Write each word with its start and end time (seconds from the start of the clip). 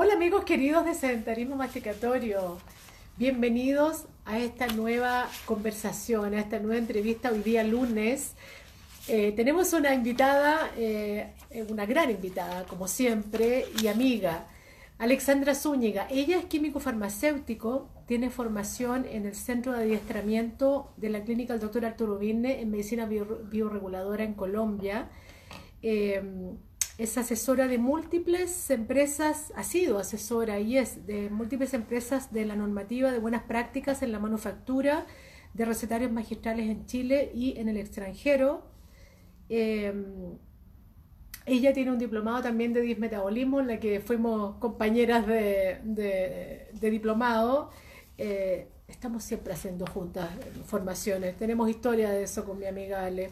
Hola 0.00 0.14
amigos 0.14 0.44
queridos 0.44 0.84
de 0.84 0.94
Sedentarismo 0.94 1.56
Masticatorio, 1.56 2.58
bienvenidos 3.16 4.04
a 4.24 4.38
esta 4.38 4.68
nueva 4.68 5.28
conversación, 5.44 6.34
a 6.34 6.38
esta 6.38 6.60
nueva 6.60 6.78
entrevista 6.78 7.32
hoy 7.32 7.40
día 7.40 7.64
lunes. 7.64 8.34
Eh, 9.08 9.32
tenemos 9.32 9.72
una 9.72 9.92
invitada, 9.92 10.70
eh, 10.76 11.34
una 11.68 11.84
gran 11.84 12.12
invitada 12.12 12.62
como 12.66 12.86
siempre 12.86 13.64
y 13.82 13.88
amiga, 13.88 14.46
Alexandra 14.98 15.56
Zúñiga. 15.56 16.06
Ella 16.08 16.38
es 16.38 16.44
químico 16.44 16.78
farmacéutico, 16.78 17.90
tiene 18.06 18.30
formación 18.30 19.04
en 19.04 19.26
el 19.26 19.34
Centro 19.34 19.72
de 19.72 19.82
Adiestramiento 19.82 20.92
de 20.96 21.08
la 21.08 21.24
Clínica 21.24 21.54
del 21.54 21.62
Dr. 21.62 21.84
Arturo 21.84 22.18
Virne 22.18 22.60
en 22.60 22.70
Medicina 22.70 23.04
Bioreguladora 23.04 24.22
en 24.22 24.34
Colombia. 24.34 25.08
Eh, 25.82 26.22
es 26.98 27.16
asesora 27.16 27.68
de 27.68 27.78
múltiples 27.78 28.70
empresas, 28.70 29.52
ha 29.54 29.62
sido 29.62 29.98
asesora 29.98 30.58
y 30.58 30.76
es 30.76 31.06
de 31.06 31.30
múltiples 31.30 31.72
empresas 31.72 32.32
de 32.32 32.44
la 32.44 32.56
normativa 32.56 33.12
de 33.12 33.20
buenas 33.20 33.44
prácticas 33.44 34.02
en 34.02 34.10
la 34.10 34.18
manufactura 34.18 35.06
de 35.54 35.64
recetarios 35.64 36.10
magistrales 36.10 36.68
en 36.68 36.86
Chile 36.86 37.30
y 37.32 37.56
en 37.56 37.68
el 37.68 37.76
extranjero. 37.76 38.66
Em, 39.48 40.38
ella 41.46 41.72
tiene 41.72 41.92
un 41.92 41.98
diplomado 41.98 42.42
también 42.42 42.72
de 42.72 42.80
dismetabolismo 42.80 43.60
en 43.60 43.68
la 43.68 43.80
que 43.80 44.00
fuimos 44.00 44.56
compañeras 44.56 45.24
de, 45.24 46.68
diplomado. 46.80 47.70
Eh, 48.18 48.68
estamos 48.88 49.22
siempre 49.22 49.52
haciendo 49.52 49.86
juntas 49.86 50.28
formaciones. 50.66 51.36
Tenemos 51.36 51.70
historia 51.70 52.10
de 52.10 52.24
eso 52.24 52.44
con 52.44 52.58
mi 52.58 52.66
amiga 52.66 53.04
Ale. 53.04 53.30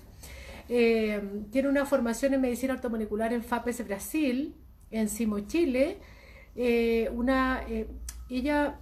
Eh, 0.69 1.45
tiene 1.51 1.69
una 1.69 1.87
formación 1.87 2.35
en 2.35 2.41
medicina 2.41 2.75
ortomolecular 2.75 3.33
en 3.33 3.43
FAPES 3.43 3.87
Brasil, 3.87 4.55
en 4.91 5.09
Simo 5.09 5.41
Chile. 5.41 5.99
Eh, 6.55 7.11
una, 7.15 7.63
eh, 7.69 7.87
ella 8.29 8.81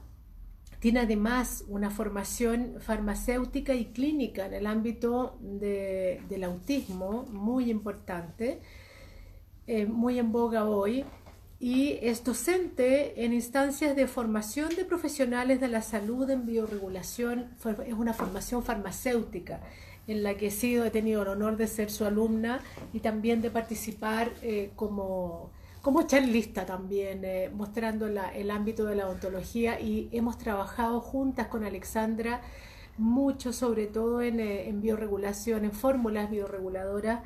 tiene 0.80 1.00
además 1.00 1.64
una 1.68 1.90
formación 1.90 2.76
farmacéutica 2.80 3.74
y 3.74 3.86
clínica 3.86 4.46
en 4.46 4.54
el 4.54 4.66
ámbito 4.66 5.38
del 5.40 6.44
autismo, 6.44 7.24
muy 7.30 7.70
importante, 7.70 8.60
muy 9.88 10.18
en 10.18 10.30
boga 10.30 10.66
hoy, 10.66 11.06
y 11.58 11.98
es 12.02 12.22
docente 12.22 13.24
en 13.24 13.32
instancias 13.32 13.96
de 13.96 14.06
formación 14.06 14.76
de 14.76 14.84
profesionales 14.84 15.58
de 15.58 15.68
la 15.68 15.80
salud 15.80 16.28
en 16.28 16.44
bioregulación, 16.44 17.56
es 17.86 17.94
una 17.94 18.12
formación 18.12 18.62
farmacéutica 18.62 19.62
en 20.06 20.22
la 20.22 20.36
que 20.36 20.48
he 20.48 20.50
sido, 20.50 20.84
he 20.84 20.90
tenido 20.90 21.22
el 21.22 21.28
honor 21.28 21.56
de 21.56 21.66
ser 21.66 21.90
su 21.90 22.04
alumna 22.04 22.60
y 22.92 23.00
también 23.00 23.40
de 23.40 23.50
participar 23.50 24.32
eh, 24.42 24.70
como, 24.76 25.50
como 25.82 26.02
charlista 26.02 26.66
también, 26.66 27.24
eh, 27.24 27.50
mostrando 27.52 28.06
el 28.06 28.50
ámbito 28.50 28.84
de 28.84 28.96
la 28.96 29.06
odontología 29.06 29.80
y 29.80 30.08
hemos 30.12 30.38
trabajado 30.38 31.00
juntas 31.00 31.48
con 31.48 31.64
Alexandra 31.64 32.42
mucho, 32.96 33.52
sobre 33.52 33.86
todo 33.86 34.22
en, 34.22 34.40
eh, 34.40 34.68
en 34.68 34.80
bioregulación, 34.80 35.64
en 35.64 35.72
fórmulas 35.72 36.30
bioreguladoras 36.30 37.20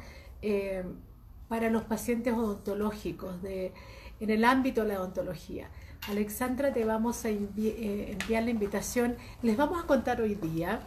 para 1.49 1.69
los 1.69 1.83
pacientes 1.83 2.33
odontológicos 2.35 3.43
de, 3.43 3.73
en 4.21 4.31
el 4.31 4.45
ámbito 4.45 4.83
de 4.83 4.89
la 4.89 5.01
odontología. 5.01 5.69
Alexandra, 6.09 6.73
te 6.73 6.85
vamos 6.85 7.25
a 7.25 7.31
enviar 7.31 8.45
la 8.45 8.51
invitación. 8.51 9.17
Les 9.43 9.57
vamos 9.57 9.83
a 9.83 9.87
contar 9.87 10.21
hoy 10.21 10.37
día 10.37 10.81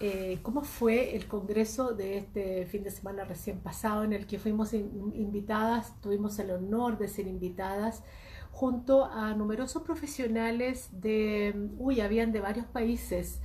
eh, 0.00 0.38
cómo 0.42 0.62
fue 0.62 1.14
el 1.14 1.26
congreso 1.28 1.92
de 1.92 2.16
este 2.18 2.66
fin 2.66 2.82
de 2.82 2.90
semana 2.90 3.24
recién 3.24 3.60
pasado 3.60 4.02
en 4.04 4.14
el 4.14 4.26
que 4.26 4.38
fuimos 4.38 4.72
invitadas, 4.72 6.00
tuvimos 6.00 6.38
el 6.38 6.50
honor 6.52 6.98
de 6.98 7.06
ser 7.08 7.26
invitadas 7.26 8.02
junto 8.50 9.04
a 9.04 9.34
numerosos 9.34 9.82
profesionales 9.82 10.88
de, 10.92 11.54
uy, 11.78 12.00
habían 12.00 12.32
de 12.32 12.40
varios 12.40 12.66
países. 12.66 13.40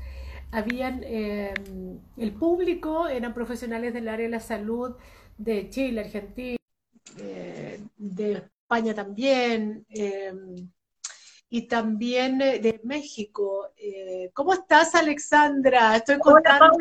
Habían, 0.52 1.04
em, 1.04 2.00
el 2.18 2.32
público 2.34 3.08
eran 3.10 3.34
profesionales 3.34 3.94
del 3.94 4.08
área 4.08 4.26
de 4.26 4.32
la 4.32 4.40
salud 4.40 4.96
de 5.38 5.70
Chile, 5.70 6.02
Argentina, 6.02 6.58
eh, 7.20 7.82
de 7.98 8.34
España 8.64 8.94
también, 8.96 9.86
y 11.50 11.64
también 11.64 12.42
eh, 12.42 12.60
de 12.60 12.80
México. 12.84 13.70
Eh, 13.78 14.32
¿Cómo 14.34 14.54
estás, 14.54 14.96
Alexandra? 14.96 15.96
Estoy 15.96 16.18
contando, 16.20 16.78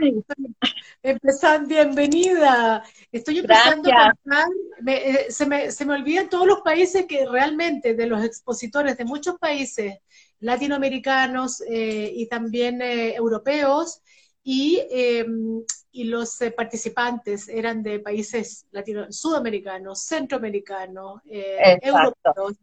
empezando, 1.02 1.68
bienvenida. 1.68 2.82
Estoy 3.12 3.38
empezando 3.40 3.90
a 3.90 4.12
contar, 4.14 4.48
eh, 4.86 5.26
se, 5.28 5.46
me, 5.46 5.70
se 5.70 5.84
me 5.84 5.94
olvidan 5.94 6.28
todos 6.28 6.46
los 6.46 6.60
países 6.62 7.06
que 7.06 7.26
realmente, 7.26 7.94
de 7.94 8.06
los 8.06 8.24
expositores 8.24 8.96
de 8.96 9.04
muchos 9.04 9.38
países 9.38 9.98
latinoamericanos 10.40 11.62
y 11.66 12.26
también 12.26 12.82
europeos, 12.82 14.02
y, 14.42 14.82
em, 14.90 15.62
y 15.90 16.04
los 16.04 16.38
participantes 16.54 17.48
eran 17.48 17.82
de 17.82 18.00
países 18.00 18.66
latino, 18.72 19.10
sudamericanos, 19.10 20.02
centroamericanos, 20.02 21.22
europeos 21.24 22.56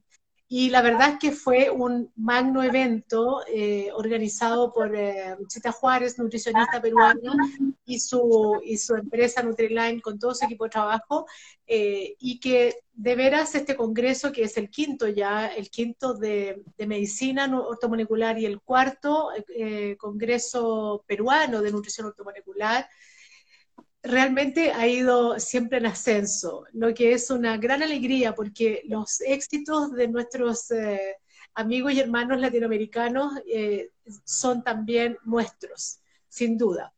y 0.53 0.69
la 0.69 0.81
verdad 0.81 1.11
es 1.11 1.17
que 1.17 1.31
fue 1.31 1.69
un 1.69 2.11
magno 2.17 2.61
evento 2.61 3.41
eh, 3.47 3.89
organizado 3.93 4.73
por 4.73 4.93
eh, 4.93 5.37
Juárez, 5.79 6.19
nutricionista 6.19 6.81
peruana, 6.81 7.31
y 7.85 8.01
su, 8.01 8.59
y 8.61 8.75
su 8.75 8.95
empresa 8.95 9.43
Nutriline 9.43 10.01
con 10.01 10.19
todo 10.19 10.35
su 10.35 10.43
equipo 10.43 10.65
de 10.65 10.71
trabajo, 10.71 11.25
eh, 11.65 12.17
y 12.19 12.41
que 12.41 12.75
de 12.93 13.15
veras 13.15 13.55
este 13.55 13.77
congreso, 13.77 14.33
que 14.33 14.43
es 14.43 14.57
el 14.57 14.69
quinto 14.69 15.07
ya, 15.07 15.47
el 15.47 15.69
quinto 15.69 16.15
de, 16.15 16.61
de 16.77 16.85
medicina 16.85 17.45
ortomolecular 17.57 18.37
y 18.37 18.45
el 18.45 18.59
cuarto 18.59 19.29
eh, 19.55 19.95
congreso 19.97 21.05
peruano 21.07 21.61
de 21.61 21.71
nutrición 21.71 22.07
ortomolecular, 22.07 22.89
realmente 24.03 24.71
ha 24.71 24.87
ido 24.87 25.39
siempre 25.39 25.77
en 25.77 25.85
ascenso, 25.85 26.65
lo 26.73 26.93
que 26.93 27.13
es 27.13 27.29
una 27.29 27.57
gran 27.57 27.83
alegría 27.83 28.33
porque 28.33 28.81
los 28.85 29.21
éxitos 29.21 29.93
de 29.93 30.07
nuestros 30.07 30.71
eh, 30.71 31.17
amigos 31.53 31.93
y 31.93 31.99
hermanos 31.99 32.39
latinoamericanos 32.39 33.33
eh, 33.45 33.91
son 34.25 34.63
también 34.63 35.17
nuestros, 35.23 35.99
sin 36.27 36.57
duda. 36.57 36.93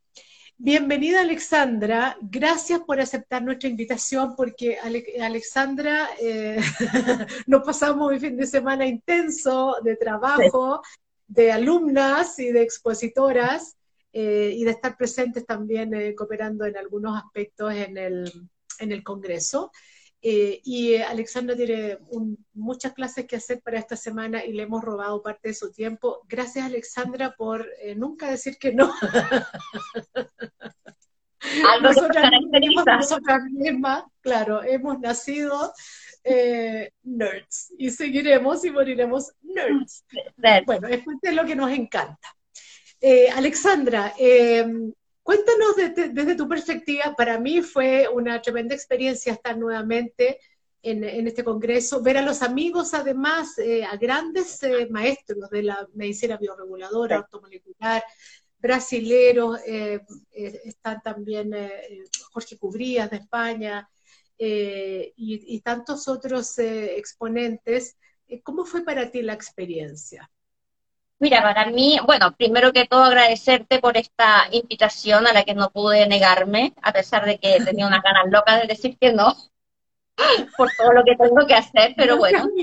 Bienvenida 0.55 1.21
Alexandra, 1.21 2.15
gracias 2.21 2.79
por 2.81 3.01
aceptar 3.01 3.43
nuestra 3.43 3.67
invitación 3.67 4.35
porque 4.35 4.77
Alexandra 5.19 6.09
eh, 6.21 6.61
nos 7.47 7.63
pasamos 7.63 8.13
un 8.13 8.19
fin 8.19 8.37
de 8.37 8.45
semana 8.45 8.85
intenso 8.85 9.75
de 9.83 9.97
trabajo, 9.97 10.81
de 11.27 11.51
alumnas 11.51 12.39
y 12.39 12.51
de 12.51 12.61
expositoras 12.61 13.75
eh, 14.15 14.53
y 14.55 14.63
de 14.63 14.69
estar 14.69 14.95
presentes 14.95 15.43
también 15.43 15.91
eh, 15.95 16.13
cooperando 16.13 16.65
en 16.65 16.77
algunos 16.77 17.17
aspectos 17.17 17.73
en 17.73 17.97
el, 17.97 18.31
en 18.77 18.91
el 18.91 19.03
Congreso. 19.03 19.71
Eh, 20.21 20.61
y 20.63 20.97
Alexandra 20.97 21.55
tiene 21.55 21.97
muchas 22.53 22.93
clases 22.93 23.25
que 23.25 23.37
hacer 23.37 23.59
para 23.61 23.79
esta 23.79 23.95
semana 23.97 24.45
y 24.45 24.53
le 24.53 24.63
hemos 24.63 24.83
robado 24.83 25.23
parte 25.23 25.47
de 25.47 25.55
su 25.55 25.71
tiempo. 25.71 26.21
Gracias 26.29 26.63
Alexandra 26.65 27.33
por 27.35 27.67
nunca 27.95 28.29
decir 28.29 28.57
que 28.59 28.71
no. 28.71 28.93
Algo 31.69 31.89
nosotras, 31.89 32.31
nosotras 32.85 33.43
mismas, 33.51 34.03
claro, 34.21 34.63
hemos 34.63 34.99
nacido 34.99 35.73
nerds 37.03 37.73
y 37.77 37.89
seguiremos 37.89 38.63
y 38.63 38.71
moriremos 38.71 39.33
nerds. 39.41 40.05
Bueno, 40.65 40.87
es 40.87 41.03
parte 41.03 41.29
de 41.29 41.33
lo 41.33 41.45
que 41.45 41.55
nos 41.55 41.71
encanta. 41.71 42.33
Eh, 43.05 43.29
Alexandra, 43.29 44.13
em, 44.17 44.93
cuéntanos 45.23 45.75
desde 45.75 46.35
tu 46.35 46.47
perspectiva, 46.47 47.13
para 47.17 47.37
mí 47.37 47.61
fue 47.61 48.07
una 48.07 48.41
tremenda 48.41 48.73
experiencia 48.73 49.33
estar 49.33 49.57
nuevamente 49.57 50.39
en, 50.81 51.27
este 51.27 51.43
congreso, 51.43 52.01
ver 52.01 52.17
a 52.17 52.21
los 52.21 52.41
amigos, 52.41 52.93
además, 52.93 53.57
eh, 53.57 53.83
a 53.83 53.97
grandes 53.97 54.63
eh, 54.63 54.87
maestros 54.89 55.49
de 55.49 55.63
la 55.63 55.85
medicina 55.93 56.37
bioreguladora, 56.37 57.19
ortomolecular, 57.19 58.01
brasileros, 58.57 59.59
están 60.63 61.01
también 61.01 61.51
Jorge 62.31 62.57
Cubrías 62.57 63.09
de 63.09 63.17
España 63.17 63.89
y 64.37 65.59
tantos 65.59 66.07
otros 66.07 66.57
exponentes. 66.57 67.97
¿Cómo 68.43 68.63
fue 68.63 68.85
para 68.85 69.11
ti 69.11 69.21
la 69.21 69.33
experiencia? 69.33 70.31
Mira, 71.23 71.41
para 71.41 71.67
mí, 71.67 71.97
bueno, 72.05 72.35
primero 72.35 72.73
que 72.73 72.85
todo 72.85 73.03
agradecerte 73.03 73.79
por 73.79 73.95
esta 73.95 74.45
invitación 74.51 75.25
a 75.25 75.31
la 75.31 75.45
que 75.45 75.55
no 75.55 75.69
pude 75.69 76.05
negarme, 76.05 76.73
a 76.81 76.91
pesar 76.91 77.23
de 77.25 77.37
que 77.39 77.59
tenía 77.65 77.87
unas 77.87 78.03
ganas 78.03 78.25
locas 78.29 78.59
de 78.59 78.67
decir 78.67 78.97
que 78.99 79.13
no, 79.13 79.33
por 80.57 80.69
todo 80.77 80.91
lo 80.91 81.05
que 81.05 81.15
tengo 81.15 81.47
que 81.47 81.53
hacer, 81.53 81.93
pero 81.95 82.17
bueno. 82.17 82.49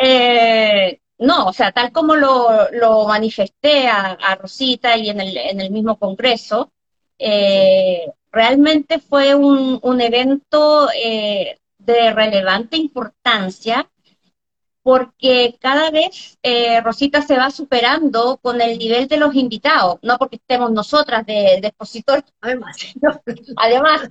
Eh, 0.00 1.00
no, 1.18 1.46
o 1.48 1.52
sea, 1.52 1.72
tal 1.72 1.90
como 1.90 2.14
lo, 2.14 3.04
manifesté 3.08 3.88
a, 3.88 4.36
Rosita 4.40 4.96
y 4.96 5.10
en 5.10 5.20
el, 5.20 5.36
en 5.36 5.60
el 5.60 5.72
mismo 5.72 5.98
congreso, 5.98 6.70
eh, 7.18 8.06
realmente 8.30 9.00
fue 9.00 9.34
un, 9.34 10.00
evento 10.00 10.88
eh, 10.94 11.58
de 11.78 12.12
relevante 12.12 12.76
importancia 12.76 13.90
porque 14.88 15.58
cada 15.60 15.90
vez 15.90 16.38
eh, 16.42 16.80
Rosita 16.80 17.20
se 17.20 17.36
va 17.36 17.50
superando 17.50 18.38
con 18.40 18.58
el 18.58 18.78
nivel 18.78 19.06
de 19.06 19.18
los 19.18 19.34
invitados, 19.34 19.98
no 20.00 20.16
porque 20.16 20.36
estemos 20.36 20.72
nosotras 20.72 21.26
de, 21.26 21.56
expositores, 21.56 22.24
además, 22.40 22.76
además, 23.58 24.08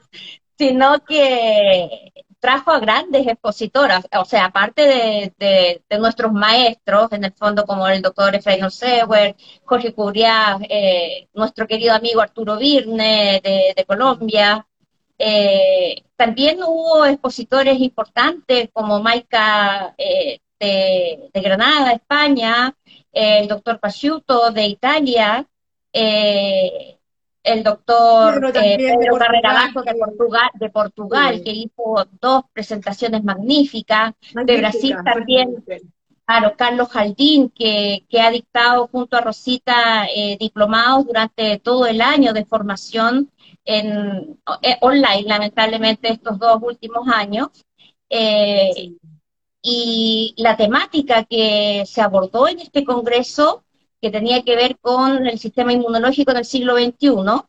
sino 0.55 1.03
que 1.03 2.13
trajo 2.39 2.69
a 2.69 2.79
grandes 2.79 3.25
expositoras, 3.25 4.05
o 4.19 4.25
sea, 4.25 4.45
aparte 4.45 5.33
de, 5.39 5.97
nuestros 5.97 6.31
maestros, 6.31 7.11
en 7.11 7.23
el 7.23 7.33
fondo 7.33 7.65
como 7.65 7.87
el 7.87 8.03
doctor 8.03 8.35
Efraín 8.35 8.69
Seuer, 8.69 9.35
Jorge 9.65 9.95
Cubriá, 9.95 10.59
eh, 10.69 11.27
nuestro 11.33 11.65
querido 11.65 11.95
amigo 11.95 12.21
Arturo 12.21 12.55
Virne 12.55 13.41
de, 13.43 13.83
Colombia, 13.87 14.63
eh, 15.17 16.03
también 16.15 16.59
hubo 16.61 17.03
expositores 17.03 17.79
importantes 17.79 18.69
como 18.71 19.01
Maika 19.01 19.95
eh, 19.97 20.39
de, 20.59 21.29
Granada, 21.33 21.93
España, 21.93 22.75
el 23.11 23.47
doctor 23.47 23.79
Pasciuto 23.79 24.51
de 24.51 24.67
Italia, 24.67 25.47
el 27.47 27.63
doctor 27.63 28.51
eh, 28.55 28.77
Pedro 28.77 29.17
Carrera 29.17 29.71
de 29.73 29.95
Portugal, 29.95 30.49
de 30.53 30.69
Portugal 30.69 31.41
que 31.43 31.51
hizo 31.51 32.07
dos 32.19 32.43
presentaciones 32.51 33.23
magníficas, 33.23 34.13
de 34.33 34.57
Brasil 34.57 34.95
también, 35.03 35.63
claro, 36.25 36.53
Carlos 36.57 36.89
Jaldín, 36.89 37.49
que, 37.49 38.05
que 38.09 38.19
ha 38.19 38.31
dictado 38.31 38.87
junto 38.87 39.15
a 39.15 39.21
Rosita 39.21 40.07
eh, 40.13 40.37
diplomados 40.39 41.07
durante 41.07 41.59
todo 41.59 41.87
el 41.87 42.01
año 42.01 42.33
de 42.33 42.45
formación 42.45 43.31
en, 43.63 44.37
eh, 44.61 44.77
online, 44.81 45.23
lamentablemente, 45.23 46.11
estos 46.11 46.37
dos 46.37 46.59
últimos 46.61 47.07
años. 47.07 47.47
Y 49.69 50.33
la 50.37 50.55
temática 50.55 51.25
que 51.25 51.83
se 51.85 51.99
abordó 51.99 52.47
en 52.47 52.59
este 52.59 52.85
congreso 52.85 53.65
que 54.01 54.09
tenía 54.09 54.41
que 54.41 54.55
ver 54.55 54.77
con 54.79 55.27
el 55.27 55.37
sistema 55.37 55.73
inmunológico 55.73 56.31
en 56.31 56.37
el 56.37 56.45
siglo 56.45 56.77
XXI, 56.77 57.41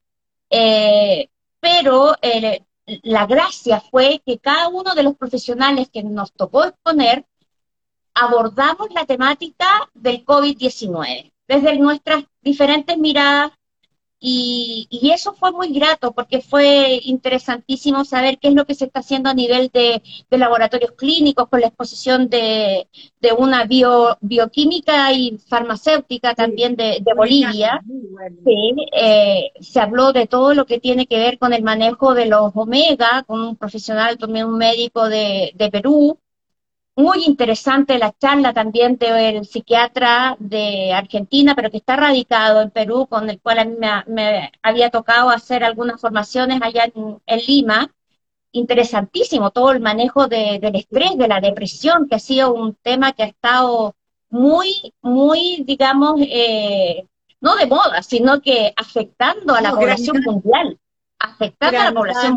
eh, 0.50 1.29
pero 1.61 2.17
eh, 2.20 2.65
la 3.05 3.25
gracia 3.26 3.81
fue 3.81 4.20
que 4.26 4.38
cada 4.38 4.67
uno 4.67 4.97
de 4.97 5.05
los 5.05 5.15
profesionales 5.17 5.91
que 5.93 6.03
nos 6.03 6.32
tocó 6.32 6.65
exponer 6.65 7.25
abordamos 8.15 8.91
la 8.91 9.06
temática 9.06 9.88
del 9.94 10.25
COVID-19 10.25 11.31
desde 11.47 11.79
nuestras 11.79 12.25
diferentes 12.43 12.99
miradas 12.99 13.53
y, 14.20 15.11
eso 15.12 15.32
fue 15.35 15.53
muy 15.53 15.73
grato 15.73 16.12
porque 16.12 16.41
fue 16.41 17.00
interesantísimo 17.05 18.05
saber 18.05 18.38
qué 18.38 18.49
es 18.49 18.55
lo 18.55 18.67
que 18.67 18.75
se 18.75 18.87
está 18.87 19.00
haciendo 19.00 19.31
a 19.31 19.35
nivel 19.35 19.70
de, 19.73 20.03
laboratorios 20.31 20.93
clínicos 20.93 21.49
con 21.49 21.61
la 21.61 21.69
exposición 21.69 22.29
de, 22.29 22.88
una 23.38 23.65
bioquímica 24.20 25.12
y 25.12 25.38
farmacéutica 25.38 26.35
también 26.35 26.76
de, 26.76 27.03
Bolivia. 27.17 27.82
Eh, 28.93 29.53
se 29.61 29.81
habló 29.81 30.12
de 30.12 30.26
todo 30.26 30.55
lo 30.55 30.67
que 30.67 30.81
tiene 30.81 31.06
que 31.06 31.19
ver 31.19 31.38
con 31.38 31.53
el 31.53 31.62
manejo 31.62 32.15
de 32.15 32.26
los 32.26 32.53
omega, 32.55 33.25
con 33.26 33.41
un 33.41 33.56
profesional, 33.56 34.19
también 34.19 34.47
un 34.47 34.59
médico 34.59 35.09
de 35.09 35.69
Perú. 35.70 36.19
Muy 36.98 37.26
interesante 37.26 37.96
la 37.96 38.12
charla 38.12 38.52
también 38.52 38.98
del 38.98 39.46
psiquiatra 39.46 40.34
de 40.40 40.92
Argentina, 40.92 41.54
pero 41.54 41.70
que 41.70 41.76
está 41.76 41.94
radicado 41.94 42.60
en 42.60 42.72
Perú, 42.72 43.06
con 43.08 43.30
el 43.30 43.40
cual 43.40 43.60
a 43.60 43.64
mí 43.66 43.76
me, 44.08 44.50
había 44.62 44.90
tocado 44.90 45.30
hacer 45.30 45.62
algunas 45.62 46.00
formaciones 46.00 46.60
allá 46.60 46.90
en, 46.92 47.40
Lima. 47.46 47.94
Interesantísimo 48.50 49.52
todo 49.52 49.70
el 49.70 49.80
manejo 49.80 50.26
del 50.26 50.74
estrés, 50.74 51.16
de 51.16 51.28
la 51.28 51.40
depresión, 51.40 52.08
que 52.08 52.16
ha 52.16 52.18
sido 52.18 52.52
un 52.52 52.74
tema 52.74 53.12
que 53.12 53.22
ha 53.22 53.26
estado 53.26 53.94
muy, 54.28 54.92
muy, 55.00 55.62
digamos, 55.64 56.20
eh, 56.22 57.06
no 57.40 57.54
de 57.54 57.66
moda, 57.66 58.02
sino 58.02 58.40
que 58.40 58.72
afectando 58.76 59.54
a 59.54 59.60
la 59.60 59.70
población 59.70 60.20
mundial 60.26 60.76
afectar 61.19 61.75
a 61.75 61.85
la 61.85 61.93
población 61.93 62.37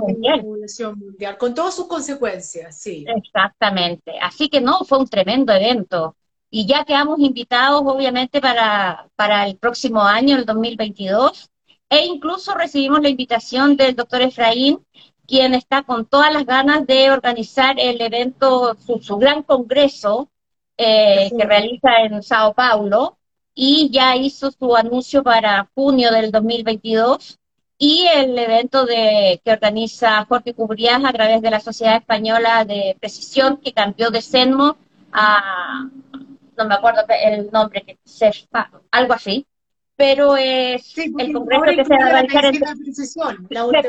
mundial. 0.98 1.38
Con 1.38 1.54
todas 1.54 1.76
sus 1.76 1.88
consecuencias, 1.88 2.80
sí. 2.80 3.06
Exactamente. 3.08 4.14
Así 4.22 4.50
que 4.50 4.62
no, 4.62 4.84
fue 4.86 5.00
un 5.00 5.08
tremendo 5.08 5.54
evento. 5.54 6.16
Y 6.50 6.68
ya 6.68 6.84
quedamos 6.84 7.20
invitados, 7.20 7.82
obviamente, 7.86 8.42
para, 8.42 9.08
para 9.16 9.48
el 9.48 9.58
próximo 9.58 10.02
año, 10.02 10.36
el 10.36 10.46
2022, 10.46 11.50
e 11.90 12.06
incluso 12.06 12.54
recibimos 12.54 13.02
la 13.02 13.10
invitación 13.10 13.78
del 13.78 13.96
doctor 13.96 14.22
Efraín, 14.22 14.86
quien 15.26 15.54
está 15.54 15.84
con 15.84 16.06
todas 16.06 16.34
las 16.34 16.46
ganas 16.46 16.86
de 16.86 17.10
organizar 17.12 17.80
el 17.80 18.02
evento, 18.02 18.76
su, 18.76 19.18
gran 19.18 19.44
congreso 19.44 20.30
eh, 20.78 21.32
que 21.38 21.46
realiza 21.46 22.02
en 22.04 22.22
Sao 22.22 22.54
Paulo, 22.54 23.18
y 23.54 23.90
ya 23.92 24.16
hizo 24.16 24.52
su 24.52 24.76
anuncio 24.76 25.24
para 25.24 25.70
junio 25.74 26.12
del 26.12 26.32
2022 26.32 27.40
y 27.84 28.06
el 28.06 28.38
evento 28.38 28.86
de, 28.86 29.42
que 29.44 29.52
organiza 29.54 30.24
Jorge 30.26 30.54
Cubriás 30.54 31.04
a 31.04 31.12
través 31.12 31.42
de 31.42 31.50
la 31.50 31.60
Sociedad 31.60 31.96
Española 31.96 32.64
de 32.64 32.96
Precisión, 33.00 33.58
que 33.58 33.74
cambió 33.74 34.12
de 34.12 34.22
CENMO 34.22 34.78
a, 35.12 35.90
no 36.58 36.66
me 36.66 36.76
acuerdo 36.76 37.02
el 37.10 37.50
nombre, 37.52 37.82
que 37.82 37.98
algo 38.92 39.14
así, 39.14 39.48
pero 39.96 40.38
es 40.38 40.96
el 40.96 41.34
congreso 41.34 41.64
que 41.66 41.86
se 41.86 41.98
va 41.98 42.06
a 42.06 42.10
realizar 42.12 42.46
en 42.46 42.60
la 42.60 42.76
precisión, 42.76 43.48
la, 43.50 43.66
la, 43.66 43.82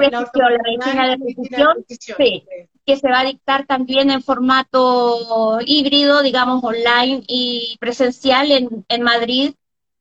medicina 0.62 1.08
de 1.10 1.18
precisión, 1.18 1.84
sí, 1.86 2.44
que 2.86 2.96
se 2.96 3.10
va 3.10 3.20
a 3.20 3.24
dictar 3.24 3.66
también 3.66 4.10
en 4.10 4.22
formato 4.22 5.58
híbrido, 5.66 6.22
digamos 6.22 6.64
online 6.64 7.24
y 7.28 7.76
presencial 7.78 8.52
en, 8.52 8.86
en 8.88 9.02
Madrid 9.02 9.52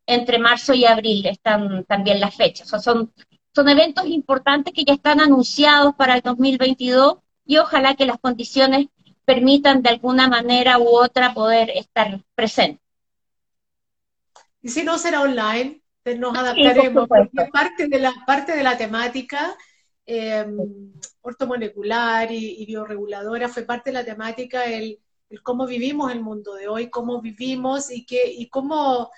entre 0.06 0.40
marzo 0.40 0.74
y 0.74 0.86
abril 0.86 1.26
están 1.26 1.84
también 1.86 2.20
las 2.20 2.36
fechas. 2.36 2.74
O 2.74 2.80
son 2.80 3.12
son 3.54 3.70
eventos 3.70 4.06
importantes 4.08 4.74
que 4.74 4.86
ya 4.86 4.94
están 4.94 5.20
anunciados 5.20 5.96
para 5.96 6.16
el 6.16 6.22
2022 6.22 7.18
y 7.46 7.58
ojalá 7.58 7.96
que 7.96 8.06
las 8.06 8.20
condiciones 8.20 8.88
permitan 9.26 9.82
de 9.82 9.90
alguna 9.90 10.28
manera 10.28 10.80
u 10.80 10.88
otra 10.88 11.34
poder 11.34 11.70
estar 11.72 12.22
presentes. 12.36 12.82
Y 14.62 14.70
si 14.70 14.84
no 14.84 14.98
será 14.98 15.22
online, 15.22 15.82
nos 16.18 16.38
adaptaremos. 16.38 17.08
parte 17.52 17.88
de 17.88 18.00
la 18.00 18.14
parte 18.26 18.56
de 18.56 18.64
la 18.64 18.78
temática 18.78 19.56
eh, 20.06 20.46
ortomolecular 21.22 22.32
y, 22.32 22.66
bioreguladora 22.66 23.50
fue 23.50 23.64
parte 23.64 23.92
de 23.92 23.94
la 23.94 24.06
temática 24.06 24.66
el, 24.66 25.00
el, 25.30 25.44
cómo 25.44 25.66
vivimos 25.66 26.12
el 26.12 26.22
mundo 26.22 26.56
de 26.56 26.68
hoy, 26.68 26.90
cómo 26.90 27.22
vivimos 27.22 27.92
y 27.92 28.06
que 28.06 28.32
y 28.32 28.50
cómo 28.50 29.12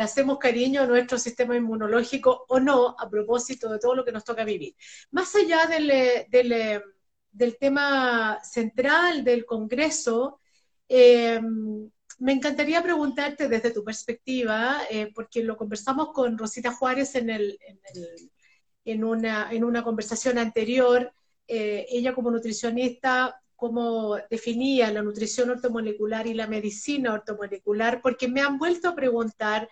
le 0.00 0.04
hacemos 0.04 0.38
cariño 0.38 0.80
a 0.80 0.86
nuestro 0.86 1.18
sistema 1.18 1.54
inmunológico 1.54 2.46
o 2.48 2.58
no, 2.58 2.96
a 2.98 3.10
propósito 3.10 3.68
de 3.68 3.78
todo 3.78 3.94
lo 3.94 4.02
que 4.02 4.12
nos 4.12 4.24
toca 4.24 4.44
vivir. 4.44 4.74
Más 5.10 5.34
allá 5.34 5.66
del, 5.66 5.90
eh, 5.90 6.26
eh, 6.32 6.80
del, 7.30 7.58
tema 7.58 8.40
central 8.42 9.22
del 9.22 9.44
Congreso, 9.44 10.40
eh, 10.88 11.38
me 12.18 12.32
encantaría 12.32 12.82
preguntarte 12.82 13.46
desde 13.46 13.72
tu 13.72 13.84
perspectiva, 13.84 14.78
porque 15.14 15.42
lo 15.42 15.58
conversamos 15.58 16.12
con 16.14 16.38
Rosita 16.38 16.72
Juárez 16.72 17.14
en, 17.16 17.28
el, 17.28 17.58
en, 18.86 19.04
una, 19.04 19.52
en 19.52 19.64
una 19.64 19.84
conversación 19.84 20.38
anterior, 20.38 21.12
ella 21.46 22.14
como 22.14 22.30
nutricionista 22.30 23.39
cómo 23.60 24.16
definía 24.30 24.90
la 24.90 25.02
nutrición 25.02 25.50
ortomolecular 25.50 26.26
y 26.26 26.34
la 26.34 26.46
medicina 26.46 27.12
ortomolecular, 27.12 28.00
porque 28.00 28.26
me 28.26 28.40
han 28.40 28.58
vuelto 28.58 28.88
a 28.88 28.96
preguntar 28.96 29.68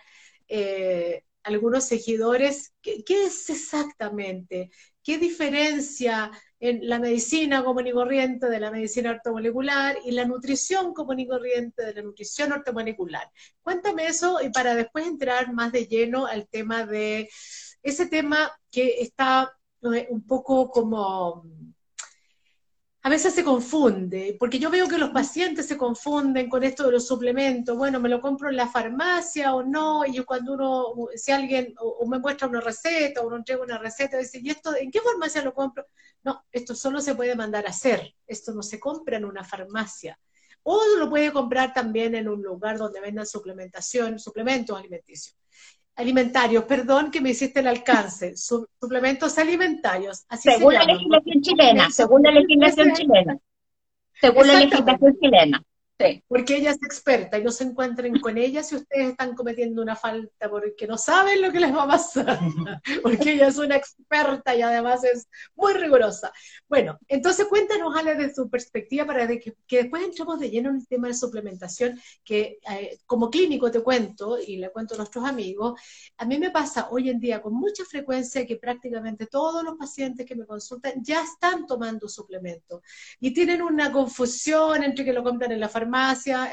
eh, 0.47 1.25
algunos 1.43 1.85
seguidores 1.85 2.75
¿qué, 2.83 3.03
es 3.09 3.49
exactamente, 3.49 4.71
qué 5.03 5.17
diferencia 5.17 6.31
en 6.61 6.87
la 6.87 6.99
medicina 6.99 7.65
común 7.65 7.87
y 7.87 7.93
corriente 7.93 8.49
de 8.51 8.61
la 8.61 8.71
medicina 8.71 9.13
ortomolecular 9.13 9.97
y 10.05 10.11
la 10.11 10.27
nutrición 10.27 10.93
común 10.93 11.21
y 11.21 11.27
corriente 11.27 11.85
de 11.85 11.95
la 11.95 12.03
nutrición 12.03 12.53
ortomolecular. 12.53 13.31
Cuéntame 13.63 14.07
eso 14.07 14.39
y 14.43 14.51
para 14.51 14.75
después 14.75 15.07
entrar 15.07 15.53
más 15.55 15.73
de 15.73 15.87
lleno 15.87 16.27
al 16.27 16.47
tema 16.49 16.85
de 16.85 17.31
ese 17.83 18.07
tema 18.07 18.53
que 18.71 19.01
está 19.01 19.53
eh, 19.83 20.09
un 20.11 20.27
poco 20.27 20.71
como 20.71 21.45
a 23.09 23.11
veces 23.11 23.33
se 23.33 23.43
confunde, 23.43 24.37
porque 24.39 24.59
yo 24.59 24.69
veo 24.69 24.87
que 24.87 24.99
los 24.99 25.09
pacientes 25.09 25.67
se 25.67 25.79
confunden 25.79 26.47
con 26.51 26.63
esto 26.63 26.85
de 26.85 26.93
los 26.93 27.07
suplementos, 27.07 27.75
bueno, 27.75 28.01
me 28.01 28.09
lo 28.11 28.21
compro 28.21 28.51
en 28.51 28.57
la 28.57 28.69
farmacia 28.69 29.55
o 29.55 29.63
no, 29.63 30.05
y 30.05 30.23
cuando 30.25 30.53
uno, 30.53 31.09
si 31.15 31.33
alguien 31.33 31.75
o, 31.81 32.07
me 32.07 32.19
muestra 32.19 32.49
una 32.49 32.61
receta 32.61 33.23
o 33.23 33.27
uno 33.27 33.37
entrega 33.37 33.63
una 33.63 33.79
receta, 33.79 34.19
dice, 34.19 34.41
¿y 34.43 34.51
esto 34.51 34.77
en 34.77 34.91
qué 34.91 35.01
farmacia 35.01 35.43
lo 35.43 35.55
compro? 35.55 35.87
No, 36.23 36.45
esto 36.53 36.75
solo 36.75 37.01
se 37.01 37.15
puede 37.15 37.35
mandar 37.35 37.65
a 37.65 37.71
hacer, 37.71 38.15
esto 38.27 38.53
no 38.53 38.63
se 38.63 38.79
compra 38.79 39.17
en 39.17 39.25
una 39.25 39.43
farmacia. 39.43 40.21
O 40.63 40.79
lo 40.99 41.09
puede 41.09 41.33
comprar 41.33 41.73
también 41.73 42.15
en 42.15 42.29
un 42.29 42.43
lugar 42.43 42.77
donde 42.77 43.01
vendan 43.01 43.25
suplementación, 43.25 44.19
suplementos 44.19 44.79
alimenticios 44.79 45.35
alimentarios, 45.99 46.65
perdón 46.65 47.11
que 47.11 47.21
me 47.21 47.31
hiciste 47.31 47.59
el 47.61 47.67
alcance, 47.67 48.37
suplementos 48.37 49.37
alimentarios. 49.37 50.25
según 50.41 50.75
la 50.75 50.85
legislación 50.85 51.43
chilena, 51.43 51.91
según 51.91 52.23
la 52.23 52.31
legislación 52.31 52.93
chilena. 52.93 53.39
Según 54.21 54.47
la 54.47 54.55
legislación 54.61 55.19
chilena. 55.21 55.63
Porque 56.29 56.57
ella 56.57 56.71
es 56.71 56.77
experta 56.77 57.39
y 57.39 57.43
no 57.43 57.51
se 57.51 57.65
encuentren 57.65 58.21
con 58.21 58.39
ella 58.39 58.63
si 58.63 58.77
ustedes 58.77 59.11
están 59.11 59.35
cometiendo 59.35 59.83
una 59.83 59.97
falta 59.97 60.49
porque 60.49 60.87
no 60.87 60.97
saben 60.97 61.43
lo 61.43 61.51
que 61.51 61.59
les 61.59 61.75
va 61.75 61.83
a 61.83 61.89
pasar. 61.89 62.39
porque 63.03 63.33
ella 63.33 63.49
es 63.49 63.59
una 63.59 63.75
experta 63.75 64.55
y 64.55 64.63
además 64.63 65.03
es 65.03 65.29
muy 65.57 65.73
rigurosa. 65.73 66.33
Bueno, 66.69 66.99
entonces 67.09 67.47
cuéntanos, 67.49 67.97
Ale, 67.97 68.15
de 68.15 68.33
tu 68.33 68.49
perspectiva 68.49 69.07
para 69.07 69.27
que, 69.27 69.57
después 69.69 70.05
entremos 70.05 70.39
de 70.39 70.51
lleno 70.51 70.71
en 70.71 70.77
el 70.77 70.87
tema 70.87 71.09
de 71.09 71.15
suplementación, 71.15 72.01
que 72.25 72.61
eh, 72.71 72.99
como 73.05 73.29
clínico 73.29 73.69
te 73.69 73.81
cuento 73.81 74.39
y 74.39 74.59
le 74.59 74.71
cuento 74.71 74.95
a 74.95 74.99
nuestros 74.99 75.25
amigos, 75.25 75.81
a 76.17 76.25
mí 76.25 76.39
me 76.39 76.53
pasa 76.53 76.89
hoy 76.91 77.11
en 77.11 77.19
día 77.19 77.43
con 77.43 77.55
mucha 77.55 77.85
frecuencia 77.85 78.47
que 78.47 78.57
prácticamente 78.57 79.27
todos 79.27 79.65
los 79.65 79.77
pacientes 79.77 80.25
que 80.25 80.37
me 80.37 80.47
consultan 80.47 81.03
ya 81.03 81.25
están 81.25 81.67
tomando 81.67 82.09
suplementos 82.09 82.83
y 83.19 83.33
tienen 83.33 83.63
una 83.63 83.91
confusión 83.91 84.85
entre 84.85 85.05
que 85.05 85.13
lo 85.13 85.25
compran 85.25 85.51
en 85.51 85.59
la 85.59 85.69
farmacia 85.69 85.88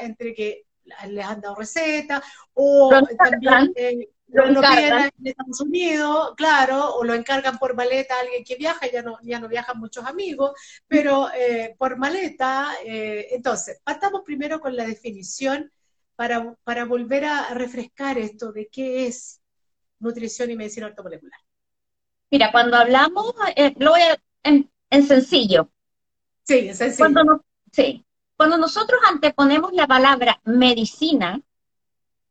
entre 0.00 0.34
que 0.34 0.66
les 1.08 1.24
han 1.24 1.40
dado 1.40 1.56
receta, 1.56 2.22
o 2.54 2.90
también 3.18 3.72
eh, 3.74 4.08
lo, 4.28 4.62
en 4.62 5.10
Estados 5.24 5.60
Unidos, 5.60 6.34
claro, 6.36 6.94
o 6.96 7.04
lo 7.04 7.14
encargan 7.14 7.58
por 7.58 7.74
maleta 7.74 8.16
a 8.16 8.20
alguien 8.20 8.44
que 8.44 8.56
viaja, 8.56 8.90
ya 8.90 9.02
no, 9.02 9.18
ya 9.22 9.40
no 9.40 9.48
viajan 9.48 9.78
muchos 9.78 10.04
amigos, 10.04 10.52
pero 10.86 11.28
eh, 11.32 11.74
por 11.78 11.96
maleta, 11.96 12.74
eh, 12.84 13.28
entonces, 13.30 13.80
partamos 13.84 14.22
primero 14.24 14.60
con 14.60 14.76
la 14.76 14.84
definición 14.84 15.70
para, 16.14 16.54
para 16.64 16.84
volver 16.84 17.24
a 17.24 17.54
refrescar 17.54 18.18
esto 18.18 18.52
de 18.52 18.68
qué 18.68 19.06
es 19.06 19.40
nutrición 19.98 20.50
y 20.50 20.56
medicina 20.56 20.86
ortomolecular. 20.86 21.40
Mira, 22.30 22.50
cuando 22.50 22.76
hablamos, 22.76 23.34
lo 23.76 23.90
voy 23.90 24.00
a, 24.00 24.18
en, 24.42 25.06
sencillo. 25.06 25.70
Sí, 26.44 26.68
en 26.68 26.74
sencillo. 26.74 27.12
Cuando 27.12 27.44
sí, 27.72 28.05
cuando 28.36 28.58
nosotros 28.58 29.00
anteponemos 29.08 29.72
la 29.72 29.86
palabra 29.86 30.40
medicina, 30.44 31.40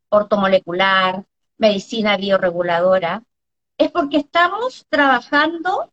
ortomolecular, 0.08 1.24
medicina 1.58 2.16
bioreguladora, 2.16 3.22
es 3.76 3.90
porque 3.90 4.18
estamos 4.18 4.86
trabajando 4.88 5.92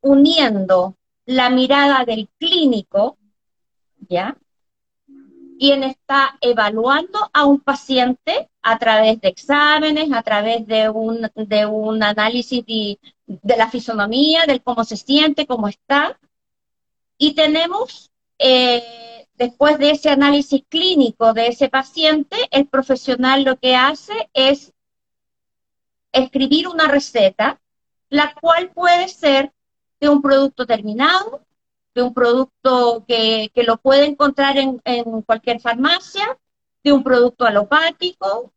uniendo 0.00 0.96
la 1.26 1.50
mirada 1.50 2.04
del 2.04 2.28
clínico, 2.38 3.18
¿ya? 4.08 4.36
Quien 5.58 5.84
está 5.84 6.38
evaluando 6.40 7.30
a 7.32 7.44
un 7.44 7.60
paciente 7.60 8.50
a 8.62 8.78
través 8.78 9.20
de 9.20 9.28
exámenes, 9.28 10.10
a 10.12 10.22
través 10.22 10.66
de 10.66 10.88
un, 10.88 11.30
de 11.34 11.66
un 11.66 12.02
análisis 12.02 12.64
de, 12.66 12.98
de 13.26 13.56
la 13.56 13.68
fisonomía, 13.68 14.46
del 14.46 14.62
cómo 14.62 14.84
se 14.84 14.96
siente, 14.96 15.46
cómo 15.46 15.68
está. 15.68 16.18
Y 17.16 17.34
tenemos 17.34 18.11
eh, 18.44 19.28
después 19.34 19.78
de 19.78 19.92
ese 19.92 20.10
análisis 20.10 20.64
clínico 20.68 21.32
de 21.32 21.46
ese 21.46 21.68
paciente, 21.68 22.36
el 22.50 22.66
profesional 22.66 23.44
lo 23.44 23.56
que 23.56 23.76
hace 23.76 24.28
es 24.34 24.72
escribir 26.10 26.66
una 26.66 26.88
receta, 26.88 27.60
la 28.08 28.34
cual 28.34 28.70
puede 28.70 29.06
ser 29.06 29.52
de 30.00 30.08
un 30.08 30.20
producto 30.20 30.66
terminado, 30.66 31.44
de 31.94 32.02
un 32.02 32.12
producto 32.12 33.04
que, 33.06 33.52
lo 33.64 33.76
puede 33.76 34.06
encontrar 34.06 34.58
en, 34.58 34.82
en 34.84 35.22
cualquier 35.22 35.60
farmacia, 35.60 36.36
de 36.82 36.92
un 36.92 37.04
producto 37.04 37.44
alopático, 37.44 38.52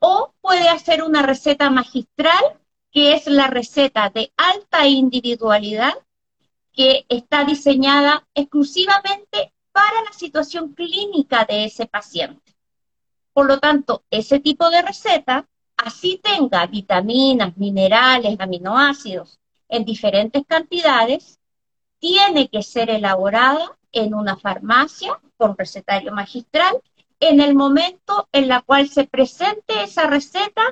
o 0.00 0.34
puede 0.40 0.68
hacer 0.68 1.04
una 1.04 1.22
receta 1.22 1.70
magistral, 1.70 2.58
que 2.90 3.14
es 3.14 3.28
la 3.28 3.46
receta 3.46 4.10
de 4.10 4.32
alta 4.36 4.88
individualidad, 4.88 5.94
que 6.72 7.04
está 7.08 7.44
diseñada 7.44 8.26
exclusivamente 8.34 9.52
para 9.72 10.02
la 10.02 10.12
situación 10.12 10.74
clínica 10.74 11.44
de 11.44 11.64
ese 11.64 11.86
paciente. 11.86 12.54
Por 13.32 13.46
lo 13.46 13.58
tanto, 13.58 14.04
ese 14.10 14.40
tipo 14.40 14.68
de 14.70 14.82
receta, 14.82 15.46
así 15.76 16.20
tenga 16.22 16.66
vitaminas, 16.66 17.56
minerales, 17.56 18.36
aminoácidos 18.38 19.38
en 19.68 19.84
diferentes 19.84 20.42
cantidades, 20.46 21.38
tiene 21.98 22.48
que 22.48 22.62
ser 22.62 22.90
elaborada 22.90 23.78
en 23.92 24.14
una 24.14 24.36
farmacia 24.36 25.18
con 25.36 25.56
recetario 25.56 26.12
magistral 26.12 26.82
en 27.20 27.40
el 27.40 27.54
momento 27.54 28.28
en 28.32 28.48
la 28.48 28.62
cual 28.62 28.88
se 28.88 29.04
presente 29.04 29.82
esa 29.82 30.08
receta 30.08 30.62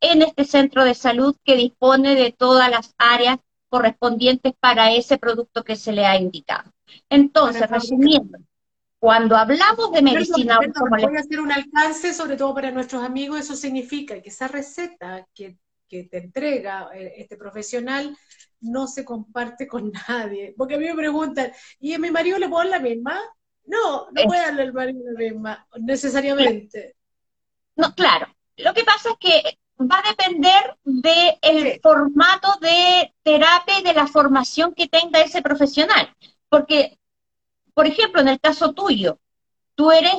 en 0.00 0.22
este 0.22 0.44
centro 0.44 0.84
de 0.84 0.94
salud 0.94 1.34
que 1.44 1.56
dispone 1.56 2.14
de 2.14 2.30
todas 2.32 2.70
las 2.70 2.94
áreas 2.98 3.38
correspondientes 3.68 4.54
para 4.58 4.92
ese 4.92 5.18
producto 5.18 5.64
que 5.64 5.76
se 5.76 5.92
le 5.92 6.06
ha 6.06 6.16
indicado. 6.16 6.72
Entonces, 7.08 7.68
resumiendo, 7.68 8.38
cuando 8.98 9.36
hablamos 9.36 9.92
de 9.92 10.02
medicina 10.02 10.58
voy 10.58 11.16
a 11.16 11.20
hacer 11.20 11.40
un 11.40 11.52
alcance, 11.52 12.12
sobre 12.12 12.36
todo 12.36 12.54
para 12.54 12.70
nuestros 12.70 13.02
amigos, 13.02 13.40
eso 13.40 13.54
significa 13.54 14.20
que 14.20 14.30
esa 14.30 14.48
receta 14.48 15.26
que, 15.34 15.56
te 15.88 16.18
entrega 16.18 16.90
eh, 16.92 17.14
este 17.16 17.38
profesional 17.38 18.14
no 18.60 18.86
se 18.86 19.06
comparte 19.06 19.66
con 19.66 19.90
nadie. 20.08 20.54
Porque 20.56 20.74
a 20.74 20.78
mí 20.78 20.84
me 20.84 20.94
preguntan, 20.94 21.50
¿y 21.80 21.94
a 21.94 21.98
mi 21.98 22.10
marido 22.10 22.38
le 22.38 22.48
puedo 22.48 22.68
dar 22.68 22.80
la 22.80 22.88
misma? 22.88 23.18
No, 23.64 24.10
no 24.10 24.22
puede 24.24 24.42
darle 24.42 24.62
al 24.62 24.72
marido 24.72 25.00
la 25.12 25.18
misma, 25.18 25.66
necesariamente. 25.80 26.96
No, 27.76 27.94
claro. 27.94 28.26
Lo 28.56 28.74
que 28.74 28.84
pasa 28.84 29.10
es 29.10 29.16
que 29.18 29.58
va 29.80 30.00
a 30.00 30.08
depender 30.08 30.76
del 30.84 31.80
formato 31.80 32.48
de 32.60 33.12
terapia 33.22 33.78
y 33.80 33.82
de 33.82 33.94
la 33.94 34.06
formación 34.06 34.74
que 34.74 34.88
tenga 34.88 35.20
ese 35.20 35.42
profesional. 35.42 36.14
Porque, 36.48 36.98
por 37.74 37.86
ejemplo, 37.86 38.20
en 38.20 38.28
el 38.28 38.40
caso 38.40 38.72
tuyo, 38.72 39.18
tú 39.74 39.90
eres, 39.90 40.14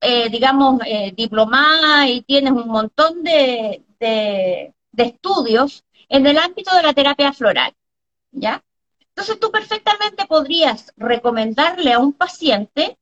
eh, 0.00 0.28
digamos, 0.30 0.80
eh, 0.84 1.12
diplomada 1.16 2.08
y 2.08 2.22
tienes 2.22 2.52
un 2.52 2.68
montón 2.68 3.22
de, 3.22 3.84
de, 4.00 4.74
de 4.92 5.02
estudios 5.02 5.84
en 6.08 6.26
el 6.26 6.38
ámbito 6.38 6.74
de 6.74 6.82
la 6.82 6.92
terapia 6.92 7.32
floral, 7.32 7.72
¿ya? 8.32 8.62
Entonces 9.08 9.40
tú 9.40 9.50
perfectamente 9.50 10.26
podrías 10.26 10.92
recomendarle 10.96 11.92
a 11.92 11.98
un 11.98 12.12
paciente 12.12 12.98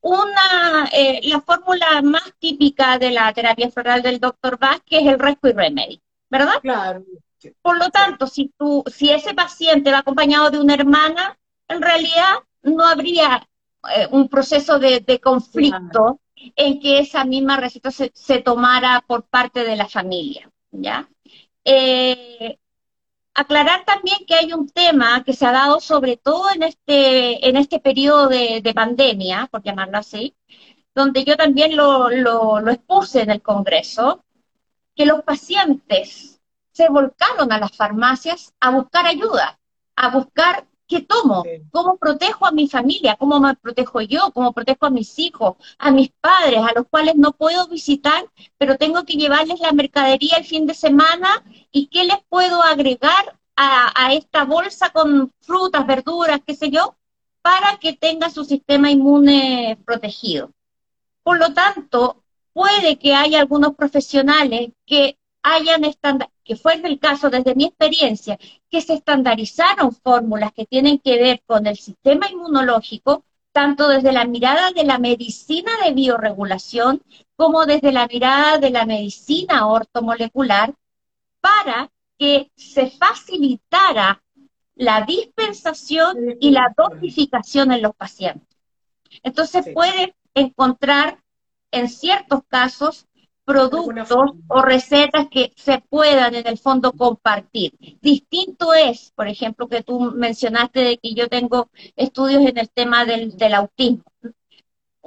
una, 0.00 0.88
eh, 0.92 1.20
la 1.24 1.40
fórmula 1.40 2.02
más 2.02 2.32
típica 2.38 2.98
de 2.98 3.10
la 3.10 3.32
terapia 3.32 3.70
floral 3.70 4.02
del 4.02 4.20
doctor 4.20 4.58
que 4.84 4.98
es 4.98 5.06
el 5.06 5.18
Rescue 5.18 5.52
Remedy, 5.52 6.00
¿verdad? 6.30 6.60
Claro. 6.62 7.04
Por 7.62 7.78
lo 7.78 7.88
tanto, 7.90 8.26
si, 8.26 8.52
tú, 8.58 8.82
si 8.86 9.10
ese 9.10 9.34
paciente 9.34 9.92
va 9.92 9.98
acompañado 9.98 10.50
de 10.50 10.60
una 10.60 10.74
hermana, 10.74 11.38
en 11.68 11.82
realidad 11.82 12.34
no 12.62 12.84
habría 12.84 13.46
eh, 13.94 14.08
un 14.10 14.28
proceso 14.28 14.78
de, 14.78 15.20
conflicto 15.22 16.20
en 16.34 16.80
que 16.80 16.98
esa 16.98 17.24
misma 17.24 17.56
receta 17.56 17.90
se, 17.90 18.10
se, 18.14 18.40
tomara 18.40 19.04
por 19.06 19.24
parte 19.24 19.64
de 19.64 19.76
la 19.76 19.88
familia, 19.88 20.50
¿ya? 20.70 21.08
Eh, 21.64 22.58
aclarar 23.38 23.84
también 23.84 24.18
que 24.26 24.34
hay 24.34 24.52
un 24.52 24.68
tema 24.68 25.22
que 25.22 25.32
se 25.32 25.46
ha 25.46 25.52
dado 25.52 25.78
sobre 25.78 26.16
todo 26.16 26.50
en 26.50 26.64
este, 26.64 27.48
en 27.48 27.56
este 27.56 27.78
periodo 27.78 28.26
de, 28.26 28.72
pandemia, 28.74 29.46
por 29.48 29.62
llamarlo 29.62 29.98
así, 29.98 30.34
donde 30.92 31.24
yo 31.24 31.36
también 31.36 31.76
lo, 31.76 32.10
lo, 32.10 32.68
expuse 32.68 33.22
en 33.22 33.30
el 33.30 33.40
Congreso, 33.40 34.24
que 34.96 35.06
los 35.06 35.22
pacientes 35.22 36.40
se 36.72 36.88
volcaron 36.88 37.52
a 37.52 37.60
las 37.60 37.76
farmacias 37.76 38.54
a 38.58 38.70
buscar 38.70 39.06
ayuda, 39.06 39.60
a 39.94 40.08
buscar 40.08 40.66
qué 40.88 41.02
tomo, 41.02 41.44
cómo 41.70 41.98
protejo 41.98 42.46
a 42.46 42.50
mi 42.50 42.66
familia, 42.66 43.16
cómo 43.16 43.38
me 43.38 43.54
protejo 43.54 44.00
yo, 44.00 44.32
cómo 44.32 44.52
protejo 44.52 44.86
a 44.86 44.90
mis 44.90 45.18
hijos, 45.18 45.56
a 45.78 45.90
mis 45.90 46.10
padres, 46.20 46.60
a 46.60 46.72
los 46.74 46.86
cuales 46.88 47.14
no 47.16 47.32
puedo 47.32 47.68
visitar, 47.68 48.26
pero 48.56 48.76
tengo 48.76 49.04
que 49.04 49.14
llevarles 49.14 49.60
la 49.60 49.72
mercadería 49.72 50.36
el 50.38 50.44
fin 50.44 50.66
de 50.66 50.74
semana 50.74 51.44
y 51.70 51.88
qué 51.88 52.04
les 52.04 52.18
puedo 52.28 52.62
agregar 52.62 53.38
a, 53.60 54.14
esta 54.14 54.44
bolsa 54.44 54.90
con 54.90 55.32
frutas, 55.40 55.84
verduras, 55.86 56.40
qué 56.46 56.54
sé 56.54 56.70
yo, 56.70 56.96
para 57.42 57.76
que 57.78 57.92
tenga 57.92 58.30
su 58.30 58.44
sistema 58.44 58.90
inmune 58.90 59.78
protegido. 59.84 60.52
Por 61.24 61.38
lo 61.38 61.52
tanto, 61.52 62.22
puede 62.52 62.98
que 62.98 63.14
haya 63.14 63.40
algunos 63.40 63.74
profesionales 63.74 64.70
que 64.86 65.18
hayan 65.42 65.82
que 66.44 66.56
fue 66.56 66.74
el 66.74 66.98
caso 66.98 67.30
desde 67.30 67.54
mi 67.54 67.66
experiencia, 67.66 68.38
que 68.70 68.80
se 68.80 68.94
estandarizaron 68.94 69.92
fórmulas 69.92 70.52
que 70.52 70.66
tienen 70.66 70.98
que 70.98 71.18
ver 71.18 71.42
con 71.46 71.66
el 71.66 71.76
sistema 71.76 72.28
inmunológico, 72.30 73.24
tanto 73.52 73.88
desde 73.88 74.12
la 74.12 74.24
mirada 74.24 74.70
de 74.72 74.84
la 74.84 74.98
medicina 74.98 75.72
de 75.84 75.92
bioregulación 75.92 77.02
como 77.36 77.66
desde 77.66 77.92
la 77.92 78.06
mirada 78.06 78.58
de 78.58 78.70
la 78.70 78.86
medicina 78.86 79.66
ortomolecular, 79.66 80.74
para 81.40 81.90
que 82.18 82.50
se 82.56 82.90
facilitara 82.90 84.22
la 84.74 85.02
dispensación 85.02 86.36
y 86.40 86.50
la 86.50 86.74
dosificación 86.76 87.72
en 87.72 87.82
los 87.82 87.94
pacientes. 87.94 88.48
Entonces 89.22 89.66
puede 89.72 90.14
encontrar 90.34 91.22
en 91.70 91.88
ciertos 91.88 92.40
casos 92.48 93.06
productos 93.48 94.34
o 94.46 94.62
recetas 94.62 95.28
que 95.30 95.52
se 95.56 95.78
puedan 95.80 96.34
en 96.34 96.46
el 96.46 96.58
fondo 96.58 96.92
compartir. 96.92 97.72
Distinto 98.02 98.74
es, 98.74 99.12
por 99.16 99.26
ejemplo, 99.26 99.68
que 99.68 99.82
tú 99.82 100.12
mencionaste 100.14 100.80
de 100.80 100.98
que 100.98 101.14
yo 101.14 101.28
tengo 101.28 101.70
estudios 101.96 102.42
en 102.44 102.58
el 102.58 102.68
tema 102.68 103.06
del, 103.06 103.36
del 103.36 103.54
autismo 103.54 104.04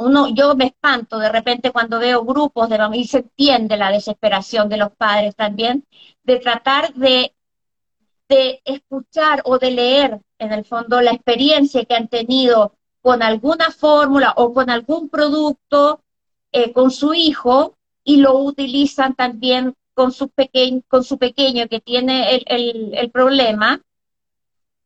uno, 0.02 0.30
yo 0.30 0.56
me 0.56 0.66
espanto 0.66 1.20
de 1.20 1.30
repente 1.30 1.72
cuando 1.72 2.00
veo 2.00 2.26
grupos 2.26 2.70
de 2.70 2.80
y 2.94 3.06
se 3.06 3.20
entiende 3.20 3.78
la 3.78 3.92
desesperación 3.92 4.68
de 4.70 4.78
los 4.78 4.92
padres 4.92 5.36
también, 5.36 5.86
de 6.24 6.40
tratar 6.40 6.94
de, 6.94 7.36
de 8.28 8.62
escuchar 8.66 9.42
o 9.46 9.60
de 9.60 9.72
leer, 9.72 10.20
en 10.40 10.54
el 10.54 10.66
fondo, 10.66 11.02
la 11.02 11.12
experiencia 11.12 11.86
que 11.86 11.94
han 11.94 12.08
tenido 12.08 12.74
con 13.02 13.22
alguna 13.22 13.70
fórmula 13.70 14.34
o 14.38 14.54
con 14.54 14.72
algún 14.72 15.10
producto 15.10 16.02
eh, 16.52 16.74
con 16.74 16.90
su 16.90 17.14
hijo 17.14 17.78
y 18.04 18.18
lo 18.18 18.38
utilizan 18.38 19.16
también 19.16 19.74
con 19.94 20.12
su, 20.12 20.30
pequeño, 20.30 20.82
con 20.88 21.04
su 21.04 21.18
pequeño 21.18 21.68
que 21.68 21.80
tiene 21.80 22.44
el, 22.48 22.94
el 22.94 23.12
problema 23.12 23.82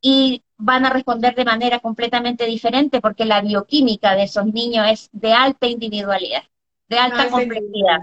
y 0.00 0.42
van 0.56 0.86
a 0.86 0.90
responder 0.90 1.34
de 1.34 1.44
manera 1.44 1.80
completamente 1.80 2.46
diferente 2.46 3.00
porque 3.00 3.24
la 3.24 3.40
bioquímica 3.40 4.14
de 4.14 4.24
esos 4.24 4.46
niños 4.46 4.86
es 4.90 5.08
de 5.12 5.32
alta 5.32 5.66
individualidad, 5.66 6.44
de 6.88 6.98
alta 6.98 7.28
complejidad. 7.28 8.00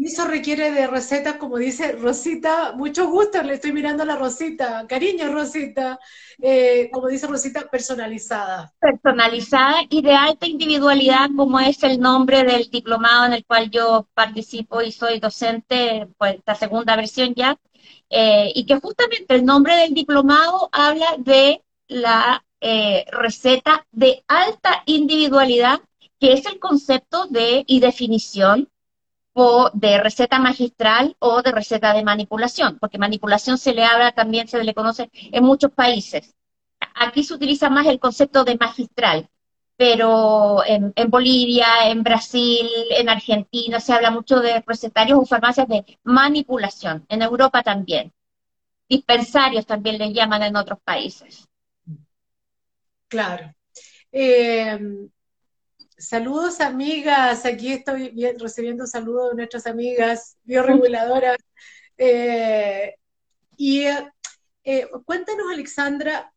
Eso 0.00 0.26
requiere 0.26 0.70
de 0.70 0.86
recetas, 0.86 1.36
como 1.36 1.56
dice 1.56 1.92
Rosita, 1.92 2.72
mucho 2.72 3.08
gusto, 3.08 3.42
le 3.42 3.54
estoy 3.54 3.72
mirando 3.72 4.04
a 4.04 4.06
la 4.06 4.16
Rosita, 4.16 4.86
cariño 4.88 5.32
Rosita, 5.32 5.98
eh, 6.40 6.88
como 6.92 7.08
dice 7.08 7.26
Rosita, 7.26 7.68
personalizada. 7.68 8.72
Personalizada 8.78 9.82
y 9.88 10.02
de 10.02 10.12
alta 10.12 10.46
individualidad, 10.46 11.28
como 11.36 11.58
es 11.58 11.82
el 11.82 12.00
nombre 12.00 12.44
del 12.44 12.70
diplomado 12.70 13.26
en 13.26 13.32
el 13.32 13.44
cual 13.44 13.70
yo 13.70 14.08
participo 14.14 14.82
y 14.82 14.92
soy 14.92 15.18
docente, 15.18 16.06
pues 16.16 16.36
esta 16.36 16.54
segunda 16.54 16.94
versión 16.94 17.34
ya, 17.34 17.58
eh, 18.08 18.52
y 18.54 18.66
que 18.66 18.78
justamente 18.78 19.34
el 19.34 19.44
nombre 19.44 19.76
del 19.76 19.94
diplomado 19.94 20.68
habla 20.70 21.16
de 21.18 21.62
la 21.88 22.44
eh, 22.60 23.04
receta 23.10 23.86
de 23.90 24.22
alta 24.28 24.82
individualidad, 24.86 25.80
que 26.20 26.34
es 26.34 26.46
el 26.46 26.58
concepto 26.58 27.26
de 27.26 27.64
y 27.66 27.80
definición 27.80 28.68
de 29.72 29.98
receta 29.98 30.38
magistral 30.38 31.16
o 31.20 31.42
de 31.42 31.52
receta 31.52 31.92
de 31.92 32.02
manipulación, 32.02 32.78
porque 32.78 32.98
manipulación 32.98 33.56
se 33.56 33.72
le 33.72 33.84
habla 33.84 34.12
también, 34.12 34.48
se 34.48 34.62
le 34.64 34.74
conoce 34.74 35.10
en 35.14 35.44
muchos 35.44 35.70
países. 35.72 36.34
Aquí 36.94 37.22
se 37.22 37.34
utiliza 37.34 37.70
más 37.70 37.86
el 37.86 38.00
concepto 38.00 38.44
de 38.44 38.56
magistral, 38.56 39.28
pero 39.76 40.64
en, 40.66 40.92
en, 40.96 41.10
Bolivia, 41.10 41.66
en 41.84 42.02
Brasil, 42.02 42.68
en 42.90 43.08
Argentina 43.08 43.78
se 43.78 43.92
habla 43.92 44.10
mucho 44.10 44.40
de 44.40 44.60
recetarios 44.66 45.18
o 45.20 45.24
farmacias 45.24 45.68
de 45.68 45.84
manipulación, 46.02 47.06
en 47.08 47.22
Europa 47.22 47.62
también. 47.62 48.12
Dispensarios 48.88 49.66
también 49.66 49.98
le 49.98 50.12
llaman 50.12 50.42
en 50.42 50.56
otros 50.56 50.80
países. 50.82 51.46
Claro. 53.06 53.54
Eh, 54.10 55.08
saludos, 55.98 56.60
amigas. 56.60 57.44
Aquí 57.44 57.72
estoy 57.72 58.14
recibiendo 58.38 58.86
saludos 58.86 59.30
de 59.30 59.36
nuestras 59.36 59.66
amigas 59.66 60.36
bioreguladoras. 60.44 61.36
Eh, 62.00 62.94
y 63.56 63.82
eh, 64.62 64.88
cuéntanos, 65.04 65.46
Alexandra, 65.52 66.32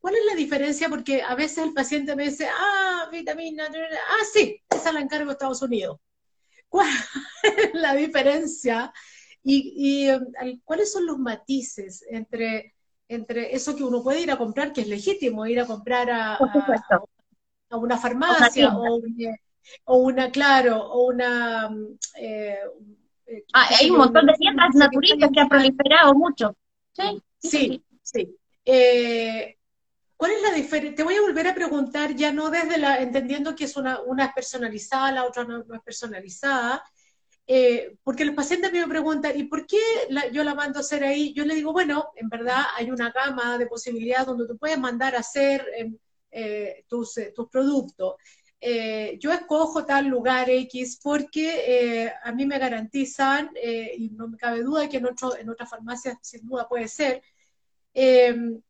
¿cuál 0.00 0.14
es 0.14 0.24
la 0.24 0.34
diferencia? 0.36 0.88
Porque 0.88 1.20
a 1.20 1.34
veces 1.34 1.58
el 1.58 1.74
paciente 1.74 2.16
me 2.16 2.30
dice, 2.30 2.48
ah, 2.48 3.10
vitamina, 3.12 3.66
ah, 3.66 4.24
sí, 4.32 4.58
esa 4.70 4.90
la 4.90 5.00
encargo 5.00 5.26
de 5.26 5.32
Estados 5.32 5.60
Unidos. 5.60 6.00
¿Cuál 6.70 6.88
es 7.42 7.74
la 7.74 7.94
diferencia? 7.94 8.90
y 9.42 10.08
cuáles 10.64 10.90
son 10.90 11.04
los 11.04 11.18
matices 11.18 12.02
entre 12.08 12.74
entre 13.08 13.54
eso 13.54 13.74
que 13.74 13.82
uno 13.82 14.02
puede 14.02 14.20
ir 14.20 14.30
a 14.30 14.38
comprar, 14.38 14.72
que 14.72 14.82
es 14.82 14.88
legítimo, 14.88 15.46
ir 15.46 15.60
a 15.60 15.66
comprar 15.66 16.10
a, 16.10 16.34
a, 16.34 17.02
una 17.76 17.98
farmacia 17.98 18.74
o, 19.84 19.98
una, 19.98 20.30
claro, 20.30 20.82
o 20.82 21.08
una... 21.08 21.70
Eh, 22.16 22.58
eh, 23.26 23.44
ah, 23.52 23.68
hay 23.78 23.90
un 23.90 23.98
montón 23.98 24.26
de 24.26 24.32
tiendas 24.34 24.74
naturistas 24.74 25.30
que 25.32 25.40
han 25.40 25.48
proliferado 25.48 26.14
mucho. 26.14 26.56
Sí, 26.92 27.22
sí, 27.38 27.84
sí. 28.02 28.36
Eh, 28.64 29.56
¿Cuál 30.16 30.32
es 30.32 30.42
la 30.42 30.50
diferencia? 30.52 30.96
Te 30.96 31.02
voy 31.04 31.14
a 31.14 31.20
volver 31.20 31.46
a 31.46 31.54
preguntar, 31.54 32.14
ya 32.14 32.32
no 32.32 32.50
desde 32.50 32.78
la, 32.78 33.00
entendiendo 33.00 33.54
que 33.54 33.64
es 33.64 33.76
una, 33.76 34.00
una 34.00 34.24
es 34.26 34.32
personalizada, 34.32 35.12
la 35.12 35.24
otra 35.24 35.44
no 35.44 35.60
es 35.60 35.82
personalizada, 35.82 36.82
eh, 37.46 37.96
porque 38.02 38.24
los 38.24 38.34
pacientes 38.34 38.72
me 38.72 38.86
preguntan, 38.86 39.38
¿y 39.38 39.44
por 39.44 39.64
qué 39.66 39.80
yo 40.32 40.44
la 40.44 40.54
mando 40.54 40.78
a 40.78 40.82
hacer 40.82 41.02
ahí? 41.04 41.32
Yo 41.32 41.46
le 41.46 41.54
digo, 41.54 41.72
bueno, 41.72 42.10
en 42.16 42.28
verdad 42.28 42.62
hay 42.76 42.90
una 42.90 43.10
gama 43.10 43.56
de 43.56 43.66
posibilidades 43.66 44.26
donde 44.26 44.46
tú 44.46 44.58
puedes 44.58 44.78
mandar 44.78 45.14
a 45.14 45.20
hacer 45.20 45.66
em, 45.76 45.96
eh, 46.30 46.84
tus, 46.88 47.18
eh, 47.18 47.32
tus, 47.34 47.48
productos. 47.48 48.16
yo 49.20 49.32
escojo 49.32 49.84
tal 49.84 50.06
lugar 50.06 50.50
X 50.50 50.98
porque 51.02 52.12
a 52.24 52.32
mí 52.32 52.44
me 52.46 52.58
garantizan, 52.58 53.50
y 53.96 54.10
no 54.10 54.28
me 54.28 54.36
cabe 54.36 54.62
duda 54.62 54.88
que 54.88 54.98
en, 54.98 55.06
otro, 55.06 55.36
en 55.36 55.48
otras 55.48 55.70
farmacias 55.70 56.18
sin 56.22 56.46
duda 56.46 56.68
puede 56.68 56.88
ser, 56.88 57.22
em, 57.94 58.60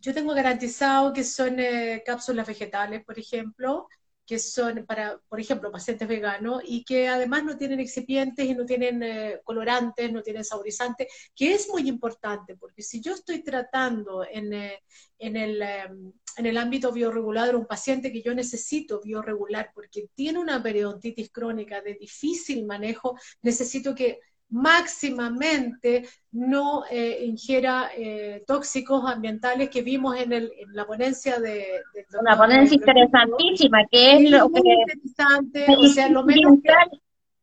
yo 0.00 0.14
tengo 0.14 0.34
garantizado 0.34 1.12
que 1.12 1.24
son 1.24 1.56
cápsulas 2.04 2.46
vegetales, 2.46 3.04
por 3.04 3.18
ejemplo, 3.18 3.88
que 4.26 4.38
son 4.38 4.84
para, 4.86 5.18
por 5.28 5.40
ejemplo, 5.40 5.70
pacientes 5.70 6.06
veganos 6.08 6.62
y 6.64 6.84
que 6.84 7.08
además 7.08 7.44
no 7.44 7.56
tienen 7.56 7.80
excipientes 7.80 8.44
y 8.46 8.54
no 8.54 8.64
tienen 8.64 9.02
eh, 9.02 9.40
colorantes, 9.44 10.12
no 10.12 10.22
tienen 10.22 10.44
saborizantes, 10.44 11.08
que 11.34 11.54
es 11.54 11.68
muy 11.68 11.88
importante, 11.88 12.56
porque 12.56 12.82
si 12.82 13.00
yo 13.00 13.14
estoy 13.14 13.42
tratando 13.42 14.24
en, 14.30 14.52
eh, 14.52 14.80
en, 15.18 15.36
el, 15.36 15.62
em, 15.62 16.12
en 16.36 16.46
el 16.46 16.56
ámbito 16.56 16.92
bioregulador 16.92 17.56
un 17.56 17.66
paciente 17.66 18.12
que 18.12 18.22
yo 18.22 18.34
necesito 18.34 19.00
bioregular 19.00 19.70
porque 19.74 20.08
tiene 20.14 20.38
una 20.38 20.62
periodontitis 20.62 21.30
crónica 21.30 21.80
de 21.80 21.94
difícil 21.94 22.64
manejo, 22.64 23.16
necesito 23.42 23.94
que 23.94 24.20
máximamente 24.52 26.06
no 26.30 26.84
eh, 26.90 27.24
ingiera 27.24 27.90
eh, 27.96 28.44
tóxicos 28.46 29.02
ambientales 29.10 29.70
que 29.70 29.82
vimos 29.82 30.16
en, 30.18 30.32
el, 30.32 30.52
en 30.56 30.74
la 30.74 30.86
ponencia 30.86 31.40
de... 31.40 31.82
Una 32.20 32.36
ponencia 32.36 32.74
interesantísima, 32.74 33.86
que 33.90 34.16
es 34.16 34.30
lo 34.30 34.50
que... 34.50 34.60
Interesante, 34.60 35.66
o 35.76 35.86
sea, 35.88 36.08
lo 36.10 36.22
menos 36.22 36.58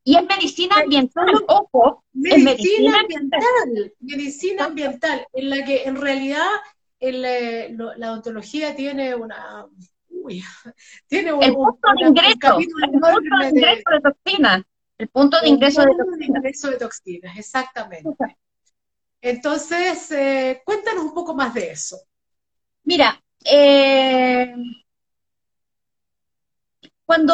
Y 0.03 0.15
es 0.15 0.23
medicina 0.23 0.75
ambiental, 0.83 1.27
ojo, 1.47 2.03
medicina, 2.13 2.51
medicina 2.51 2.99
ambiental, 2.99 3.93
medicina 3.99 4.65
ambiental, 4.65 5.27
en 5.33 5.49
la 5.49 5.65
que 5.65 5.83
en 5.83 5.95
realidad 5.95 6.47
eh, 6.99 7.75
la 7.97 8.11
odontología 8.11 8.75
tiene 8.75 9.15
una... 9.15 9.65
Uy, 10.09 10.43
tiene 11.07 11.33
un, 11.33 11.41
el 11.41 11.53
punto 11.53 11.89
de 11.99 12.07
ingreso, 12.07 12.59
el 12.59 12.91
punto 12.91 13.37
de 13.39 13.49
ingreso 13.49 13.89
de 13.91 14.01
toxinas 14.01 14.63
el 14.99 15.07
punto 15.07 15.39
de 15.39 15.47
ingreso, 15.47 15.81
de, 15.81 15.95
toxinas. 15.95 16.19
de 16.19 16.25
ingreso 16.25 16.69
de 16.69 16.77
toxinas. 16.77 17.37
exactamente. 17.37 18.37
Entonces, 19.21 20.11
eh, 20.11 20.61
cuéntanos 20.65 21.05
un 21.05 21.13
poco 21.13 21.33
más 21.33 21.53
de 21.53 21.71
eso. 21.71 21.97
Mira, 22.83 23.21
eh, 23.45 24.53
cuando, 27.05 27.33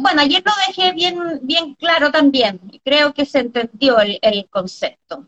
bueno, 0.00 0.20
ayer 0.20 0.42
lo 0.44 0.52
dejé 0.66 0.92
bien, 0.92 1.40
bien 1.42 1.74
claro 1.74 2.10
también, 2.10 2.60
creo 2.84 3.14
que 3.14 3.24
se 3.24 3.40
entendió 3.40 3.98
el, 3.98 4.18
el 4.20 4.48
concepto. 4.50 5.26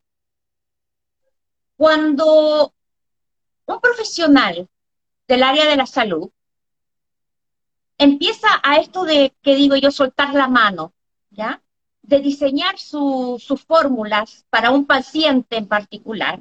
Cuando 1.77 2.75
un 3.65 3.81
profesional 3.81 4.69
del 5.27 5.43
área 5.43 5.67
de 5.67 5.77
la 5.77 5.87
salud 5.87 6.31
empieza 7.99 8.49
a 8.63 8.77
esto 8.77 9.05
de, 9.05 9.35
que 9.43 9.55
digo 9.55 9.77
yo, 9.77 9.91
soltar 9.91 10.35
la 10.35 10.49
mano, 10.49 10.93
¿ya? 11.31 11.63
De 12.03 12.21
diseñar 12.21 12.79
sus 12.79 13.65
fórmulas 13.67 14.45
para 14.51 14.71
un 14.71 14.87
paciente 14.87 15.57
en 15.57 15.67
particular. 15.67 16.41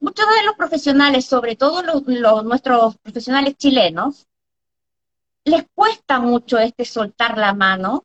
Muchos 0.00 0.26
de 0.28 0.44
los 0.44 0.54
profesionales, 0.54 1.26
sobre 1.26 1.56
todo 1.56 1.82
los, 1.82 2.44
nuestros 2.44 2.96
profesionales 2.98 3.56
chilenos, 3.56 4.26
les 5.44 5.64
cuesta 5.74 6.20
mucho 6.20 6.58
este 6.58 6.84
soltar 6.84 7.36
la 7.36 7.52
mano 7.52 8.04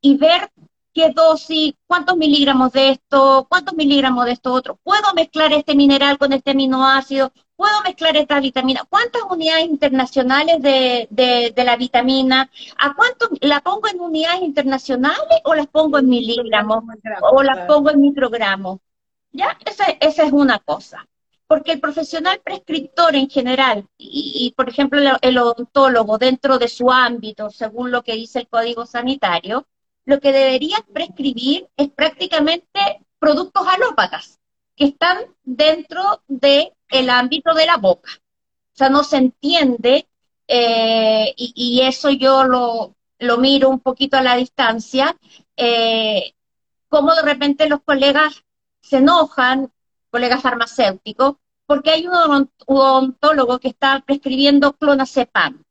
y 0.00 0.16
ver 0.16 0.50
qué 0.92 1.10
dosis, 1.10 1.74
cuántos 1.86 2.16
miligramos 2.16 2.72
de 2.72 2.90
esto, 2.90 3.46
cuántos 3.48 3.74
miligramos 3.74 4.24
de 4.24 4.32
esto 4.32 4.52
otro. 4.52 4.76
¿Puedo 4.82 5.14
mezclar 5.14 5.52
este 5.52 5.76
mineral 5.76 6.18
con 6.18 6.32
este 6.32 6.50
aminoácido? 6.50 7.32
¿Puedo 7.58 7.82
mezclar 7.82 8.16
esta 8.16 8.38
vitamina? 8.38 8.84
¿Cuántas 8.88 9.22
unidades 9.28 9.64
internacionales 9.64 10.62
de, 10.62 11.08
de, 11.10 11.64
la 11.64 11.74
vitamina? 11.74 12.48
¿A 12.78 12.94
cuánto 12.94 13.30
la 13.40 13.60
pongo 13.62 13.88
en 13.88 14.00
unidades 14.00 14.42
internacionales 14.42 15.40
o 15.42 15.56
las 15.56 15.66
pongo 15.66 15.98
en 15.98 16.08
miligramos? 16.08 16.84
¿O 17.32 17.42
las 17.42 17.66
pongo 17.66 17.90
en 17.90 18.00
microgramos? 18.00 18.78
¿Ya? 19.32 19.58
Esa, 19.66 19.86
esa 19.98 20.22
es 20.22 20.30
una 20.30 20.60
cosa. 20.60 21.04
Porque 21.48 21.72
el 21.72 21.80
profesional 21.80 22.40
prescriptor 22.44 23.16
en 23.16 23.28
general, 23.28 23.88
y, 23.96 24.54
por 24.56 24.68
ejemplo 24.68 25.00
el 25.20 25.38
odontólogo 25.38 26.16
dentro 26.16 26.60
de 26.60 26.68
su 26.68 26.92
ámbito, 26.92 27.50
según 27.50 27.90
lo 27.90 28.04
que 28.04 28.14
dice 28.14 28.38
el 28.38 28.46
Código 28.46 28.86
Sanitario, 28.86 29.66
lo 30.04 30.20
que 30.20 30.30
debería 30.30 30.76
prescribir 30.92 31.66
es 31.76 31.88
prácticamente 31.90 33.04
productos 33.18 33.66
alópatas 33.66 34.38
que 34.76 34.84
están 34.84 35.18
dentro 35.42 36.22
del 36.90 37.10
ámbito 37.10 37.54
de 37.54 37.66
la 37.66 37.76
boca. 37.76 38.10
O 38.74 38.76
sea, 38.78 38.88
no 38.88 39.04
se 39.04 39.16
entiende 39.16 40.08
eh, 40.46 41.34
y, 41.36 41.82
eso 41.82 42.10
yo 42.10 42.44
lo, 42.44 42.96
lo, 43.18 43.38
miro 43.38 43.68
un 43.68 43.80
poquito 43.80 44.16
a 44.16 44.22
la 44.22 44.36
distancia, 44.36 45.16
eh, 45.56 46.34
cómo 46.88 47.14
de 47.14 47.22
repente 47.22 47.68
los 47.68 47.82
colegas 47.82 48.44
se 48.80 48.98
enojan, 48.98 49.72
colegas 50.10 50.40
farmacéuticos, 50.42 51.36
porque 51.66 51.90
hay 51.90 52.06
un 52.06 52.48
odontólogo 52.66 53.58
que 53.58 53.68
está 53.68 54.00
prescribiendo 54.06 54.72
clonazepam 54.72 55.62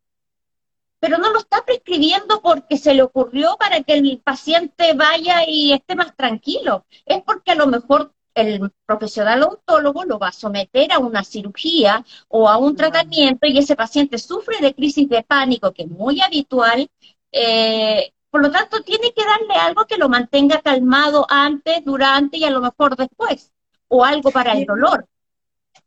pero 1.00 1.18
no 1.18 1.32
lo 1.32 1.40
está 1.40 1.64
prescribiendo 1.64 2.42
porque 2.42 2.78
se 2.78 2.94
le 2.94 3.04
ocurrió 3.04 3.56
para 3.60 3.82
que 3.82 3.94
el 3.94 4.20
paciente 4.20 4.94
vaya 4.94 5.48
y 5.48 5.74
esté 5.74 5.96
más 5.96 6.16
tranquilo. 6.16 6.86
Es 7.06 7.22
porque 7.24 7.52
a 7.52 7.56
lo 7.56 7.68
mejor 7.68 8.14
el 8.38 8.72
profesional 8.86 9.42
odontólogo 9.42 10.06
lo 10.06 10.20
va 10.20 10.28
a 10.30 10.32
someter 10.32 10.92
a 10.92 11.00
una 11.00 11.24
cirugía 11.24 12.06
o 12.28 12.48
a 12.48 12.58
un 12.58 12.76
tratamiento 12.76 13.48
y 13.48 13.58
ese 13.58 13.76
paciente 13.76 14.20
sufre 14.20 14.58
de 14.62 14.76
crisis 14.76 15.10
de 15.10 15.24
pánico, 15.24 15.74
que 15.74 15.84
es 15.84 15.90
muy 15.90 16.22
habitual. 16.22 16.88
Eh, 17.32 18.14
por 18.30 18.44
lo 18.44 18.52
tanto, 18.52 18.84
tiene 18.84 19.12
que 19.14 19.26
darle 19.26 19.56
algo 19.56 19.86
que 19.86 19.98
lo 19.98 20.08
mantenga 20.08 20.62
calmado 20.62 21.26
antes, 21.30 21.84
durante 21.84 22.38
y 22.38 22.44
a 22.44 22.52
lo 22.52 22.62
mejor 22.62 22.96
después, 22.96 23.52
o 23.88 24.06
algo 24.06 24.30
para 24.32 24.54
el 24.54 24.66
dolor. 24.66 25.08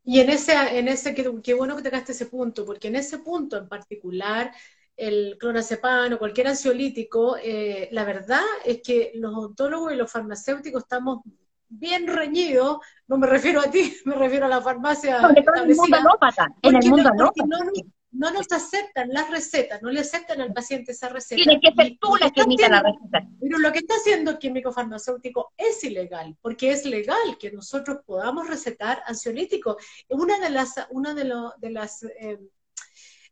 Y 0.05 0.19
en 0.19 0.31
ese, 0.31 0.55
en 0.79 0.89
ese 0.89 1.15
qué, 1.15 1.55
bueno 1.55 1.77
que 1.77 1.83
tocaste 1.83 2.13
ese 2.13 2.27
punto, 2.27 2.67
porque 2.67 2.89
en 2.89 2.97
ese 2.97 3.19
punto 3.19 3.57
en 3.57 3.69
particular 3.69 4.53
el 4.97 5.37
clonazepam 5.39 6.15
o 6.15 6.19
cualquier 6.19 6.49
ansiolítico, 6.49 7.37
eh, 7.37 7.89
la 7.93 8.05
verdad 8.05 8.43
es 8.65 8.83
que 8.83 9.13
los 9.15 9.33
odontólogos 9.33 9.93
y 9.93 9.97
los 9.97 10.11
farmacéuticos 10.11 10.83
estamos 10.83 11.21
bien 11.71 12.07
reñidos, 12.07 12.79
no 13.09 13.17
me 13.17 13.27
refiero 13.27 13.61
a 13.61 13.71
ti, 13.71 13.97
me 14.05 14.15
refiero 14.15 14.47
a 14.47 14.49
la 14.49 14.61
farmacia. 14.61 15.19
en 15.19 15.71
el 15.71 15.77
mundo 15.77 15.99
en 16.63 16.77
el 16.77 16.91
mundo 16.91 17.11
no, 17.17 17.33
no, 18.13 18.31
nos 18.33 18.53
aceptan 18.53 19.09
las 19.11 19.31
recetas, 19.31 19.81
no 19.81 19.91
le 19.91 20.01
aceptan 20.01 20.41
al 20.41 20.53
paciente 20.53 20.93
esa 20.93 21.09
receta. 21.09 21.43
Tiene 21.43 21.61
que 21.61 21.73
ser 21.75 21.97
tú 22.01 22.17
la 22.17 22.31
que 22.31 22.43
emita 22.43 22.69
la 22.69 22.83
receta. 22.83 23.27
Pero 23.41 23.59
lo 23.59 23.73
que 23.73 23.79
está 23.79 23.95
haciendo 23.95 24.33
el 24.33 24.39
químico 24.39 24.73
farmacéutico 24.73 25.53
es 25.57 25.83
ilegal, 25.85 26.37
porque 26.43 26.73
es 26.73 26.85
legal 26.85 27.39
que 27.39 27.53
nosotros 27.53 27.99
podamos 28.05 28.49
recetar 28.49 29.03
ansiolíticos. 29.07 29.77
Una 30.09 30.39
de 30.41 30.51
las, 30.51 30.75
una 30.91 31.15
de, 31.15 31.33
de 31.59 31.71
las 31.71 32.03
eh, 32.03 32.39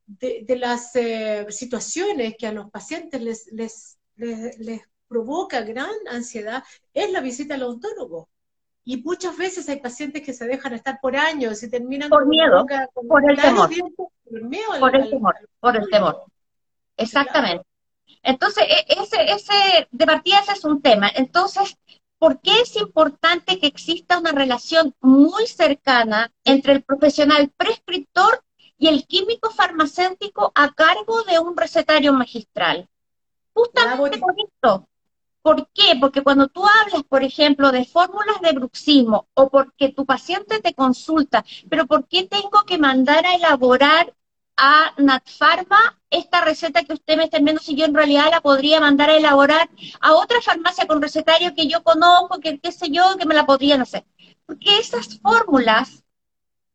de, 0.08 0.56
las 0.56 0.94
eh, 0.96 1.46
situaciones 1.50 2.34
que 2.38 2.46
a 2.46 2.52
los 2.52 2.70
pacientes 2.70 3.20
les, 3.20 3.52
les, 3.52 3.98
les, 4.16 4.80
provoca 5.08 5.62
gran 5.62 5.90
ansiedad 6.10 6.62
es 6.94 7.10
la 7.10 7.20
visita 7.20 7.54
al 7.54 7.62
odontólogo. 7.62 8.28
Y 8.84 8.98
muchas 9.02 9.36
veces 9.36 9.68
hay 9.68 9.80
pacientes 9.80 10.22
que 10.22 10.32
se 10.32 10.46
dejan 10.46 10.72
estar 10.72 10.98
por 11.00 11.16
años 11.16 11.62
y 11.62 11.70
terminan 11.70 12.08
por 12.08 12.26
miedo, 12.26 12.64
por, 13.08 13.30
el 13.30 13.36
temor. 13.36 13.68
por 14.80 14.96
el 14.96 15.10
temor, 15.10 15.34
por 15.60 15.76
el 15.76 15.90
temor. 15.90 16.24
Exactamente. 16.96 17.64
Entonces, 18.22 18.64
e, 18.64 19.00
ese, 19.00 19.32
ese, 19.32 19.88
de 19.90 20.06
partida 20.06 20.40
ese 20.40 20.52
es 20.52 20.64
un 20.64 20.80
tema. 20.80 21.10
Entonces, 21.14 21.76
¿por 22.18 22.40
qué 22.40 22.62
es 22.62 22.76
importante 22.76 23.58
que 23.58 23.66
exista 23.66 24.18
una 24.18 24.32
relación 24.32 24.94
muy 25.00 25.46
cercana 25.46 26.32
entre 26.44 26.72
el 26.72 26.82
profesional 26.82 27.52
prescriptor 27.56 28.42
y 28.78 28.86
el 28.86 29.06
químico 29.06 29.50
farmacéutico 29.50 30.52
a 30.54 30.72
cargo 30.72 31.22
de 31.24 31.38
un 31.40 31.56
recetario 31.56 32.12
magistral. 32.12 32.88
Justamente 33.52 34.18
por 34.18 34.34
esto. 34.38 34.88
¿Por 35.48 35.66
qué? 35.72 35.96
Porque 35.98 36.22
cuando 36.22 36.48
tú 36.48 36.62
hablas, 36.62 37.04
por 37.04 37.22
ejemplo, 37.22 37.72
de 37.72 37.86
fórmulas 37.86 38.38
de 38.42 38.52
bruxismo 38.52 39.28
o 39.32 39.48
porque 39.48 39.88
tu 39.88 40.04
paciente 40.04 40.60
te 40.60 40.74
consulta, 40.74 41.42
pero 41.70 41.86
¿por 41.86 42.06
qué 42.06 42.24
tengo 42.24 42.64
que 42.66 42.76
mandar 42.76 43.24
a 43.24 43.34
elaborar 43.34 44.14
a 44.58 44.92
Natfarma 44.98 45.98
esta 46.10 46.42
receta 46.42 46.82
que 46.82 46.92
usted 46.92 47.16
me 47.16 47.24
está 47.24 47.38
enviando 47.38 47.62
si 47.62 47.74
yo 47.74 47.86
en 47.86 47.94
realidad 47.94 48.30
la 48.30 48.42
podría 48.42 48.78
mandar 48.78 49.08
a 49.08 49.16
elaborar 49.16 49.70
a 50.00 50.12
otra 50.16 50.42
farmacia 50.42 50.86
con 50.86 51.00
recetario 51.00 51.54
que 51.54 51.66
yo 51.66 51.82
conozco, 51.82 52.40
que 52.40 52.58
qué 52.58 52.70
sé 52.70 52.90
yo, 52.90 53.16
que 53.16 53.24
me 53.24 53.34
la 53.34 53.46
podrían 53.46 53.80
hacer? 53.80 54.04
Porque 54.44 54.78
esas 54.78 55.18
fórmulas 55.20 56.04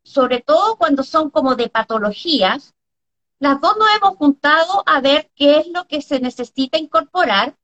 sobre 0.02 0.40
todo 0.40 0.76
cuando 0.78 1.04
son 1.04 1.30
como 1.30 1.54
de 1.54 1.68
patologías, 1.68 2.74
las 3.38 3.60
dos 3.60 3.76
nos 3.76 3.88
hemos 3.96 4.16
juntado 4.16 4.82
a 4.84 5.00
ver 5.00 5.30
qué 5.36 5.58
es 5.58 5.68
lo 5.68 5.86
que 5.86 6.02
se 6.02 6.18
necesita 6.18 6.76
incorporar. 6.76 7.56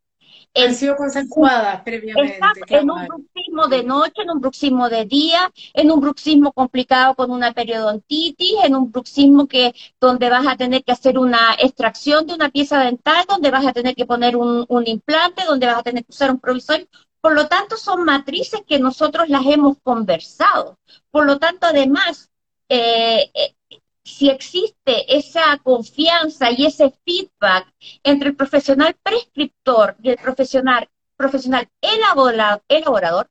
Han 0.54 0.74
sido 0.74 0.96
consensuadas 0.96 1.82
previamente. 1.82 2.40
en 2.68 2.90
un 2.90 3.06
bruxismo 3.06 3.68
de 3.68 3.84
noche, 3.84 4.22
en 4.22 4.30
un 4.30 4.40
bruxismo 4.40 4.88
de 4.88 5.04
día, 5.04 5.50
en 5.74 5.90
un 5.90 6.00
bruxismo 6.00 6.52
complicado 6.52 7.14
con 7.14 7.30
una 7.30 7.52
periodontitis, 7.52 8.54
en 8.64 8.74
un 8.74 8.90
bruxismo 8.90 9.46
que 9.46 9.74
donde 10.00 10.28
vas 10.28 10.46
a 10.46 10.56
tener 10.56 10.82
que 10.82 10.92
hacer 10.92 11.18
una 11.18 11.54
extracción 11.58 12.26
de 12.26 12.34
una 12.34 12.48
pieza 12.48 12.80
dental, 12.80 13.24
donde 13.28 13.50
vas 13.50 13.66
a 13.66 13.72
tener 13.72 13.94
que 13.94 14.06
poner 14.06 14.36
un, 14.36 14.64
un 14.68 14.86
implante, 14.88 15.44
donde 15.44 15.66
vas 15.66 15.78
a 15.78 15.82
tener 15.82 16.04
que 16.04 16.12
usar 16.12 16.30
un 16.30 16.40
provisorio. 16.40 16.86
Por 17.20 17.34
lo 17.34 17.48
tanto, 17.48 17.76
son 17.76 18.04
matrices 18.04 18.62
que 18.66 18.78
nosotros 18.78 19.28
las 19.28 19.44
hemos 19.46 19.76
conversado. 19.82 20.78
Por 21.10 21.26
lo 21.26 21.38
tanto, 21.38 21.66
además, 21.66 22.30
eh, 22.68 23.30
eh, 23.34 23.54
si 24.02 24.28
existe 24.30 25.16
esa 25.16 25.58
confianza 25.58 26.50
y 26.50 26.66
ese 26.66 26.92
feedback 27.04 27.72
entre 28.02 28.30
el 28.30 28.36
profesional 28.36 28.96
prescriptor 29.02 29.96
y 30.02 30.10
el 30.10 30.16
profesional, 30.16 30.88
profesional 31.16 31.68
elaborador, 31.80 33.30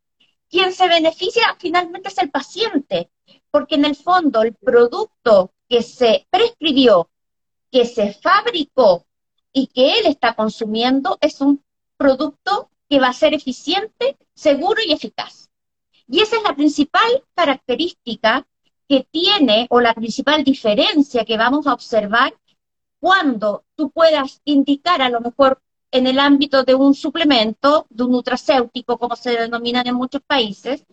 quien 0.49 0.73
se 0.73 0.87
beneficia 0.87 1.55
finalmente 1.59 2.09
es 2.09 2.17
el 2.17 2.31
paciente, 2.31 3.09
porque 3.51 3.75
en 3.75 3.85
el 3.85 3.95
fondo 3.95 4.41
el 4.41 4.53
producto 4.55 5.51
que 5.67 5.83
se 5.83 6.27
prescribió, 6.29 7.09
que 7.71 7.85
se 7.85 8.13
fabricó 8.13 9.05
y 9.53 9.67
que 9.67 9.99
él 9.99 10.07
está 10.07 10.35
consumiendo 10.35 11.17
es 11.21 11.41
un 11.41 11.63
producto 11.97 12.69
que 12.89 12.99
va 12.99 13.09
a 13.09 13.13
ser 13.13 13.33
eficiente, 13.33 14.17
seguro 14.33 14.81
y 14.85 14.91
eficaz. 14.91 15.49
Y 16.07 16.21
esa 16.21 16.37
es 16.37 16.43
la 16.43 16.55
principal 16.55 17.23
característica 17.35 18.47
que 18.89 19.07
tiene 19.11 19.67
o 19.69 19.79
la 19.79 19.93
principal 19.93 20.43
diferencia 20.43 21.23
que 21.23 21.37
vamos 21.37 21.67
a 21.67 21.73
observar 21.73 22.33
cuando 22.99 23.63
tú 23.75 23.91
puedas 23.91 24.41
indicar 24.45 25.01
a 25.03 25.09
lo 25.09 25.21
mejor 25.21 25.61
en 25.91 26.07
el 26.07 26.19
ámbito 26.19 26.63
de 26.63 26.73
un 26.73 26.95
suplemento, 26.95 27.85
de 27.89 28.03
un 28.03 28.11
nutracéutico, 28.11 28.97
como 28.97 29.15
se 29.15 29.31
denominan 29.31 29.87
en 29.87 29.95
muchos 29.95 30.21
países, 30.21 30.85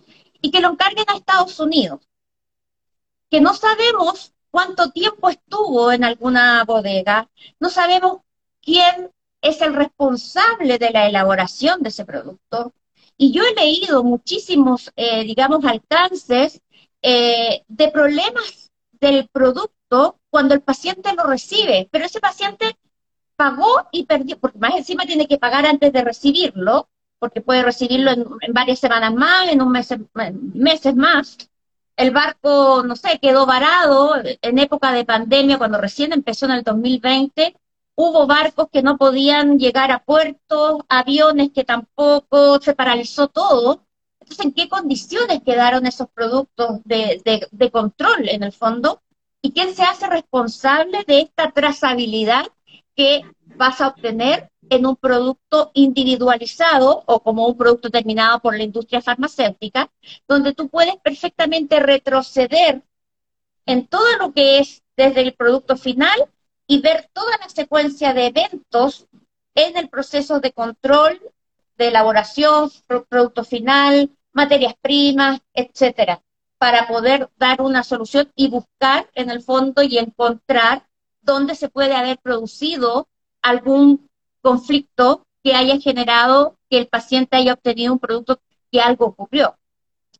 y 0.42 0.50
que 0.50 0.61
lo 0.61 0.70
encarguen 0.70 1.06
a 1.09 1.16
Estados 1.16 1.59
Unidos, 1.59 2.00
que 3.30 3.40
no 3.40 3.54
sabemos 3.54 4.35
cuánto 4.50 4.90
tiempo 4.90 5.30
estuvo 5.30 5.90
en 5.90 6.04
alguna 6.04 6.64
bodega, 6.64 7.28
no 7.59 7.70
sabemos 7.70 8.20
quién 8.62 9.11
es 9.40 9.61
el 9.62 9.74
responsable 9.74 10.78
de 10.78 10.90
la 10.90 11.09
elaboración 11.09 11.82
de 11.82 11.88
ese 11.88 12.04
producto. 12.04 12.74
Y 13.18 13.32
yo 13.32 13.42
he 13.44 13.54
leído 13.54 14.04
muchísimos, 14.04 14.92
eh, 14.96 15.24
digamos, 15.24 15.64
alcances 15.64 16.61
eh, 17.09 17.62
de 17.69 17.88
problemas 17.92 18.73
del 18.90 19.29
producto 19.29 20.19
cuando 20.29 20.55
el 20.55 20.62
paciente 20.62 21.14
lo 21.14 21.23
recibe, 21.23 21.88
pero 21.92 22.05
ese 22.05 22.19
paciente 22.19 22.77
pagó 23.37 23.87
y 23.92 24.07
perdió, 24.07 24.40
porque 24.40 24.59
más 24.59 24.75
encima 24.75 25.07
tiene 25.07 25.29
que 25.29 25.38
pagar 25.38 25.66
antes 25.66 25.92
de 25.92 26.03
recibirlo, 26.03 26.88
porque 27.21 27.42
puede 27.42 27.62
recibirlo 27.62 28.11
en, 28.11 28.53
varias 28.53 28.81
semanas 28.81 29.14
más, 29.14 29.47
en 29.49 29.62
un 29.62 29.71
mes, 29.71 29.95
meses 30.53 30.97
más. 30.97 31.38
El 31.95 32.11
barco, 32.11 32.83
no 32.85 32.97
sé, 32.97 33.21
quedó 33.23 33.47
varado 33.47 34.16
en 34.25 34.59
época 34.59 34.90
de 34.90 35.05
pandemia, 35.05 35.59
cuando 35.59 35.81
recién 35.81 36.12
empezó 36.12 36.47
en 36.47 36.53
el 36.53 36.64
2020. 36.64 37.57
Hubo 37.95 38.27
barcos 38.27 38.66
que 38.73 38.83
no 38.83 38.99
podían 38.99 39.61
llegar 39.61 39.92
a 39.92 40.03
puertos, 40.03 40.81
aviones 40.88 41.51
que 41.55 41.62
tampoco, 41.62 42.61
se 42.61 42.75
paralizó 42.75 43.29
todo. 43.29 43.86
Entonces, 44.27 44.45
¿en 44.45 44.53
qué 44.53 44.69
condiciones 44.69 45.41
quedaron 45.47 45.87
esos 45.87 46.09
productos 46.09 46.81
de, 46.85 47.71
control 47.71 48.29
en 48.29 48.43
el 48.43 48.51
fondo? 48.51 49.01
¿Y 49.41 49.53
quién 49.53 49.73
se 49.73 49.85
hace 49.85 50.09
responsable 50.09 51.05
de 51.07 51.21
esta 51.21 51.53
trazabilidad 51.53 52.45
que 52.97 53.23
vas 53.55 53.81
a 53.81 53.89
obtener 53.89 54.51
en 54.69 54.85
un 54.85 54.97
producto 54.97 55.71
individualizado 55.75 57.05
o 57.07 57.23
como 57.23 57.47
un 57.47 57.57
producto 57.57 57.89
terminado 57.89 58.41
por 58.41 58.57
la 58.57 58.65
industria 58.65 59.01
farmacéutica, 59.01 59.93
donde 60.27 60.55
tú 60.55 60.69
puedes 60.69 60.97
perfectamente 60.97 61.79
retroceder 61.79 62.83
en 63.65 63.87
todo 63.87 64.09
lo 64.19 64.33
que 64.33 64.59
es 64.59 64.83
desde 64.97 65.21
el 65.21 65.35
producto 65.35 65.77
final 65.77 66.29
y 66.67 66.81
ver 66.81 67.09
toda 67.12 67.39
la 67.39 67.49
secuencia 67.49 68.12
de 68.12 68.27
eventos 68.27 69.07
en 69.55 69.77
el 69.77 69.89
proceso 69.89 70.41
de 70.41 70.51
control, 70.51 71.21
de 71.79 71.89
elaboración, 71.89 72.73
producto 73.09 73.45
final, 73.45 74.11
materias 74.37 74.75
primas, 74.83 75.40
etcétera, 75.55 76.22
para 76.59 76.87
poder 76.87 77.31
dar 77.38 77.62
una 77.62 77.83
solución 77.83 78.31
y 78.37 78.49
buscar 78.49 79.09
en 79.14 79.31
el 79.31 79.40
fondo 79.40 79.83
y 79.83 79.96
encontrar 79.96 80.87
dónde 81.22 81.55
se 81.55 81.70
puede 81.70 81.94
haber 81.96 82.18
producido 82.18 83.09
algún 83.40 84.11
conflicto 84.42 85.27
que 85.42 85.55
haya 85.55 85.79
generado 85.81 86.59
que 86.68 86.77
el 86.77 86.87
paciente 86.87 87.37
haya 87.38 87.55
obtenido 87.55 87.94
un 87.94 87.99
producto 87.99 88.38
que 88.70 88.81
algo 88.81 89.07
ocurrió. 89.07 89.57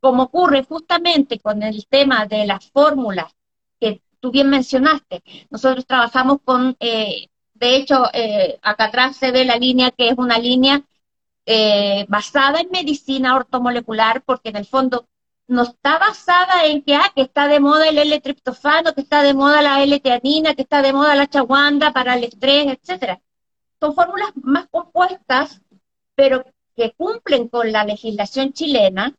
Como 0.01 0.25
ocurre 0.25 0.65
justamente 0.65 1.39
con 1.39 1.63
el 1.63 1.87
tema 1.87 2.25
de 2.25 2.47
las 2.47 2.71
fórmulas 2.71 3.31
que 3.79 4.01
tú 4.21 4.31
bien 4.31 4.49
mencionaste, 4.49 5.23
nosotros 5.51 5.87
trabajamos 5.87 6.39
con, 6.43 6.75
eh, 6.81 7.29
de 7.53 7.77
hecho, 7.77 8.07
eh, 8.15 8.59
acá 8.63 8.85
atrás 8.87 9.17
se 9.17 9.31
ve 9.31 9.45
la 9.45 9.57
línea 9.57 9.91
que 9.91 10.09
es 10.09 10.17
una 10.17 10.39
línea 10.39 10.83
eh, 11.47 12.05
basada 12.09 12.61
en 12.61 12.71
medicina 12.71 13.37
ortomolecular, 13.37 14.23
porque 14.23 14.49
en 14.51 14.57
el 14.57 14.67
fondo 14.67 15.09
no 15.49 15.63
está 15.63 15.99
basada 15.99 16.67
en 16.67 16.83
que, 16.83 16.97
ah, 16.97 17.13
que 17.15 17.23
está 17.23 17.47
de 17.47 17.61
moda 17.61 17.89
el 17.89 17.99
L-triptofano, 17.99 18.93
que 18.95 19.03
está 19.03 19.23
de 19.23 19.33
moda 19.33 19.63
la 19.63 19.83
L-teanina, 19.83 20.55
que 20.55 20.63
está 20.63 20.83
de 20.83 20.93
moda 20.93 21.15
la 21.15 21.29
chaguanda 21.29 21.93
para 21.93 22.17
el 22.17 22.25
estrés, 22.25 22.67
etcétera. 22.67 23.21
Son 23.81 23.95
fórmulas 23.95 24.33
más 24.43 24.67
compuestas, 24.69 25.61
pero 26.17 26.45
que 26.75 26.93
cumplen 26.97 27.49
con 27.49 27.71
la 27.71 27.85
legislación 27.85 28.53
chilena, 28.53 29.15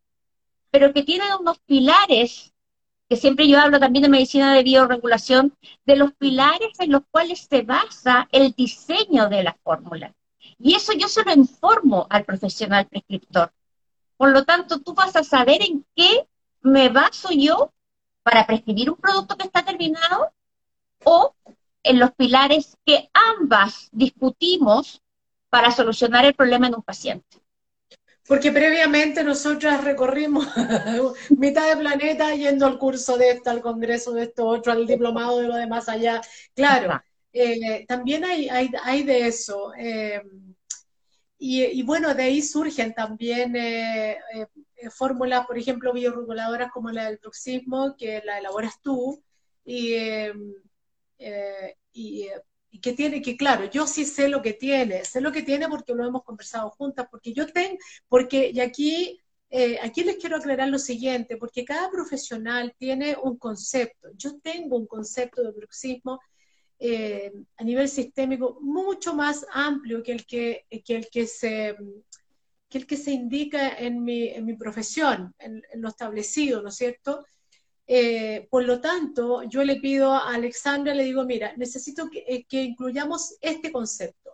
pero 0.69 0.93
que 0.93 1.03
tienen 1.03 1.29
unos 1.39 1.59
pilares, 1.59 2.53
que 3.09 3.15
siempre 3.15 3.47
yo 3.47 3.59
hablo 3.59 3.79
también 3.79 4.03
de 4.03 4.09
medicina 4.09 4.53
de 4.53 4.63
bioregulación, 4.63 5.55
de 5.85 5.95
los 5.95 6.11
pilares 6.13 6.77
en 6.79 6.91
los 6.91 7.03
cuales 7.09 7.47
se 7.49 7.61
basa 7.61 8.27
el 8.33 8.51
diseño 8.51 9.29
de 9.29 9.43
la 9.43 9.57
fórmula. 9.63 10.13
Y 10.59 10.75
eso 10.75 10.93
yo 10.93 11.07
se 11.07 11.23
lo 11.23 11.33
informo 11.33 12.07
al 12.09 12.25
profesional 12.25 12.87
prescriptor. 12.87 13.51
Por 14.17 14.31
lo 14.31 14.43
tanto, 14.43 14.79
tú 14.79 14.93
vas 14.93 15.15
a 15.15 15.23
saber 15.23 15.61
en 15.61 15.85
qué 15.95 16.27
me 16.61 16.89
baso 16.89 17.29
yo 17.31 17.71
para 18.23 18.45
prescribir 18.45 18.89
un 18.89 18.97
producto 18.97 19.37
que 19.37 19.45
está 19.45 19.63
terminado 19.63 20.31
o 21.03 21.35
en 21.83 21.99
los 21.99 22.11
pilares 22.11 22.77
que 22.85 23.09
ambas 23.13 23.89
discutimos 23.91 25.01
para 25.49 25.71
solucionar 25.71 26.25
el 26.25 26.33
problema 26.33 26.67
en 26.67 26.75
un 26.75 26.83
paciente. 26.83 27.37
Porque 28.27 28.51
previamente 28.51 29.23
nosotras 29.23 29.83
recorrimos 29.83 30.45
mitad 31.29 31.69
de 31.69 31.77
planeta 31.77 32.35
yendo 32.35 32.65
al 32.65 32.77
curso 32.77 33.17
de 33.17 33.31
esto, 33.31 33.49
al 33.49 33.61
congreso 33.61 34.11
de 34.11 34.23
esto, 34.23 34.45
otro, 34.45 34.73
al 34.73 34.85
diplomado 34.85 35.39
de 35.39 35.47
lo 35.47 35.55
de 35.55 35.67
más 35.67 35.87
allá. 35.87 36.21
Claro, 36.53 37.01
eh, 37.31 37.85
también 37.87 38.25
hay, 38.25 38.49
hay, 38.49 39.03
de 39.03 39.27
eso. 39.27 39.71
Eh, 39.77 40.21
y, 41.39 41.83
bueno, 41.83 42.15
de 42.15 42.23
ahí 42.23 42.41
surgen 42.41 42.93
también 42.93 43.55
eh, 43.55 44.17
eh, 44.33 44.47
eh, 44.75 44.89
fórmulas, 44.89 45.45
por 45.45 45.57
ejemplo, 45.57 45.93
bioreguladoras 45.93 46.71
como 46.71 46.89
la 46.89 47.05
del 47.05 47.17
bruxismo, 47.17 47.95
que 47.95 48.21
la 48.25 48.39
elaboras 48.39 48.81
tú, 48.81 49.23
y, 49.63 49.95
y, 51.93 52.29
que 52.81 52.93
tiene, 52.93 53.21
que 53.21 53.37
claro, 53.37 53.65
yo 53.69 53.85
sí 53.87 54.05
sé 54.05 54.29
lo 54.29 54.41
que 54.41 54.53
tiene, 54.53 55.03
sé 55.05 55.21
lo 55.21 55.31
que 55.31 55.43
tiene 55.43 55.67
porque 55.67 55.93
lo 55.93 56.05
hemos 56.05 56.23
conversado 56.23 56.69
juntas, 56.71 57.07
porque 57.09 57.33
yo 57.33 57.47
tengo, 57.47 57.77
porque, 58.07 58.51
y 58.53 58.59
aquí, 58.59 59.19
aquí 59.81 60.03
les 60.03 60.17
quiero 60.17 60.37
aclarar 60.37 60.69
lo 60.69 60.79
siguiente, 60.79 61.37
porque 61.37 61.65
cada 61.65 61.89
profesional 61.91 62.75
tiene 62.77 63.15
un 63.21 63.37
concepto, 63.37 64.09
yo 64.15 64.39
tengo 64.39 64.77
un 64.77 64.87
concepto 64.87 65.43
de 65.43 65.51
bruxismo, 65.51 66.19
eh, 66.79 67.33
a 67.57 67.63
nivel 67.63 67.89
sistémico 67.89 68.59
mucho 68.61 69.15
más 69.15 69.45
amplio 69.51 70.03
que 70.03 70.11
el 70.11 70.25
que, 70.25 70.65
el 70.69 71.09
que, 71.09 71.25
se, 71.25 71.75
que 72.69 72.77
el 72.77 72.85
que 72.85 72.97
se 72.97 73.11
indica 73.11 73.77
en 73.77 74.03
mi, 74.03 74.27
en 74.27 74.45
mi 74.45 74.55
profesión, 74.55 75.33
en, 75.39 75.63
lo 75.75 75.89
establecido, 75.89 76.61
¿no 76.61 76.69
es 76.69 76.75
cierto? 76.75 77.25
Eh, 77.87 78.47
por 78.51 78.63
lo 78.63 78.81
tanto, 78.81 79.43
yo 79.43 79.63
le 79.63 79.77
pido 79.77 80.13
a 80.13 80.33
Alexandra, 80.33 80.93
le 80.93 81.05
digo, 81.05 81.23
mira, 81.25 81.55
necesito 81.55 82.09
que, 82.09 82.23
eh, 82.27 82.45
que 82.47 82.63
incluyamos 82.63 83.37
este 83.41 83.71
concepto. 83.71 84.33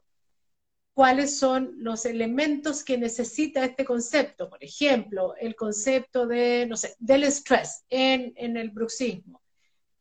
¿Cuáles 0.93 1.39
son 1.39 1.73
los 1.77 2.05
elementos 2.05 2.83
que 2.83 2.97
necesita 2.97 3.65
este 3.65 3.83
concepto? 3.85 4.49
Por 4.49 4.63
ejemplo, 4.63 5.35
el 5.39 5.55
concepto 5.55 6.27
de, 6.27 6.67
no 6.67 6.77
sé, 6.77 6.95
del 6.99 7.23
estrés 7.23 7.83
en, 7.89 8.33
en 8.35 8.57
el 8.57 8.69
bruxismo. 8.69 9.41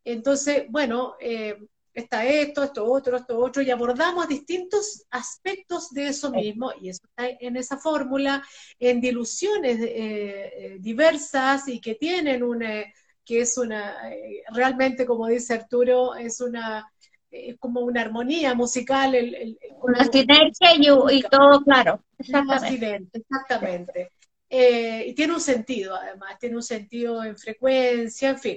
Entonces, 0.05 0.65
bueno, 0.69 1.15
eh, 1.21 1.57
está 1.95 2.25
esto, 2.25 2.63
esto 2.63 2.85
otro, 2.85 3.17
esto 3.17 3.39
otro, 3.39 3.63
y 3.63 3.71
abordamos 3.71 4.29
distintos 4.29 5.05
aspectos 5.11 5.91
de 5.91 6.09
eso 6.09 6.31
mismo, 6.31 6.73
y 6.81 6.89
eso 6.89 7.01
está 7.05 7.29
en 7.41 7.57
esa 7.57 7.79
fórmula, 7.79 8.43
en 8.79 9.01
diluciones 9.01 9.79
eh, 9.81 9.91
eh, 9.95 10.77
diversas 10.81 11.69
y 11.69 11.81
que 11.81 11.95
tienen 11.95 12.43
una, 12.43 12.85
que 13.25 13.41
es 13.41 13.59
una, 13.59 14.13
eh, 14.13 14.43
realmente 14.53 15.05
como 15.05 15.27
dice 15.27 15.55
Arturo, 15.55 16.15
es 16.15 16.41
una, 16.41 16.91
es 17.31 17.59
como 17.59 17.81
una 17.81 18.01
armonía 18.01 18.55
musical. 18.55 19.15
El, 19.15 19.59
una 19.83 20.05
sinergia 20.05 20.75
y, 20.77 21.23
todo 21.23 21.63
claro. 21.63 22.05
Exactamente. 22.19 23.11
exactamente. 23.13 24.13
y 24.49 25.13
tiene 25.15 25.35
un 25.35 25.41
sentido, 25.41 25.95
además, 25.95 26.39
tiene 26.39 26.57
un 26.57 26.63
sentido 26.63 27.23
en 27.25 27.37
frecuencia, 27.37 28.31
en 28.31 28.39
fin. 28.39 28.57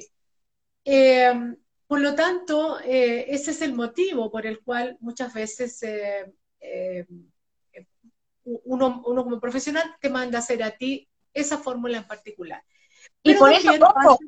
Por 1.87 1.99
lo 1.99 2.15
tanto, 2.15 2.79
eh, 2.81 3.25
ese 3.29 3.51
es 3.51 3.61
el 3.61 3.73
motivo 3.73 4.31
por 4.31 4.45
el 4.45 4.61
cual 4.61 4.97
muchas 5.01 5.33
veces 5.33 5.81
eh, 5.83 6.33
eh, 6.59 7.05
uno, 8.43 9.03
como 9.03 9.39
profesional 9.39 9.95
te 10.01 10.09
manda 10.09 10.39
a 10.39 10.41
hacer 10.41 10.63
a 10.63 10.71
ti 10.71 11.07
esa 11.33 11.57
fórmula 11.57 11.97
en 11.97 12.07
particular. 12.07 12.63
y 13.21 13.35
por 13.35 13.51
eso, 13.51 13.71
ojo, 13.81 14.19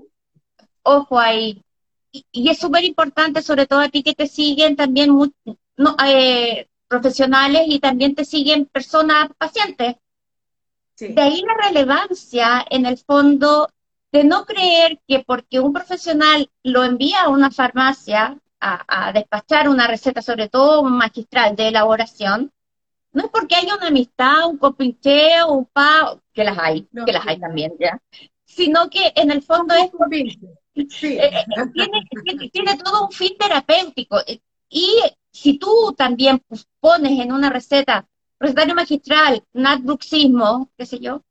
ojo 0.83 1.19
ahí, 1.19 1.63
y, 2.11 2.49
es 2.49 2.59
súper 2.59 2.83
importante, 2.83 3.41
sobre 3.41 3.65
todo 3.65 3.79
a 3.79 3.89
ti 3.89 4.03
que 4.03 4.13
te 4.13 4.27
siguen 4.27 4.75
también 4.75 5.11
profesionales 6.87 7.63
y 7.67 7.79
también 7.79 8.13
te 8.13 8.23
siguen 8.23 8.65
personas, 8.65 9.29
pacientes. 9.37 9.95
De 10.99 11.21
ahí 11.21 11.43
la 11.43 11.67
relevancia, 11.67 12.65
en 12.69 12.87
el 12.87 12.97
fondo, 12.97 13.69
de 14.17 14.23
no 14.23 14.45
creer 14.45 14.99
que 15.07 15.19
porque 15.19 15.59
un 15.59 15.73
profesional 15.73 16.49
lo 16.63 16.83
envía 16.83 17.21
a 17.21 17.29
una 17.29 17.51
farmacia 17.51 18.39
a, 18.59 19.11
despachar 19.13 19.69
una 19.69 19.85
receta, 19.85 20.23
sobre 20.23 20.49
todo 20.49 20.81
un 20.81 20.97
magistral 20.97 21.55
de 21.55 21.67
elaboración, 21.67 22.51
no 23.11 23.25
es 23.25 23.29
porque 23.29 23.55
haya 23.55 23.75
una 23.75 23.87
amistad, 23.87 24.47
un 24.47 24.57
copincheo, 24.57 25.51
un 25.51 25.65
pa, 25.65 26.19
que 26.33 26.43
las 26.43 26.57
hay, 26.57 26.87
que 27.05 27.11
las 27.11 27.27
hay 27.27 27.39
también, 27.39 27.73
¿ya? 27.79 28.01
Sino 28.43 28.89
que 28.89 29.13
en 29.15 29.29
el 29.29 29.43
fondo 29.43 29.75
es... 29.75 29.91
Sí. 30.89 31.17
Eh, 31.17 31.31
eh, 31.33 32.49
tiene, 32.51 32.77
todo 32.77 33.05
un 33.05 33.11
fin 33.11 33.35
terapéutico. 33.37 34.17
Y 34.69 35.01
si 35.31 35.59
tú 35.59 35.93
también 35.95 36.39
pues, 36.47 36.67
pones 36.79 37.19
en 37.19 37.31
una 37.31 37.49
receta, 37.51 38.07
recetario 38.39 38.73
magistral, 38.73 39.43
natbruxismo, 39.53 40.69
qué 40.75 40.85
sé 40.87 40.99
yo, 40.99 41.23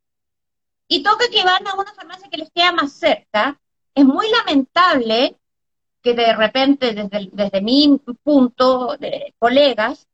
y 0.89 1.03
toca 1.03 1.29
que 1.31 1.45
van 1.45 1.67
a 1.67 1.75
una 1.75 1.93
farmacia 1.95 2.29
que 2.29 2.39
les 2.39 2.51
queda 2.51 2.73
más 2.73 2.93
cerca, 2.93 3.59
es 3.95 4.05
muy 4.05 4.29
lamentable 4.31 5.37
que 6.03 6.15
de 6.15 6.35
repente, 6.35 6.93
desde, 6.95 7.31
desde 7.33 7.61
mi 7.61 8.01
punto 8.23 8.97
de 8.99 9.35
colegas, 9.39 10.07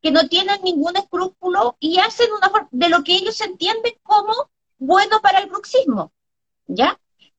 que 0.00 0.10
no 0.10 0.28
tienen 0.28 0.62
ningún 0.62 0.96
escrúpulo 0.96 1.76
y 1.80 1.98
hacen 1.98 2.28
una 2.32 2.68
de 2.70 2.88
lo 2.88 3.02
que 3.02 3.14
ellos 3.16 3.40
entienden 3.40 3.94
como 4.02 4.32
bueno 4.78 5.20
para 5.20 5.40
el 5.40 5.50
bruxismo, 5.50 6.12
¿ya? 6.66 6.98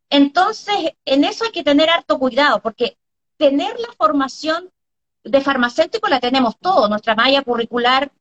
Entonces, 0.10 0.76
en 1.06 1.24
eso 1.24 1.46
hay 1.46 1.52
que 1.52 1.64
tener 1.64 1.90
harto 1.90 2.20
cuidado, 2.20 2.62
porque 2.62 2.98
tener 3.38 3.80
la 3.80 3.92
formación 3.98 4.70
de 5.24 5.42
farmacéutico 5.42 6.08
la 6.08 6.20
tenemos 6.20 6.58
todos, 6.60 6.90
nuestra 6.90 7.16
malla 7.16 7.42
curricular 7.44 8.12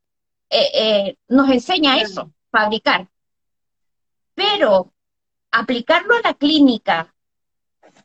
eh, 0.49 0.71
eh, 0.75 1.17
nos 1.29 1.51
enseña 1.51 1.99
eso, 2.01 2.31
fabricar 2.51 3.09
pero 4.41 4.95
aplicarlo 5.51 6.15
a 6.15 6.23
la 6.23 6.33
clínica 6.33 7.15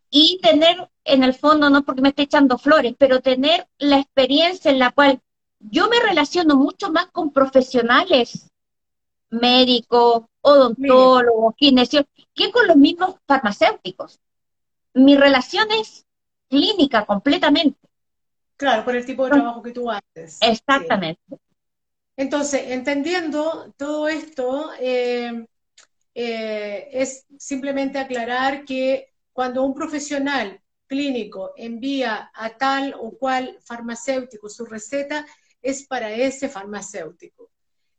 y 0.09 0.37
tener 0.41 0.89
en 1.05 1.23
el 1.23 1.33
fondo, 1.33 1.69
no 1.69 1.83
porque 1.83 2.01
me 2.01 2.09
esté 2.09 2.23
echando 2.23 2.57
flores, 2.57 2.93
pero 2.97 3.21
tener 3.21 3.69
la 3.77 3.99
experiencia 3.99 4.69
en 4.69 4.79
la 4.79 4.91
cual 4.91 5.21
yo 5.59 5.87
me 5.87 5.97
relaciono 6.01 6.57
mucho 6.57 6.91
más 6.91 7.05
con 7.07 7.31
profesionales, 7.31 8.51
médicos, 9.29 10.25
odontólogos, 10.41 11.55
kinesiólogos, 11.55 12.27
que 12.33 12.51
con 12.51 12.67
los 12.67 12.75
mismos 12.75 13.15
farmacéuticos. 13.25 14.19
Mi 14.93 15.15
relación 15.15 15.71
es 15.71 16.05
clínica 16.49 17.05
completamente. 17.05 17.79
Claro, 18.57 18.83
por 18.83 18.97
el 18.97 19.05
tipo 19.05 19.23
de 19.23 19.31
trabajo 19.31 19.61
que 19.61 19.71
tú 19.71 19.89
haces. 19.89 20.37
Exactamente. 20.41 21.39
Entonces, 22.17 22.71
entendiendo 22.71 23.73
todo 23.77 24.09
esto, 24.09 24.71
eh, 24.79 25.45
eh, 26.15 26.88
es 26.91 27.25
simplemente 27.38 27.99
aclarar 27.99 28.65
que 28.65 29.13
cuando 29.34 29.63
un 29.63 29.75
profesional 29.75 30.62
clínico 30.88 31.51
envía 31.58 32.32
a 32.34 32.58
tal 32.58 32.95
o 32.97 33.17
cual 33.17 33.58
farmacéutico 33.62 34.49
su 34.49 34.65
receta, 34.65 35.25
es 35.62 35.86
para 35.86 36.12
ese 36.12 36.47
farmacéutico. 36.47 37.51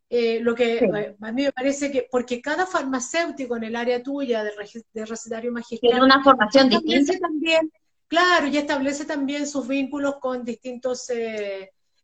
Eh, 0.09 0.39
lo 0.39 0.55
que 0.55 0.77
eh, 0.77 1.15
a 1.21 1.31
mí 1.31 1.43
me 1.43 1.51
parece 1.51 1.91
que, 1.91 2.07
porque 2.09 2.41
cada 2.41 2.65
farmacéutico 2.65 3.57
en 3.57 3.65
el 3.65 3.75
área 3.75 4.01
tuya 4.01 4.43
de, 4.43 4.51
de 4.93 5.05
recetario 5.05 5.51
magistral... 5.51 5.91
Tiene 5.91 6.05
una 6.05 6.23
formación 6.23 6.69
distinta. 6.69 7.19
También, 7.19 7.71
claro, 8.07 8.47
y 8.47 8.57
establece 8.57 9.05
también 9.05 9.45
sus 9.45 9.67
vínculos 9.67 10.15
con 10.19 10.43
distintos... 10.43 11.07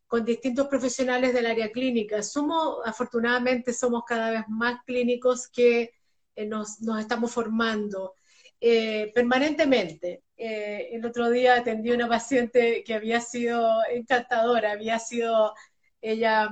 con 0.06 0.24
distintos 0.24 0.68
profesionales 0.68 1.34
del 1.34 1.48
área 1.48 1.72
clínica. 1.72 2.22
Somos, 2.22 2.80
afortunadamente, 2.86 3.74
somos 3.74 4.04
cada 4.06 4.30
vez 4.30 4.44
más 4.48 4.84
clínicos 4.86 5.48
que 5.48 5.92
eh, 6.36 6.46
nos, 6.46 6.80
estamos 7.00 7.32
formando 7.32 8.16
eh, 8.60 9.12
permanentemente. 9.14 10.24
eh, 10.38 10.90
el 10.92 11.06
otro 11.06 11.30
día 11.30 11.56
atendí 11.56 11.92
a 11.92 11.96
una 11.96 12.08
paciente 12.10 12.84
que 12.84 12.94
había 12.96 13.22
sido 13.22 13.62
encantadora, 13.92 14.72
había 14.72 15.00
sido 15.00 15.54
ella 16.02 16.50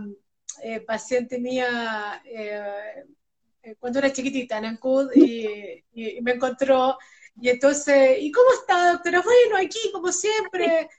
eh, 0.63 0.81
paciente 0.81 1.39
mía 1.39 2.21
eh, 2.25 3.05
cuando 3.79 3.99
era 3.99 4.11
chiquitita 4.11 4.57
en 4.57 4.65
Ancud 4.65 5.11
y, 5.15 5.83
y, 5.93 6.21
me 6.21 6.33
encontró 6.33 6.97
y 7.39 7.49
entonces, 7.49 8.17
¿y 8.19 8.31
cómo 8.31 8.51
está, 8.53 8.93
doctora? 8.93 9.21
Bueno, 9.21 9.57
aquí 9.65 9.79
como 9.91 10.11
siempre. 10.11 10.89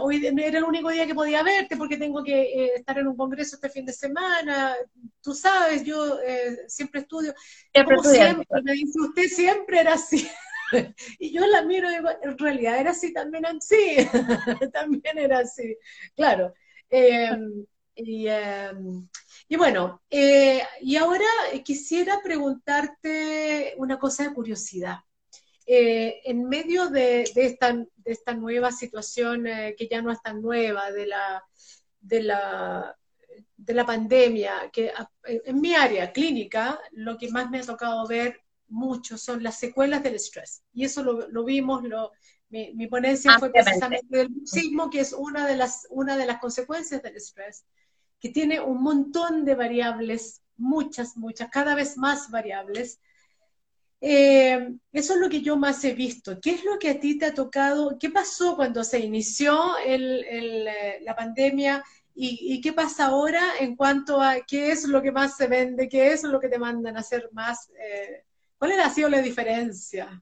Hoy 0.00 0.26
era 0.26 0.58
el 0.58 0.64
único 0.64 0.90
día 0.90 1.06
que 1.06 1.14
podía 1.14 1.42
verte 1.42 1.76
porque 1.76 1.96
tengo 1.96 2.22
que 2.22 2.74
estar 2.76 2.98
en 2.98 3.08
un 3.08 3.16
congreso 3.16 3.56
este 3.56 3.70
fin 3.70 3.84
de 3.84 3.92
semana. 3.92 4.74
Tú 5.20 5.34
sabes, 5.34 5.84
yo 5.84 6.18
siempre 6.66 7.00
estudio. 7.00 7.34
como 7.84 8.02
siempre, 8.02 8.62
me 8.62 8.72
dice, 8.72 9.00
usted 9.00 9.28
siempre 9.28 9.80
era 9.80 9.94
así. 9.94 10.28
y 11.18 11.32
yo 11.32 11.46
la 11.46 11.62
miro 11.62 11.90
y 11.90 11.96
digo, 11.96 12.08
en 12.22 12.38
realidad 12.38 12.78
era 12.78 12.90
así 12.90 13.12
también 13.12 13.46
así, 13.46 13.96
también 14.72 15.18
era 15.18 15.40
así, 15.40 15.76
claro. 16.14 16.54
Em, 16.90 17.64
em, 17.94 19.08
y, 19.48 19.56
bueno, 19.56 20.02
eh, 20.10 20.62
y 20.80 20.96
ahora 20.96 21.24
quisiera 21.64 22.20
preguntarte 22.22 23.74
una 23.78 23.98
cosa 23.98 24.24
de 24.24 24.34
curiosidad. 24.34 24.98
Eh, 25.74 26.20
en 26.24 26.50
medio 26.50 26.90
de, 26.90 27.22
esta, 27.22 27.72
de, 27.72 27.86
esta, 28.04 28.34
nueva 28.34 28.70
situación 28.72 29.46
eh, 29.46 29.74
que 29.74 29.88
ya 29.88 30.02
no 30.02 30.12
es 30.12 30.20
tan 30.20 30.42
nueva, 30.42 30.92
de 30.92 31.06
la, 31.06 31.42
de 31.98 32.22
la, 32.24 32.94
de 33.56 33.72
la 33.72 33.86
pandemia, 33.86 34.68
que 34.70 34.92
en 35.24 35.60
mi 35.62 35.74
área 35.74 36.12
clínica, 36.12 36.78
lo 36.90 37.16
que 37.16 37.30
más 37.30 37.48
me 37.48 37.60
ha 37.60 37.62
tocado 37.62 38.06
ver 38.06 38.42
mucho 38.68 39.16
son 39.16 39.42
las 39.42 39.58
secuelas 39.58 40.02
del 40.02 40.16
estrés. 40.16 40.62
Y 40.74 40.84
eso 40.84 41.02
lo, 41.02 41.44
vimos, 41.44 41.82
lo, 41.84 42.12
mi, 42.50 42.86
ponencia 42.86 43.38
fue 43.38 43.50
precisamente 43.50 44.14
del 44.14 44.28
bruxismo, 44.28 44.90
que 44.90 45.00
es 45.00 45.14
una 45.14 45.46
de, 45.46 45.56
las, 45.56 45.86
una 45.88 46.18
de 46.18 46.26
las 46.26 46.38
consecuencias 46.38 47.02
del 47.02 47.16
estrés, 47.16 47.64
que 48.20 48.28
tiene 48.28 48.60
un 48.60 48.82
montón 48.82 49.46
de 49.46 49.54
variables, 49.54 50.42
muchas, 50.58 51.16
muchas, 51.16 51.48
cada 51.48 51.74
vez 51.74 51.96
más 51.96 52.30
variables. 52.30 53.00
Eh, 54.04 54.74
eso 54.92 55.14
es 55.14 55.20
lo 55.20 55.28
que 55.28 55.42
yo 55.42 55.56
más 55.56 55.84
he 55.84 55.94
visto. 55.94 56.40
¿Qué 56.40 56.50
es 56.50 56.64
lo 56.64 56.76
que 56.76 56.90
a 56.90 56.98
ti 56.98 57.18
te 57.18 57.26
ha 57.26 57.34
tocado? 57.34 57.96
¿Qué 58.00 58.10
pasó 58.10 58.56
cuando 58.56 58.82
se 58.82 58.98
inició 58.98 59.76
eh, 59.86 60.98
la 61.02 61.14
pandemia? 61.14 61.84
¿Y, 62.14 62.60
qué 62.60 62.72
pasa 62.72 63.06
ahora 63.06 63.40
en 63.60 63.76
cuanto 63.76 64.20
a 64.20 64.40
qué 64.40 64.72
es 64.72 64.84
lo 64.86 65.00
que 65.00 65.12
más 65.12 65.36
se 65.36 65.46
vende? 65.46 65.88
¿Qué 65.88 66.12
es 66.12 66.24
lo 66.24 66.40
que 66.40 66.48
te 66.48 66.58
mandan 66.58 66.96
a 66.96 67.00
hacer 67.00 67.30
más? 67.32 67.70
Eh, 67.78 68.24
¿Cuál 68.58 68.72
ha 68.80 68.90
sido 68.90 69.08
la 69.08 69.22
diferencia? 69.22 70.20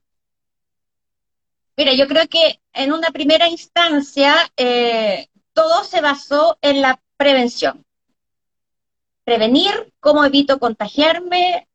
Mira, 1.75 1.93
yo 1.93 2.07
creo 2.07 2.27
que 2.27 2.61
en 2.73 2.93
una 2.93 3.09
primera 3.09 3.49
instancia 3.49 4.35
todo 5.53 5.83
se 5.83 6.01
basó 6.01 6.57
en 6.61 6.81
la 6.81 7.01
prevención. 7.17 7.83
Prevenir, 9.23 9.91
cómo 9.99 10.23
evito 10.23 10.59
contagiarme, 10.59 11.67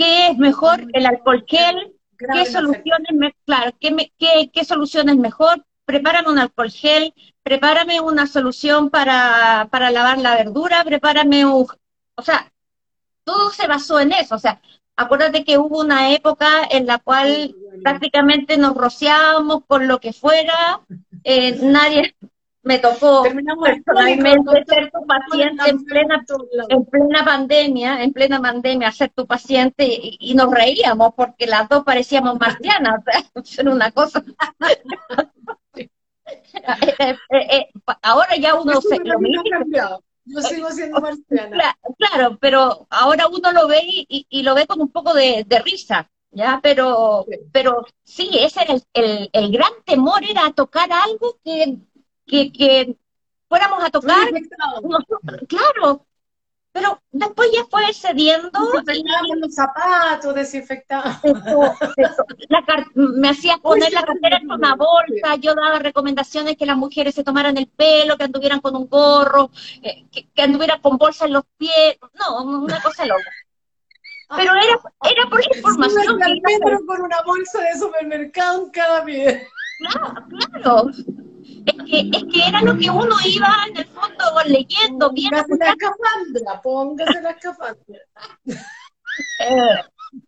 qué 0.00 0.28
es 0.28 0.38
mejor, 0.38 0.86
el 0.94 1.04
alcohol 1.04 1.44
gel, 1.46 1.94
qué 2.16 2.46
soluciones, 2.46 3.12
me, 3.12 3.34
claro, 3.44 3.72
qué, 3.78 3.94
qué, 4.18 4.50
qué 4.50 4.64
solución 4.64 5.10
es 5.10 5.16
mejor, 5.16 5.66
prepárame 5.84 6.30
un 6.30 6.38
alcohol 6.38 6.70
gel, 6.70 7.12
prepárame 7.42 8.00
una 8.00 8.26
solución 8.26 8.88
para, 8.88 9.68
para 9.70 9.90
lavar 9.90 10.16
la 10.16 10.36
verdura, 10.36 10.82
prepárame 10.84 11.44
un... 11.44 11.66
O 12.14 12.22
sea, 12.22 12.50
todo 13.24 13.50
se 13.50 13.66
basó 13.66 14.00
en 14.00 14.12
eso. 14.12 14.36
O 14.36 14.38
sea, 14.38 14.62
Acuérdate 15.00 15.44
que 15.44 15.56
hubo 15.56 15.80
una 15.80 16.12
época 16.12 16.46
en 16.70 16.84
la 16.84 16.98
cual 16.98 17.54
prácticamente 17.82 18.58
nos 18.58 18.74
rociábamos 18.74 19.64
con 19.66 19.88
lo 19.88 19.98
que 19.98 20.12
fuera, 20.12 20.82
eh, 21.24 21.58
nadie 21.62 22.14
me 22.62 22.78
tocó 22.78 23.22
personalmente 23.22 24.64
ser 24.66 24.90
tu 24.90 25.06
paciente 25.06 25.70
en 25.70 25.84
plena, 25.84 26.24
en 26.68 26.84
plena 26.84 27.24
pandemia, 27.24 28.02
en 28.02 28.12
plena 28.12 28.40
pandemia, 28.40 28.92
ser 28.92 29.10
tu 29.10 29.26
paciente 29.26 29.86
y, 29.88 30.34
nos 30.34 30.50
reíamos 30.50 31.14
porque 31.14 31.46
las 31.46 31.68
dos 31.68 31.84
parecíamos 31.84 32.38
marcianas, 32.38 33.02
era 33.58 33.70
una 33.70 33.90
cosa. 33.90 34.22
Eh, 37.00 37.16
eh, 37.30 37.68
ahora 38.02 38.36
ya 38.36 38.54
uno 38.54 38.80
se 38.80 38.98
lo 39.02 39.18
yo 40.24 40.40
sigo 40.42 40.70
siendo 40.70 41.00
marciana. 41.00 41.76
Claro, 41.98 42.38
pero 42.40 42.86
ahora 42.90 43.26
uno 43.28 43.52
lo 43.52 43.66
ve 43.66 43.80
y, 43.84 44.42
lo 44.42 44.54
ve 44.54 44.66
con 44.66 44.80
un 44.80 44.90
poco 44.90 45.12
de, 45.12 45.44
risa, 45.64 46.10
¿ya? 46.30 46.60
Pero 46.62 47.24
sí. 47.28 47.36
pero 47.52 47.84
sí, 48.04 48.30
ese 48.40 48.62
era 48.62 48.74
el, 48.94 49.30
el, 49.32 49.50
gran 49.50 49.72
temor, 49.84 50.22
era 50.24 50.52
tocar 50.52 50.90
algo 50.92 51.36
que, 51.44 51.78
que, 52.30 52.52
que 52.52 52.96
fuéramos 53.48 53.82
a 53.82 53.90
tocar. 53.90 54.28
claro, 55.48 56.06
pero 56.72 57.02
después 57.10 57.50
ya 57.52 57.64
fue 57.68 57.92
cediendo. 57.92 58.50
Desinfectábamos 58.84 59.36
los 59.38 59.54
zapatos, 59.54 60.34
desinfectábamos. 60.34 61.20
me 62.94 63.28
hacía 63.28 63.56
poner 63.58 63.92
la 63.92 64.04
cartera 64.04 64.38
en 64.38 64.50
una 64.50 64.76
bolsa, 64.76 65.34
yo 65.40 65.54
daba 65.54 65.80
recomendaciones 65.80 66.56
que 66.56 66.66
las 66.66 66.76
mujeres 66.76 67.14
se 67.14 67.24
tomaran 67.24 67.56
el 67.58 67.66
pelo, 67.66 68.16
que 68.16 68.24
anduvieran 68.24 68.60
con 68.60 68.76
un 68.76 68.88
gorro, 68.88 69.50
eh, 69.82 70.04
que, 70.12 70.42
anduvieran 70.42 70.80
con 70.80 70.96
bolsa 70.96 71.26
en 71.26 71.32
los 71.32 71.44
pies. 71.56 71.98
No, 72.14 72.44
una 72.44 72.80
cosa 72.80 73.04
loca. 73.04 73.30
Pero 74.36 74.52
era, 74.54 74.78
era 75.10 75.28
por 75.28 75.44
información. 75.56 76.18
Pedro 76.20 76.86
con 76.86 77.02
una 77.02 77.16
bolsa 77.26 77.60
de 77.62 77.76
supermercado 77.80 78.62
en 78.62 78.70
cada 78.70 79.04
pie. 79.04 79.48
Claro, 79.80 80.14
claro. 80.28 80.90
Es 81.66 81.74
que, 81.84 82.10
es 82.12 82.24
que 82.32 82.48
era 82.48 82.62
lo 82.62 82.76
que 82.78 82.90
uno 82.90 83.16
iba 83.24 83.48
en 83.68 83.76
el 83.78 83.86
fondo 83.86 84.24
leyendo, 84.46 85.10
viendo. 85.12 85.36
Póngase 85.36 85.56
la 85.58 85.70
escafandra, 85.70 86.62
póngase 86.62 87.22
la 87.22 87.30
escafandra. 87.30 87.98
Eh, 89.40 89.84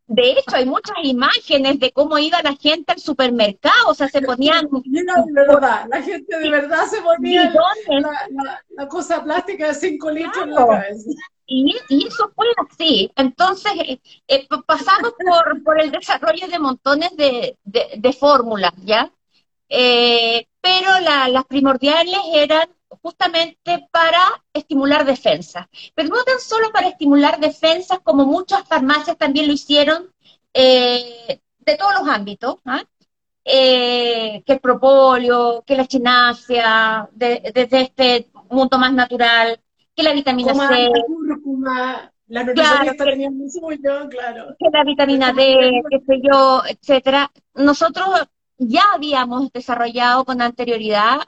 de 0.06 0.32
hecho, 0.32 0.56
hay 0.56 0.66
muchas 0.66 0.96
imágenes 1.02 1.80
de 1.80 1.90
cómo 1.92 2.18
iba 2.18 2.42
la 2.42 2.54
gente 2.54 2.92
al 2.92 2.98
supermercado, 2.98 3.88
o 3.88 3.94
sea, 3.94 4.08
se 4.08 4.20
ponían... 4.20 4.68
la 5.88 6.02
gente 6.02 6.38
de 6.38 6.50
verdad 6.50 6.84
se 6.86 7.00
ponía 7.00 7.52
la, 8.70 8.88
cosa 8.88 9.22
plástica 9.24 9.68
de 9.68 9.74
5 9.74 10.10
litros 10.10 10.44
en 10.44 10.54
la 10.54 10.66
cabeza. 10.66 11.10
Y, 11.46 11.76
y, 11.88 12.06
eso 12.06 12.30
fue 12.34 12.46
así. 12.70 13.10
Entonces, 13.16 13.72
eh, 13.84 14.00
eh, 14.28 14.46
pasamos 14.66 15.14
por, 15.18 15.62
por 15.62 15.80
el 15.80 15.90
desarrollo 15.90 16.46
de 16.46 16.58
montones 16.58 17.16
de, 17.16 17.58
de, 17.64 17.86
de 17.98 18.12
fórmulas, 18.12 18.72
¿ya? 18.84 19.10
Eh, 19.74 20.48
pero 20.61 21.00
las 21.00 21.46
primordiales 21.46 22.20
eran 22.35 22.68
justamente 22.88 23.88
para 23.90 24.20
estimular 24.52 25.06
defensas. 25.06 25.66
Pero 25.94 26.11
no 26.11 26.22
tan 26.24 26.38
solo 26.40 26.70
para 26.70 26.88
estimular 26.88 27.40
defensas, 27.40 28.00
como 28.00 28.26
muchas 28.26 28.68
farmacias 28.68 29.16
también 29.16 29.46
lo 29.46 29.54
hicieron, 29.54 30.12
eh, 30.52 31.40
de 31.61 31.76
todos 31.78 31.94
los 31.98 32.06
ámbitos, 32.06 32.56
¿ah? 32.66 32.82
eh, 33.46 34.42
que 34.44 34.52
el 34.52 34.61
propóleo, 34.61 35.64
que 35.66 35.76
la 35.76 35.87
chinasia, 35.87 37.08
desde 37.12 37.80
este 37.80 38.28
mundo 38.50 38.76
más 38.76 38.92
natural, 38.92 39.58
que 39.96 40.02
la 40.02 40.12
vitamina 40.12 40.52
C. 40.52 40.90
La 42.28 42.44
claro, 42.44 42.92
que, 42.92 42.96
claro. 44.11 44.56
que 44.58 44.70
la 44.70 44.85
vitamina 44.85 45.32
D, 45.32 45.82
qué 45.90 46.00
sé 46.06 46.20
yo, 46.22 46.62
etcétera. 46.66 47.30
Nosotros 47.54 48.06
ya 48.68 48.83
habíamos 48.94 49.53
desarrollado 49.53 50.25
con 50.25 50.40
anterioridad 50.42 51.20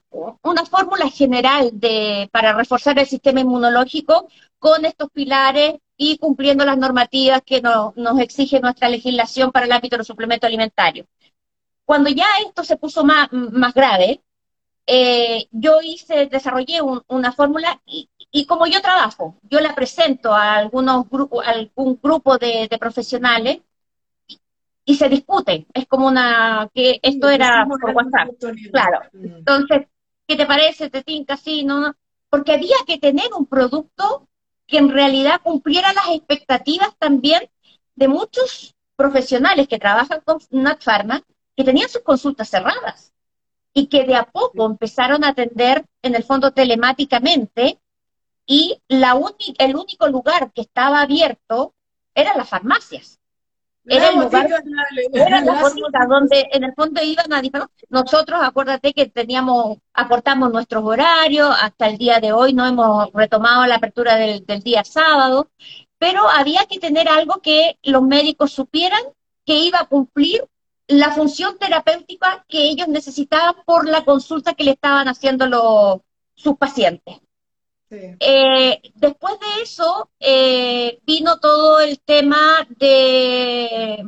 una 0.43 0.65
fórmula 0.65 1.09
general 1.09 1.71
de, 1.73 2.29
para 2.33 2.53
reforzar 2.53 2.99
el 2.99 3.07
sistema 3.07 3.41
inmunológico 3.41 4.29
con 4.59 4.85
estos 4.85 5.11
pilares 5.11 5.77
y 5.97 6.19
cumpliendo 6.19 6.65
las 6.65 6.79
normativas 6.79 7.43
que 7.43 7.61
nos 7.63 7.95
exige 8.21 8.61
nuestra 8.61 8.89
legislación 8.89 9.53
para 9.53 9.67
el 9.67 9.73
ámbito 9.73 9.95
de 9.95 9.99
los 9.99 10.07
suplementos 10.07 10.49
alimentarios. 10.49 11.07
Cuando 11.85 12.11
ya 12.11 12.27
esto 12.47 12.65
se 12.65 12.77
puso 12.77 13.05
más, 13.05 13.29
más 13.33 13.75
grave, 13.75 14.23
eh, 14.87 15.47
yo 15.51 15.81
hice, 15.83 16.27
desarrollé 16.27 16.81
una 16.83 17.33
fórmula 17.33 17.81
y, 17.87 18.47
como 18.47 18.67
yo 18.67 18.81
trabajo, 18.83 19.37
yo 19.43 19.61
la 19.61 19.75
presento 19.75 20.35
a 20.35 20.55
algunos 20.55 21.09
grupos, 21.09 21.47
algún 21.47 21.99
grupo 22.03 22.39
de 22.39 22.69
profesionales 22.81 23.61
y 24.85 24.95
se 24.97 25.09
discute. 25.09 25.67
Es 25.73 25.87
como 25.87 26.07
una, 26.07 26.69
que 26.75 26.99
esto 27.03 27.29
era 27.29 27.67
por 27.67 27.91
WhatsApp. 27.91 28.29
Claro. 28.71 29.01
Mm. 29.13 29.25
Entonces, 29.37 29.87
¿qué 30.27 30.37
te 30.37 30.47
parece? 30.47 30.91
¿Te 30.91 31.03
tinca 31.03 31.35
así? 31.35 31.65
No, 31.65 31.95
Porque 32.29 32.53
había 32.53 32.77
que 32.87 32.99
tener 32.99 33.33
un 33.37 33.47
producto 33.47 34.29
que 34.67 34.79
en 34.79 34.91
realidad 34.91 35.41
cumpliera 35.43 35.93
las 35.93 36.09
expectativas 36.11 36.97
también 36.99 37.51
de 37.95 38.09
muchos 38.09 38.75
profesionales 38.97 39.69
que 39.69 39.79
trabajan 39.79 40.21
con 40.25 40.39
Nat 40.51 40.83
Pharma, 40.83 41.23
que 41.57 41.65
tenían 41.65 41.89
sus 41.89 42.03
consultas 42.03 42.49
cerradas 42.49 43.13
y 43.73 43.87
que 43.87 44.05
de 44.05 44.15
a 44.15 44.25
poco 44.25 44.67
empezaron 44.67 45.25
a 45.25 45.29
atender 45.29 45.85
en 46.03 46.15
el 46.15 46.23
fondo 46.23 46.53
telemáticamente 46.53 47.81
y 48.47 48.81
la 48.89 49.19
el 49.59 49.77
único 49.77 50.07
lugar 50.09 50.53
que 50.53 50.63
estaba 50.63 51.01
abierto 51.01 51.75
eran 52.15 52.37
las 52.37 52.49
farmacias. 52.49 53.19
Era 53.87 54.09
el 54.09 54.19
lugar, 54.21 54.49
era 55.13 55.41
la 55.43 55.61
botica 55.61 56.07
donde 56.09 56.49
en 56.53 56.65
el 56.65 56.73
fondo 56.75 57.03
iban 57.03 57.33
a 57.33 57.43
Nosotros, 57.91 58.41
acuérdate 58.43 58.93
que 58.95 59.07
teníamos, 59.07 59.79
aportamos 59.93 60.53
nuestros 60.53 60.85
horarios, 60.85 61.55
hasta 61.61 61.89
el 61.89 61.99
día 61.99 62.19
de 62.21 62.33
hoy 62.33 62.55
no 62.55 62.67
hemos 62.67 63.13
retomado 63.13 63.67
la 63.67 63.77
apertura 63.77 64.17
del, 64.17 64.45
del 64.47 64.63
día 64.63 64.85
sábado, 64.85 65.51
pero 65.99 66.29
había 66.29 66.65
que 66.67 66.79
tener 66.79 67.09
algo 67.09 67.41
que 67.43 67.79
los 67.83 68.03
médicos 68.03 68.53
supieran 68.53 69.03
que 69.45 69.59
iba 69.59 69.81
a 69.81 69.87
cumplir 69.87 70.45
la 70.87 71.13
función 71.13 71.59
terapéutica 71.59 72.45
que 72.49 72.65
ellos 72.65 72.89
necesitaban 72.89 73.55
por 73.65 73.89
la 73.89 74.05
consulta 74.05 74.55
que 74.55 74.65
le 74.65 74.73
estaban 74.73 75.09
haciendo 75.09 75.47
los, 75.47 76.01
sus 76.35 76.57
pacientes. 76.57 77.21
Eh, 78.21 78.81
después 78.95 79.39
de 79.41 79.63
eso 79.63 80.11
eh, 80.21 81.01
vino 81.07 81.39
todo 81.39 81.81
el 81.81 82.01
tema 82.01 82.67
de, 82.69 84.05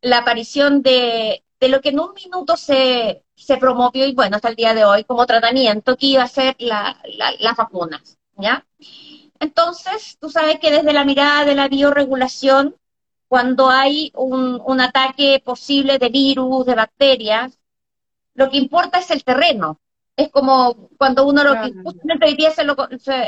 la 0.00 0.18
aparición 0.18 0.82
de, 0.82 1.42
lo 1.60 1.80
que 1.80 1.90
en 1.90 2.00
un 2.00 2.12
minuto 2.14 2.56
se, 2.56 3.24
se 3.34 3.56
promovió 3.56 4.06
y 4.06 4.14
bueno, 4.14 4.36
hasta 4.36 4.48
el 4.48 4.56
día 4.56 4.74
de 4.74 4.84
hoy 4.84 5.04
como 5.04 5.26
tratamiento 5.26 5.96
que 5.96 6.06
iba 6.06 6.22
a 6.22 6.28
ser 6.28 6.56
la, 6.58 7.00
las 7.38 7.56
vacunas, 7.56 8.18
¿ya? 8.36 8.66
Entonces, 9.40 10.18
tú 10.20 10.30
sabes 10.30 10.58
que 10.60 10.70
desde 10.70 10.92
la 10.92 11.04
mirada 11.04 11.44
de 11.44 11.54
la 11.54 11.68
bioregulación, 11.68 12.76
cuando 13.28 13.70
hay 13.70 14.12
un 14.14 14.80
ataque 14.80 15.42
posible 15.44 15.98
de 15.98 16.08
virus, 16.10 16.66
de 16.66 16.74
bacterias, 16.74 17.58
lo 18.34 18.50
que 18.50 18.58
importa 18.58 18.98
es 18.98 19.10
el 19.10 19.24
terreno, 19.24 19.81
es 20.16 20.30
como 20.30 20.88
cuando 20.98 21.26
uno 21.26 21.44
lo 21.44 21.54
que 21.54 21.72
justamente 21.82 22.26
hoy 22.26 22.34
día 22.34 22.50
se 22.50 22.64
lo, 22.64 22.76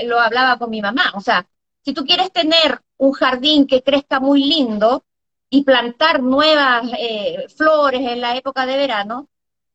lo 0.04 0.20
hablaba 0.20 0.58
con 0.58 0.70
mi 0.70 0.80
mamá, 0.80 1.12
o 1.14 1.20
sea, 1.20 1.46
si 1.84 1.92
tú 1.92 2.04
quieres 2.04 2.32
tener 2.32 2.80
un 2.96 3.12
jardín 3.12 3.66
que 3.66 3.82
crezca 3.82 4.20
muy 4.20 4.44
lindo 4.44 5.04
y 5.50 5.64
plantar 5.64 6.22
nuevas 6.22 6.90
eh, 6.98 7.46
flores 7.56 8.00
en 8.00 8.20
la 8.20 8.36
época 8.36 8.66
de 8.66 8.76
verano, 8.76 9.28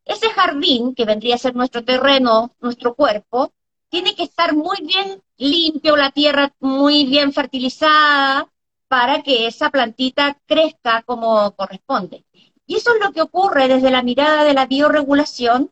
ese 0.06 0.30
jardín, 0.30 0.96
que 0.96 1.06
vendría 1.06 1.36
a 1.36 1.40
ser 1.40 1.56
nuestro 1.56 1.84
terreno, 1.84 2.56
nuestro 2.62 2.96
cuerpo, 2.96 3.54
tiene 3.90 4.16
que 4.16 4.24
estar 4.24 4.56
muy 4.56 4.78
bien 4.82 5.22
limpio, 5.38 5.96
la 5.96 6.12
tierra 6.12 6.54
muy 6.60 7.06
bien 7.06 7.32
fertilizada, 7.32 8.48
para 8.88 9.22
que 9.22 9.46
esa 9.46 9.70
plantita 9.70 10.38
crezca 10.48 11.04
como 11.04 11.52
corresponde. 11.52 12.26
Y 12.66 12.76
eso 12.76 12.94
es 12.96 13.02
lo 13.02 13.14
que 13.14 13.22
ocurre 13.22 13.68
desde 13.68 13.92
la 13.92 14.02
mirada 14.02 14.44
de 14.44 14.56
la 14.56 14.66
bioregulación 14.66 15.72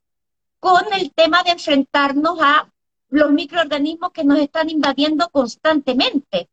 con 0.67 0.91
el 0.91 1.13
tema 1.13 1.43
de 1.43 1.51
enfrentarnos 1.51 2.39
a 2.41 2.69
los 3.07 3.31
microorganismos 3.31 4.11
que 4.11 4.25
nos 4.25 4.37
están 4.39 4.69
invadiendo 4.69 5.29
constantemente. 5.29 6.49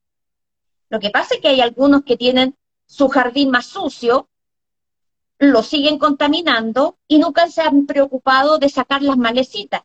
Lo 0.88 1.00
que 1.00 1.10
pasa 1.10 1.34
es 1.34 1.40
que 1.40 1.48
hay 1.48 1.60
algunos 1.60 2.04
que 2.04 2.16
tienen 2.16 2.56
su 2.86 3.08
jardín 3.08 3.50
más 3.50 3.66
sucio, 3.66 4.28
lo 5.38 5.64
siguen 5.64 5.98
contaminando 5.98 6.96
y 7.08 7.18
nunca 7.18 7.48
se 7.48 7.62
han 7.62 7.86
preocupado 7.86 8.58
de 8.58 8.68
sacar 8.68 9.02
las 9.02 9.16
malecitas. 9.16 9.82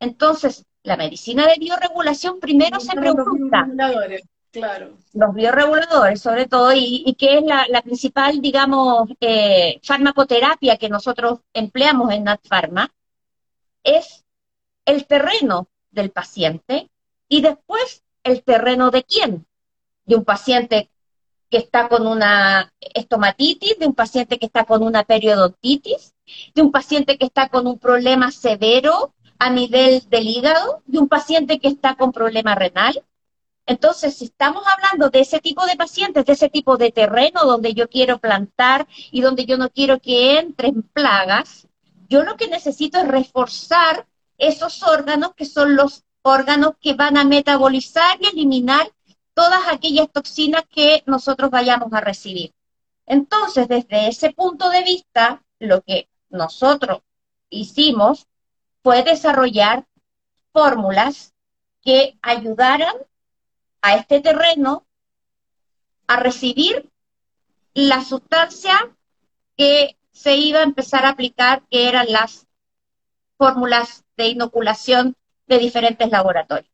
Entonces, 0.00 0.64
la 0.82 0.96
medicina 0.96 1.46
de 1.46 1.54
bioregulación 1.56 2.40
primero 2.40 2.80
se 2.80 2.96
preocupa. 2.96 3.64
Los 3.68 4.22
claro. 4.50 4.96
Los 5.12 5.34
bioreguladores, 5.34 6.20
sobre 6.20 6.46
todo, 6.46 6.72
y, 6.74 7.14
que 7.16 7.38
es 7.38 7.44
la, 7.44 7.82
principal, 7.82 8.40
digamos, 8.40 9.08
eh, 9.20 9.78
farmacoterapia 9.84 10.78
que 10.78 10.88
nosotros 10.88 11.38
empleamos 11.52 12.10
en 12.10 12.24
NatPharma, 12.24 12.90
es 13.84 14.24
el 14.84 15.06
terreno 15.06 15.68
del 15.90 16.10
paciente 16.10 16.90
y 17.28 17.40
después 17.40 18.02
el 18.24 18.42
terreno 18.42 18.90
de 18.90 19.04
quién, 19.04 19.46
de 20.04 20.16
un 20.16 20.24
paciente 20.24 20.90
que 21.50 21.58
está 21.58 21.88
con 21.88 22.06
una 22.06 22.72
estomatitis, 22.80 23.78
de 23.78 23.86
un 23.86 23.94
paciente 23.94 24.38
que 24.38 24.46
está 24.46 24.64
con 24.64 24.82
una 24.82 25.04
periodontitis, 25.04 26.14
de 26.54 26.62
un 26.62 26.70
paciente 26.70 27.18
que 27.18 27.26
está 27.26 27.48
con 27.48 27.66
un 27.66 27.78
problema 27.78 28.30
severo 28.30 29.14
a 29.38 29.50
nivel 29.50 30.08
del 30.08 30.28
hígado, 30.28 30.82
de 30.86 30.98
un 30.98 31.08
paciente 31.08 31.58
que 31.58 31.68
está 31.68 31.96
con 31.96 32.12
problema 32.12 32.54
renal. 32.54 33.02
Entonces, 33.66 34.16
si 34.16 34.26
estamos 34.26 34.62
hablando 34.66 35.10
de 35.10 35.20
ese 35.20 35.40
tipo 35.40 35.66
de 35.66 35.76
pacientes, 35.76 36.24
de 36.24 36.32
ese 36.32 36.48
tipo 36.48 36.76
de 36.76 36.92
terreno 36.92 37.44
donde 37.44 37.74
yo 37.74 37.88
quiero 37.88 38.18
plantar 38.18 38.86
y 39.10 39.20
donde 39.20 39.44
yo 39.44 39.56
no 39.56 39.70
quiero 39.70 39.98
que 40.00 40.38
entren 40.38 40.82
plagas, 40.82 41.66
yo 42.10 42.24
lo 42.24 42.36
que 42.36 42.48
necesito 42.48 42.98
es 42.98 43.08
reforzar 43.08 44.06
esos 44.36 44.82
órganos 44.82 45.34
que 45.34 45.46
son 45.46 45.76
los 45.76 46.04
órganos 46.22 46.72
que 46.80 46.94
van 46.94 47.16
a 47.16 47.24
metabolizar 47.24 48.18
y 48.20 48.26
eliminar 48.26 48.90
todas 49.32 49.68
aquellas 49.68 50.10
toxinas 50.10 50.64
que 50.68 51.04
nosotros 51.06 51.50
vayamos 51.50 51.92
a 51.92 52.00
recibir. 52.00 52.52
Entonces, 53.06 53.68
desde 53.68 54.08
ese 54.08 54.32
punto 54.32 54.70
de 54.70 54.82
vista, 54.82 55.42
lo 55.60 55.82
que 55.82 56.08
nosotros 56.30 57.00
hicimos 57.48 58.26
fue 58.82 59.04
desarrollar 59.04 59.86
fórmulas 60.52 61.32
que 61.80 62.18
ayudaran 62.22 62.94
a 63.82 63.94
este 63.94 64.20
terreno 64.20 64.84
a 66.08 66.16
recibir 66.16 66.90
la 67.72 68.04
sustancia 68.04 68.90
que 69.56 69.96
se 70.20 70.36
iba 70.36 70.60
a 70.60 70.64
empezar 70.64 71.06
a 71.06 71.10
aplicar, 71.10 71.62
que 71.70 71.88
eran 71.88 72.06
las 72.10 72.46
fórmulas 73.38 74.04
de 74.18 74.28
inoculación 74.28 75.16
de 75.46 75.58
diferentes 75.58 76.10
laboratorios. 76.10 76.70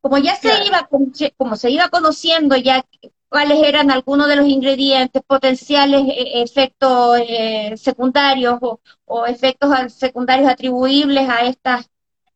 Como 0.00 0.18
ya 0.18 0.34
se 0.34 0.64
iba, 0.64 0.88
como 1.36 1.54
se 1.54 1.70
iba 1.70 1.88
conociendo 1.88 2.56
ya 2.56 2.84
cuáles 3.28 3.62
eran 3.62 3.92
algunos 3.92 4.26
de 4.26 4.34
los 4.34 4.48
ingredientes, 4.48 5.22
potenciales 5.24 6.02
eh, 6.08 6.42
efectos 6.42 7.20
eh, 7.20 7.74
secundarios 7.76 8.58
o, 8.60 9.26
efectos 9.26 9.70
secundarios 9.92 10.50
atribuibles 10.50 11.28
a 11.28 11.46
estas 11.46 11.88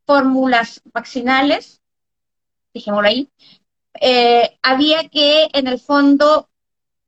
fórmulas 0.07 0.81
vaccinales, 0.95 1.81
dijémoslo 2.73 3.09
ahí, 3.09 3.29
eh, 4.01 4.59
había 4.63 5.09
que 5.09 5.49
en 5.53 5.67
el 5.67 5.81
fondo 5.81 6.49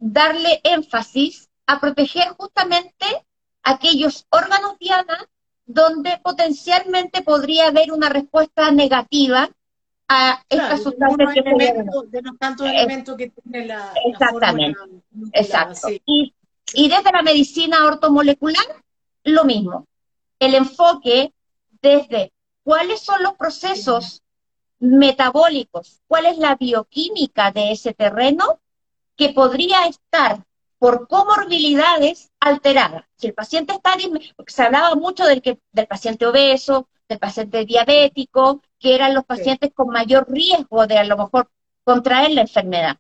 darle 0.00 0.61
énfasis 0.64 1.47
a 1.68 1.80
proteger 1.80 2.28
justamente 2.30 3.06
aquellos 3.62 4.26
órganos 4.30 4.78
diana 4.78 5.28
donde 5.66 6.18
potencialmente 6.24 7.20
podría 7.20 7.68
haber 7.68 7.92
una 7.92 8.08
respuesta 8.08 8.70
negativa 8.70 9.50
a 10.08 10.42
esta 10.48 10.78
sustancia 10.78 11.26
que 11.34 11.42
de 11.42 12.22
los 12.22 12.38
tantos 12.38 12.66
elementos 12.66 13.14
que 13.18 13.28
tiene 13.28 13.66
la 13.66 13.92
exactamente 14.06 14.80
exacto. 15.34 15.88
y, 16.06 16.34
y 16.72 16.88
desde 16.88 17.12
la 17.12 17.20
medicina 17.20 17.84
ortomolecular 17.84 18.64
lo 19.24 19.44
mismo. 19.44 19.86
El 20.38 20.54
enfoque 20.54 21.34
desde 21.82 22.32
cuáles 22.62 23.02
son 23.02 23.22
los 23.22 23.34
procesos 23.34 24.22
metabólicos 24.78 26.00
cuál 26.06 26.24
es 26.24 26.38
la 26.38 26.54
bioquímica 26.54 27.50
de 27.50 27.72
ese 27.72 27.92
terreno 27.92 28.58
que 29.16 29.30
podría 29.30 29.84
estar 29.84 30.46
por 30.78 31.08
comorbilidades 31.08 32.30
alteradas. 32.40 33.04
Si 33.16 33.26
el 33.26 33.34
paciente 33.34 33.74
está, 33.74 33.94
porque 34.36 34.52
se 34.52 34.62
hablaba 34.62 34.94
mucho 34.94 35.24
del, 35.26 35.42
que, 35.42 35.58
del 35.72 35.86
paciente 35.86 36.26
obeso, 36.26 36.88
del 37.08 37.18
paciente 37.18 37.64
diabético, 37.64 38.62
que 38.78 38.94
eran 38.94 39.14
los 39.14 39.24
pacientes 39.24 39.72
con 39.74 39.88
mayor 39.88 40.30
riesgo 40.30 40.86
de 40.86 40.98
a 40.98 41.04
lo 41.04 41.16
mejor 41.16 41.50
contraer 41.84 42.30
la 42.30 42.42
enfermedad. 42.42 42.96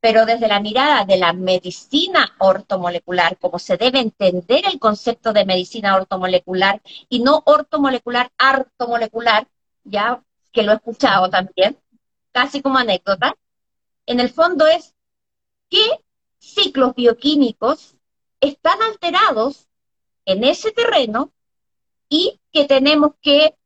Pero 0.00 0.24
desde 0.26 0.48
la 0.48 0.60
mirada 0.60 1.04
de 1.04 1.16
la 1.16 1.32
medicina 1.32 2.34
ortomolecular, 2.38 3.36
como 3.38 3.58
se 3.58 3.76
debe 3.76 4.00
entender 4.00 4.64
el 4.66 4.80
concepto 4.80 5.32
de 5.32 5.44
medicina 5.44 5.94
ortomolecular 5.94 6.80
y 7.08 7.20
no 7.20 7.42
ortomolecular, 7.44 8.30
artomolecular, 8.38 9.46
ya 9.84 10.22
que 10.52 10.62
lo 10.62 10.72
he 10.72 10.76
escuchado 10.76 11.28
también, 11.30 11.78
casi 12.32 12.62
como 12.62 12.78
anécdota, 12.78 13.36
en 14.06 14.20
el 14.20 14.30
fondo 14.30 14.66
es 14.66 14.94
qué 15.68 15.84
ciclos 16.42 16.94
bioquímicos 16.94 17.94
están 18.40 18.82
alterados 18.82 19.68
en 20.24 20.42
ese 20.42 20.72
terreno 20.72 21.32
y 22.08 22.40
que 22.52 22.64
tenemos 22.64 23.12
que 23.20 23.56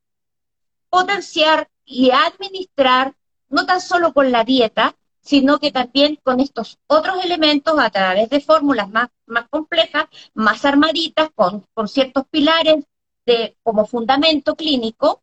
potenciar 0.91 1.69
y 1.85 2.11
administrar, 2.11 3.15
no 3.49 3.65
tan 3.65 3.81
solo 3.81 4.13
con 4.13 4.31
la 4.31 4.45
dieta, 4.45 4.95
sino 5.21 5.59
que 5.59 5.73
también 5.73 6.21
con 6.23 6.39
estos 6.39 6.79
otros 6.87 7.25
elementos 7.25 7.79
a 7.79 7.91
través 7.91 8.29
de 8.29 8.41
fórmulas 8.41 8.91
más, 8.91 9.09
más 9.25 9.49
complejas, 9.49 10.07
más 10.35 10.65
armaditas, 10.65 11.31
con, 11.35 11.65
con 11.75 11.89
ciertos 11.89 12.27
pilares 12.31 12.85
de, 13.25 13.57
como 13.63 13.87
fundamento 13.87 14.55
clínico, 14.55 15.23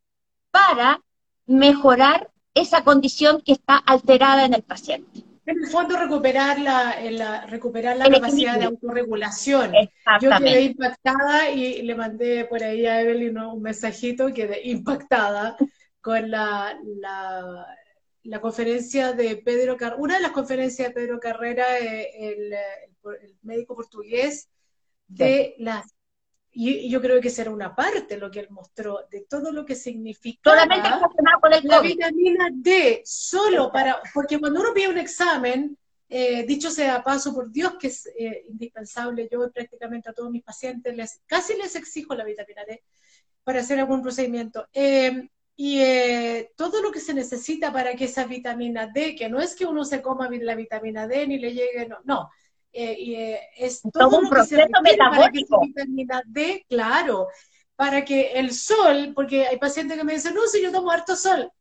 para 0.52 1.02
mejorar 1.46 2.32
esa 2.54 2.84
condición 2.84 3.42
que 3.42 3.54
está 3.54 3.78
alterada 3.78 4.46
en 4.46 4.56
el 4.56 4.64
paciente. 4.64 5.33
En 5.46 5.62
el 5.62 5.68
fondo 5.70 5.98
recuperar 5.98 6.60
la, 6.60 7.46
recuperar 7.48 7.98
la 7.98 8.10
capacidad 8.10 8.58
de 8.58 8.66
autorregulación. 8.66 9.74
Yo 10.22 10.30
quedé 10.38 10.62
impactada 10.62 11.50
y 11.50 11.82
le 11.82 11.96
mandé 11.96 12.46
por 12.46 12.64
ahí 12.64 12.86
a 12.86 13.02
Evelyn 13.02 13.38
un 13.38 13.62
mensajito, 13.62 14.34
quedé 14.34 14.62
impactada 14.64 15.58
con 16.02 16.32
la, 16.32 16.78
la 18.24 18.40
conferencia 18.40 19.14
de 19.14 19.36
Pedro 19.38 19.76
Carrera, 19.78 20.02
una 20.02 20.16
de 20.16 20.22
las 20.22 20.32
conferencias 20.32 20.90
de 20.90 20.94
Pedro 20.94 21.20
Carrera, 21.20 21.78
eh, 21.80 22.10
el, 22.20 22.54
el, 22.54 23.36
médico 23.42 23.76
portugués, 23.76 24.50
de 25.08 25.56
las 25.58 25.93
y, 26.54 26.90
yo 26.90 27.02
creo 27.02 27.20
que 27.20 27.30
será 27.30 27.52
una 27.52 27.76
parte 27.76 28.18
lo 28.18 28.30
que 28.30 28.42
él 28.42 28.48
mostró 28.52 29.08
de 29.10 29.22
todo 29.22 29.52
lo 29.52 29.66
que 29.66 29.76
significa 29.76 30.52
Solamente 30.52 30.90
la 31.64 31.82
vitamina 31.82 32.50
D, 32.52 33.02
solo 33.06 33.72
para, 33.72 34.02
porque 34.14 34.40
cuando 34.40 34.62
uno 34.62 34.74
pide 34.74 34.90
un 34.90 34.98
examen, 34.98 35.78
eh, 36.08 36.44
dicho 36.46 36.70
sea 36.70 37.04
paso, 37.04 37.34
por 37.34 37.52
Dios 37.52 37.76
que 37.80 37.88
es 37.88 38.08
eh, 38.18 38.46
indispensable, 38.48 39.28
yo 39.32 39.52
prácticamente 39.52 40.10
a 40.10 40.14
todos 40.14 40.30
mis 40.30 40.44
pacientes 40.44 40.96
les, 40.96 41.22
casi 41.26 41.56
les 41.56 41.76
exijo 41.76 42.14
la 42.14 42.24
vitamina 42.24 42.64
D 42.68 42.84
para 43.44 43.62
hacer 43.62 43.80
algún 43.80 44.02
procedimiento. 44.02 44.68
Eh, 44.74 45.30
y 45.56 45.84
todo 46.56 46.82
lo 46.82 46.92
que 46.92 47.00
se 47.00 47.14
necesita 47.14 47.72
para 47.72 47.96
que 47.96 48.06
esa 48.06 48.26
vitamina 48.26 48.88
D, 48.88 49.16
que 49.16 49.30
no 49.30 49.40
es 49.40 49.56
que 49.56 49.68
uno 49.68 49.86
se 49.86 50.02
coma 50.02 50.28
la 50.30 50.56
vitamina 50.56 51.08
D 51.08 51.28
ni 51.28 51.38
le 51.38 51.54
llegue, 51.54 51.88
no, 51.88 52.00
no, 52.06 52.30
eh, 52.74 52.96
y, 53.00 53.16
eh, 53.16 53.40
es 53.58 53.82
todo, 53.94 54.20
un 54.20 54.30
proceso 54.30 54.68
metabólico. 54.82 55.60
Para 55.60 55.66
que 55.66 55.68
vitamina 55.68 56.24
D, 56.26 56.66
claro, 56.68 57.28
para 57.76 58.04
que 58.04 58.34
el 58.34 58.52
sol, 58.52 59.14
porque 59.16 59.48
hay 59.48 59.58
pacientes 59.58 59.98
que 59.98 60.04
me 60.04 60.14
dicen, 60.14 60.34
no, 60.34 60.48
si 60.48 60.62
yo 60.62 60.72
tomo 60.72 60.92
harto 60.92 61.16
sol. 61.16 61.52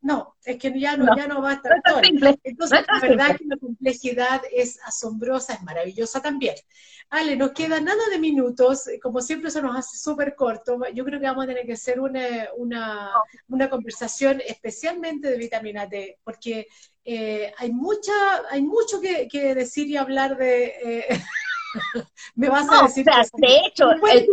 No, 0.00 0.36
es 0.44 0.58
que 0.58 0.78
ya 0.78 0.96
no, 0.96 1.16
ya 1.16 1.26
no 1.26 1.42
va 1.42 1.50
a 1.50 1.54
estar 1.54 1.72
sol. 1.84 2.02
Entonces, 2.44 2.84
la 2.86 3.00
verdad 3.00 3.36
que 3.36 3.44
la 3.46 3.56
complejidad 3.56 4.42
es 4.52 4.78
asombrosa, 4.84 5.54
es 5.54 5.62
maravillosa 5.62 6.22
también. 6.22 6.54
Ale, 7.10 7.36
nos 7.36 7.50
queda 7.50 7.80
nada 7.80 8.08
de 8.10 8.18
minutos, 8.18 8.84
como 9.02 9.20
siempre 9.20 9.50
se 9.50 9.60
nos 9.60 9.76
hace 9.76 9.96
súper 9.96 10.36
corto. 10.36 10.78
Yo 10.94 11.04
creo 11.04 11.18
que 11.18 11.26
vamos 11.26 11.44
a 11.44 11.48
tener 11.48 11.66
que 11.66 11.72
hacer 11.72 11.98
una, 11.98 12.48
una, 12.56 13.10
una 13.48 13.68
conversación 13.68 14.40
especialmente 14.46 15.28
de 15.28 15.36
vitamina 15.36 15.86
D, 15.86 16.18
porque 16.22 16.68
eh, 17.10 17.54
hay, 17.56 17.72
mucha, 17.72 18.12
hay 18.50 18.60
mucho 18.60 19.00
que, 19.00 19.54
decir 19.54 19.88
y 19.88 19.96
hablar 19.96 20.36
de... 20.36 20.74
Eh, 20.84 21.06
me 22.34 22.50
vas 22.50 22.68
a 22.70 22.82
decir... 22.82 23.06
de 23.06 23.56
hecho, 23.64 23.90
el, 23.92 24.28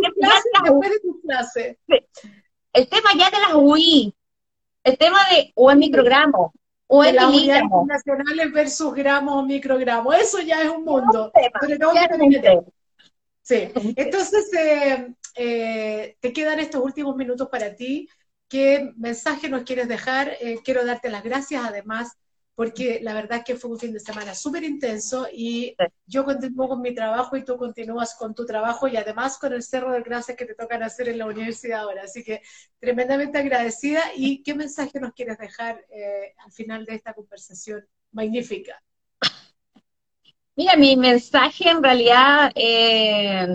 el 2.74 2.88
tema 2.90 3.10
ya 3.16 3.30
de 3.30 3.38
las 3.38 3.54
UI, 3.54 4.14
el 4.84 4.98
tema 4.98 5.20
de 5.30 5.52
o 5.54 5.70
en 5.70 5.78
microgramos, 5.78 6.50
o 6.86 7.02
en 7.02 7.16
miligramos. 7.16 7.86
nacionales 7.86 8.52
versus 8.52 8.92
gramos 8.92 9.36
o 9.36 9.42
microgramos, 9.42 10.14
eso 10.14 10.40
ya 10.42 10.60
es 10.60 10.68
un 10.68 10.84
mundo. 10.84 11.32
sí, 13.40 13.70
entonces 13.96 14.50
eh, 15.34 16.16
te 16.20 16.30
quedan 16.30 16.60
estos 16.60 16.84
últimos 16.84 17.16
minutos 17.16 17.48
para 17.48 17.74
ti. 17.74 18.06
¿Qué 18.48 18.92
mensaje 18.96 19.48
nos 19.48 19.62
quieres 19.62 19.88
dejar? 19.88 20.36
quiero 20.62 20.84
darte 20.84 21.08
las 21.08 21.24
gracias 21.24 21.64
además 21.64 22.18
porque 22.56 23.00
la 23.02 23.12
verdad 23.12 23.44
que 23.44 23.54
fue 23.54 23.70
un 23.70 23.78
fin 23.78 23.92
de 23.92 24.00
semana 24.00 24.34
súper 24.34 24.64
intenso 24.64 25.28
y 25.30 25.76
yo 26.06 26.24
continúo 26.24 26.68
con 26.70 26.80
mi 26.80 26.94
trabajo 26.94 27.36
y 27.36 27.44
tú 27.44 27.58
continúas 27.58 28.14
con 28.14 28.34
tu 28.34 28.46
trabajo 28.46 28.88
y 28.88 28.96
además 28.96 29.36
con 29.36 29.52
el 29.52 29.62
cerro 29.62 29.92
de 29.92 30.02
clases 30.02 30.36
que 30.36 30.46
te 30.46 30.54
tocan 30.54 30.82
hacer 30.82 31.10
en 31.10 31.18
la 31.18 31.26
universidad 31.26 31.80
ahora. 31.80 32.04
Así 32.04 32.24
que 32.24 32.40
tremendamente 32.80 33.36
agradecida 33.36 34.00
y 34.16 34.42
qué 34.42 34.54
mensaje 34.54 34.98
nos 34.98 35.12
quieres 35.12 35.36
dejar 35.36 35.84
eh, 35.90 36.34
al 36.38 36.50
final 36.50 36.86
de 36.86 36.94
esta 36.94 37.12
conversación 37.12 37.86
magnífica. 38.12 38.82
Mira, 40.56 40.76
mi 40.76 40.96
mensaje 40.96 41.68
en 41.68 41.82
realidad 41.82 42.52
eh, 42.54 43.48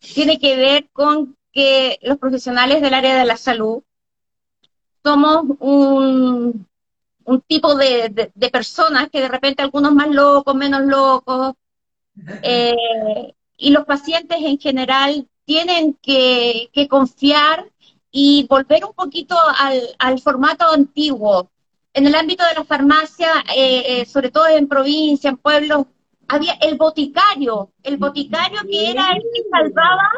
tiene 0.00 0.40
que 0.40 0.56
ver 0.56 0.90
con 0.92 1.36
que 1.52 2.00
los 2.02 2.18
profesionales 2.18 2.82
del 2.82 2.94
área 2.94 3.16
de 3.16 3.24
la 3.26 3.36
salud 3.36 3.84
somos 5.04 5.44
un 5.60 6.66
un 7.24 7.40
tipo 7.42 7.74
de, 7.74 8.30
de, 8.34 8.50
personas 8.50 9.10
que 9.10 9.20
de 9.20 9.28
repente 9.28 9.62
algunos 9.62 9.92
más 9.94 10.08
locos, 10.08 10.54
menos 10.54 10.82
locos, 10.82 11.54
eh, 12.42 13.34
y 13.56 13.70
los 13.70 13.84
pacientes 13.84 14.38
en 14.40 14.58
general 14.58 15.28
tienen 15.44 15.94
que, 15.94 16.70
que 16.72 16.88
confiar 16.88 17.70
y 18.10 18.46
volver 18.48 18.84
un 18.84 18.92
poquito 18.92 19.36
al, 19.58 19.80
al, 19.98 20.20
formato 20.20 20.68
antiguo. 20.70 21.50
En 21.94 22.06
el 22.06 22.14
ámbito 22.14 22.44
de 22.44 22.54
la 22.54 22.64
farmacia, 22.64 23.44
eh, 23.54 24.00
eh, 24.00 24.06
sobre 24.06 24.30
todo 24.30 24.48
en 24.48 24.68
provincia, 24.68 25.30
en 25.30 25.36
pueblos, 25.36 25.86
había 26.28 26.54
el 26.54 26.76
boticario, 26.76 27.72
el 27.82 27.96
boticario 27.96 28.60
que 28.62 28.90
era 28.90 29.10
el 29.12 29.22
que 29.22 29.42
salvaba 29.50 30.10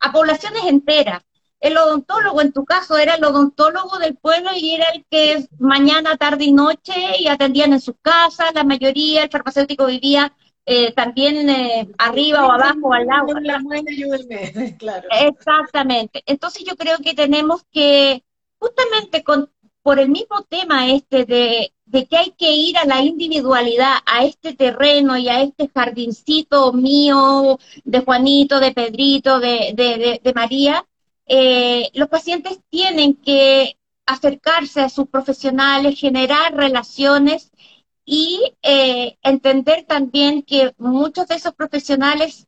a 0.00 0.12
poblaciones 0.12 0.64
enteras 0.64 1.22
el 1.62 1.76
odontólogo, 1.76 2.40
en 2.40 2.52
tu 2.52 2.64
caso, 2.64 2.98
era 2.98 3.14
el 3.14 3.24
odontólogo 3.24 3.98
del 3.98 4.16
pueblo 4.16 4.50
y 4.56 4.74
era 4.74 4.86
el 4.90 5.04
que 5.08 5.46
mañana, 5.60 6.16
tarde 6.16 6.44
y 6.46 6.52
noche 6.52 6.92
y 7.20 7.28
atendían 7.28 7.72
en 7.72 7.80
sus 7.80 7.94
casas, 8.02 8.52
la 8.52 8.64
mayoría, 8.64 9.22
el 9.22 9.30
farmacéutico 9.30 9.86
vivía 9.86 10.34
eh, 10.66 10.92
también 10.92 11.48
eh, 11.48 11.88
arriba 11.98 12.44
o 12.48 12.50
abajo 12.50 12.80
o 12.82 12.92
al 12.92 13.06
lado. 13.06 13.28
claro. 14.78 15.08
Exactamente. 15.12 16.24
Entonces 16.26 16.64
yo 16.64 16.74
creo 16.76 16.98
que 16.98 17.14
tenemos 17.14 17.62
que, 17.70 18.24
justamente 18.58 19.22
con, 19.22 19.48
por 19.84 20.00
el 20.00 20.08
mismo 20.08 20.42
tema 20.42 20.90
este 20.90 21.24
de, 21.24 21.72
de 21.84 22.06
que 22.06 22.16
hay 22.16 22.30
que 22.32 22.50
ir 22.50 22.76
a 22.76 22.86
la 22.86 23.02
individualidad, 23.02 23.98
a 24.04 24.24
este 24.24 24.54
terreno 24.54 25.16
y 25.16 25.28
a 25.28 25.42
este 25.42 25.70
jardincito 25.72 26.72
mío, 26.72 27.60
de 27.84 28.00
Juanito, 28.00 28.58
de 28.58 28.72
Pedrito, 28.72 29.38
de, 29.38 29.74
de, 29.76 30.20
de 30.20 30.34
María, 30.34 30.84
eh, 31.26 31.90
los 31.94 32.08
pacientes 32.08 32.60
tienen 32.68 33.14
que 33.14 33.78
acercarse 34.06 34.80
a 34.80 34.88
sus 34.88 35.08
profesionales, 35.08 35.98
generar 35.98 36.54
relaciones 36.54 37.50
y 38.04 38.54
eh, 38.62 39.16
entender 39.22 39.84
también 39.84 40.42
que 40.42 40.74
muchos 40.78 41.28
de 41.28 41.36
esos 41.36 41.54
profesionales 41.54 42.46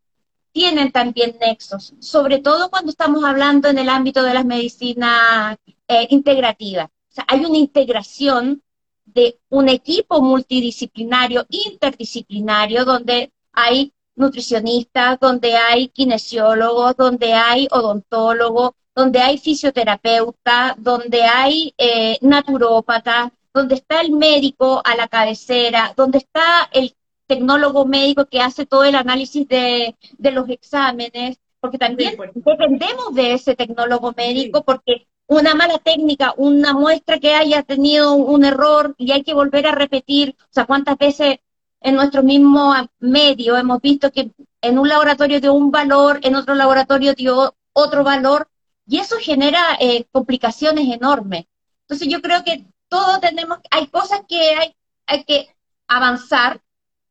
tienen 0.52 0.92
también 0.92 1.36
nexos, 1.40 1.94
sobre 1.98 2.38
todo 2.38 2.70
cuando 2.70 2.90
estamos 2.90 3.24
hablando 3.24 3.68
en 3.68 3.78
el 3.78 3.88
ámbito 3.88 4.22
de 4.22 4.34
las 4.34 4.44
medicinas 4.44 5.56
eh, 5.88 6.06
integrativas. 6.10 6.90
Hay 7.26 7.44
una 7.44 7.58
integración 7.58 8.62
de 9.04 9.38
un 9.48 9.68
equipo 9.68 10.20
multidisciplinario, 10.22 11.46
interdisciplinario, 11.48 12.84
donde 12.84 13.32
hay 13.52 13.92
nutricionistas, 14.16 15.18
donde 15.20 15.56
hay 15.56 15.88
kinesiólogos, 15.88 16.96
donde 16.96 17.32
hay 17.32 17.68
odontólogos, 17.70 18.72
donde 18.94 19.20
hay 19.20 19.38
fisioterapeuta, 19.38 20.76
donde 20.78 21.24
hay 21.24 21.74
eh, 21.78 22.18
naturópata, 22.20 23.32
donde 23.52 23.76
está 23.76 24.00
el 24.00 24.12
médico 24.12 24.82
a 24.84 24.96
la 24.96 25.08
cabecera, 25.08 25.92
donde 25.96 26.18
está 26.18 26.68
el 26.72 26.94
tecnólogo 27.26 27.86
médico 27.86 28.26
que 28.26 28.40
hace 28.40 28.66
todo 28.66 28.84
el 28.84 28.94
análisis 28.94 29.48
de, 29.48 29.96
los 30.18 30.48
exámenes, 30.48 31.38
porque 31.60 31.78
también 31.78 32.16
dependemos 32.34 33.14
de 33.14 33.32
ese 33.32 33.56
tecnólogo 33.56 34.12
médico, 34.16 34.62
porque 34.62 35.06
una 35.26 35.54
mala 35.54 35.78
técnica, 35.78 36.34
una 36.36 36.74
muestra 36.74 37.18
que 37.18 37.34
haya 37.34 37.62
tenido 37.62 38.14
un 38.14 38.44
error 38.44 38.94
y 38.98 39.12
hay 39.12 39.22
que 39.22 39.32
volver 39.32 39.66
a 39.66 39.72
repetir, 39.72 40.36
o 40.38 40.48
sea, 40.50 40.66
cuántas 40.66 40.98
veces 40.98 41.38
en 41.84 41.96
nuestro 41.96 42.22
mismo 42.22 42.74
medio 42.98 43.58
hemos 43.58 43.80
visto 43.82 44.10
que 44.10 44.32
en 44.62 44.78
un 44.78 44.88
laboratorio 44.88 45.38
dio 45.38 45.52
un 45.52 45.70
valor, 45.70 46.18
en 46.22 46.34
otro 46.34 46.54
laboratorio 46.54 47.12
dio 47.12 47.54
otro 47.74 48.02
valor, 48.02 48.48
y 48.86 49.00
eso 49.00 49.16
genera 49.20 49.60
eh, 49.78 50.06
complicaciones 50.10 50.88
enormes. 50.88 51.44
Entonces 51.82 52.08
yo 52.08 52.22
creo 52.22 52.42
que 52.42 52.64
todos 52.88 53.20
tenemos, 53.20 53.58
hay 53.70 53.88
cosas 53.88 54.22
que 54.26 54.54
hay, 54.54 54.74
hay 55.06 55.24
que 55.24 55.54
avanzar, 55.86 56.62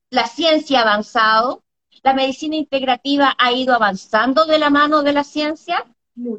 la 0.09 0.25
ciencia 0.25 0.79
ha 0.79 0.81
avanzado, 0.81 1.63
la 2.01 2.15
medicina 2.15 2.55
integrativa 2.55 3.35
ha 3.37 3.51
ido 3.51 3.75
avanzando 3.75 4.45
de 4.45 4.57
la 4.57 4.71
mano 4.71 5.03
de 5.03 5.13
la 5.13 5.23
ciencia 5.23 5.85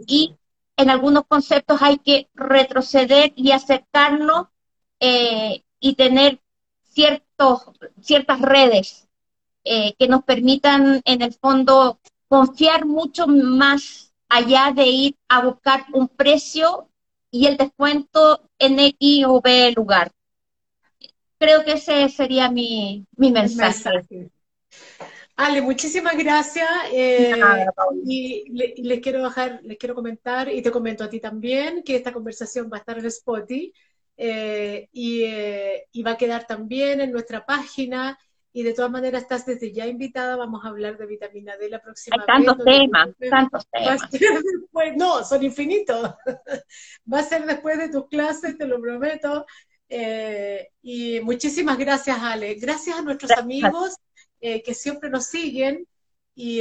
y 0.08 0.34
en 0.76 0.90
algunos 0.90 1.24
conceptos 1.28 1.80
hay 1.82 1.98
que 1.98 2.28
retroceder 2.34 3.32
y 3.36 3.52
acercarnos 3.52 4.48
eh, 4.98 5.62
y 5.78 5.94
tener 5.94 6.40
ciertos, 6.94 7.62
ciertas 8.00 8.40
redes 8.40 9.08
eh, 9.64 9.94
que 9.98 10.08
nos 10.08 10.22
permitan 10.24 11.00
en 11.04 11.22
el 11.22 11.32
fondo 11.34 11.98
confiar 12.28 12.86
mucho 12.86 13.26
más 13.26 14.12
allá 14.28 14.72
de 14.74 14.86
ir 14.86 15.16
a 15.28 15.42
buscar 15.42 15.86
un 15.92 16.08
precio 16.08 16.88
y 17.30 17.46
el 17.46 17.56
descuento 17.56 18.48
en 18.58 18.78
X 18.78 19.24
o 19.26 19.40
B 19.40 19.72
lugar. 19.76 20.12
Creo 21.38 21.64
que 21.64 21.72
ese 21.72 22.08
sería 22.08 22.50
mi, 22.50 23.04
mi 23.16 23.30
mensaje. 23.32 24.30
Ale, 25.36 25.62
muchísimas 25.62 26.16
gracias. 26.16 26.68
Eh, 26.92 27.32
y 28.04 28.44
les 28.82 29.00
quiero 29.00 29.22
bajar, 29.22 29.60
les 29.64 29.78
quiero 29.78 29.94
comentar, 29.94 30.48
y 30.48 30.62
te 30.62 30.70
comento 30.70 31.02
a 31.02 31.08
ti 31.08 31.18
también, 31.18 31.82
que 31.82 31.96
esta 31.96 32.12
conversación 32.12 32.70
va 32.72 32.76
a 32.76 32.80
estar 32.80 32.98
en 32.98 33.06
Spotify. 33.06 33.72
Eh, 34.16 34.88
y, 34.92 35.24
eh, 35.24 35.88
y, 35.90 36.02
va 36.02 36.12
a 36.12 36.16
quedar 36.16 36.46
también 36.46 37.00
en 37.00 37.10
nuestra 37.10 37.44
página 37.44 38.16
y 38.52 38.62
de 38.62 38.72
todas 38.72 38.90
maneras 38.90 39.22
estás 39.22 39.44
desde 39.44 39.72
ya 39.72 39.88
invitada, 39.88 40.36
vamos 40.36 40.64
a 40.64 40.68
hablar 40.68 40.96
de 40.96 41.06
vitamina 41.06 41.56
D 41.56 41.68
la 41.68 41.82
próxima 41.82 42.18
Hay 42.20 42.26
tantos 42.26 42.64
temas, 42.64 43.08
tantos 43.28 43.66
temas. 43.68 44.00
no, 44.96 45.24
son 45.24 45.42
infinitos. 45.42 46.14
Va 47.12 47.18
a 47.18 47.24
ser 47.24 47.44
después 47.44 47.76
de 47.78 47.88
tus 47.88 48.06
clases, 48.06 48.56
te 48.56 48.66
lo 48.66 48.80
prometo. 48.80 49.44
Eh, 49.88 50.68
y 50.82 51.18
muchísimas 51.20 51.76
gracias, 51.76 52.16
Ale. 52.20 52.54
Gracias 52.54 52.96
a 52.96 53.02
nuestros 53.02 53.32
amigos 53.32 53.96
que 54.40 54.74
siempre 54.74 55.10
nos 55.10 55.26
siguen. 55.26 55.88
Y 56.36 56.60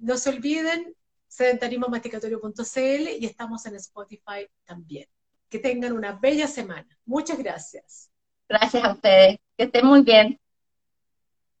no 0.00 0.16
se 0.16 0.30
olviden, 0.30 0.94
sedentarismomasticatorio.cl 1.28 3.08
y 3.18 3.26
estamos 3.26 3.64
en 3.66 3.76
Spotify 3.76 4.48
también. 4.64 5.06
Que 5.48 5.58
tengan 5.58 5.92
una 5.92 6.12
bella 6.12 6.46
semana. 6.46 6.86
Muchas 7.04 7.38
gracias. 7.38 8.10
Gracias 8.48 8.84
a 8.84 8.92
ustedes. 8.92 9.38
Que 9.56 9.64
estén 9.64 9.86
muy 9.86 10.02
bien. 10.02 10.38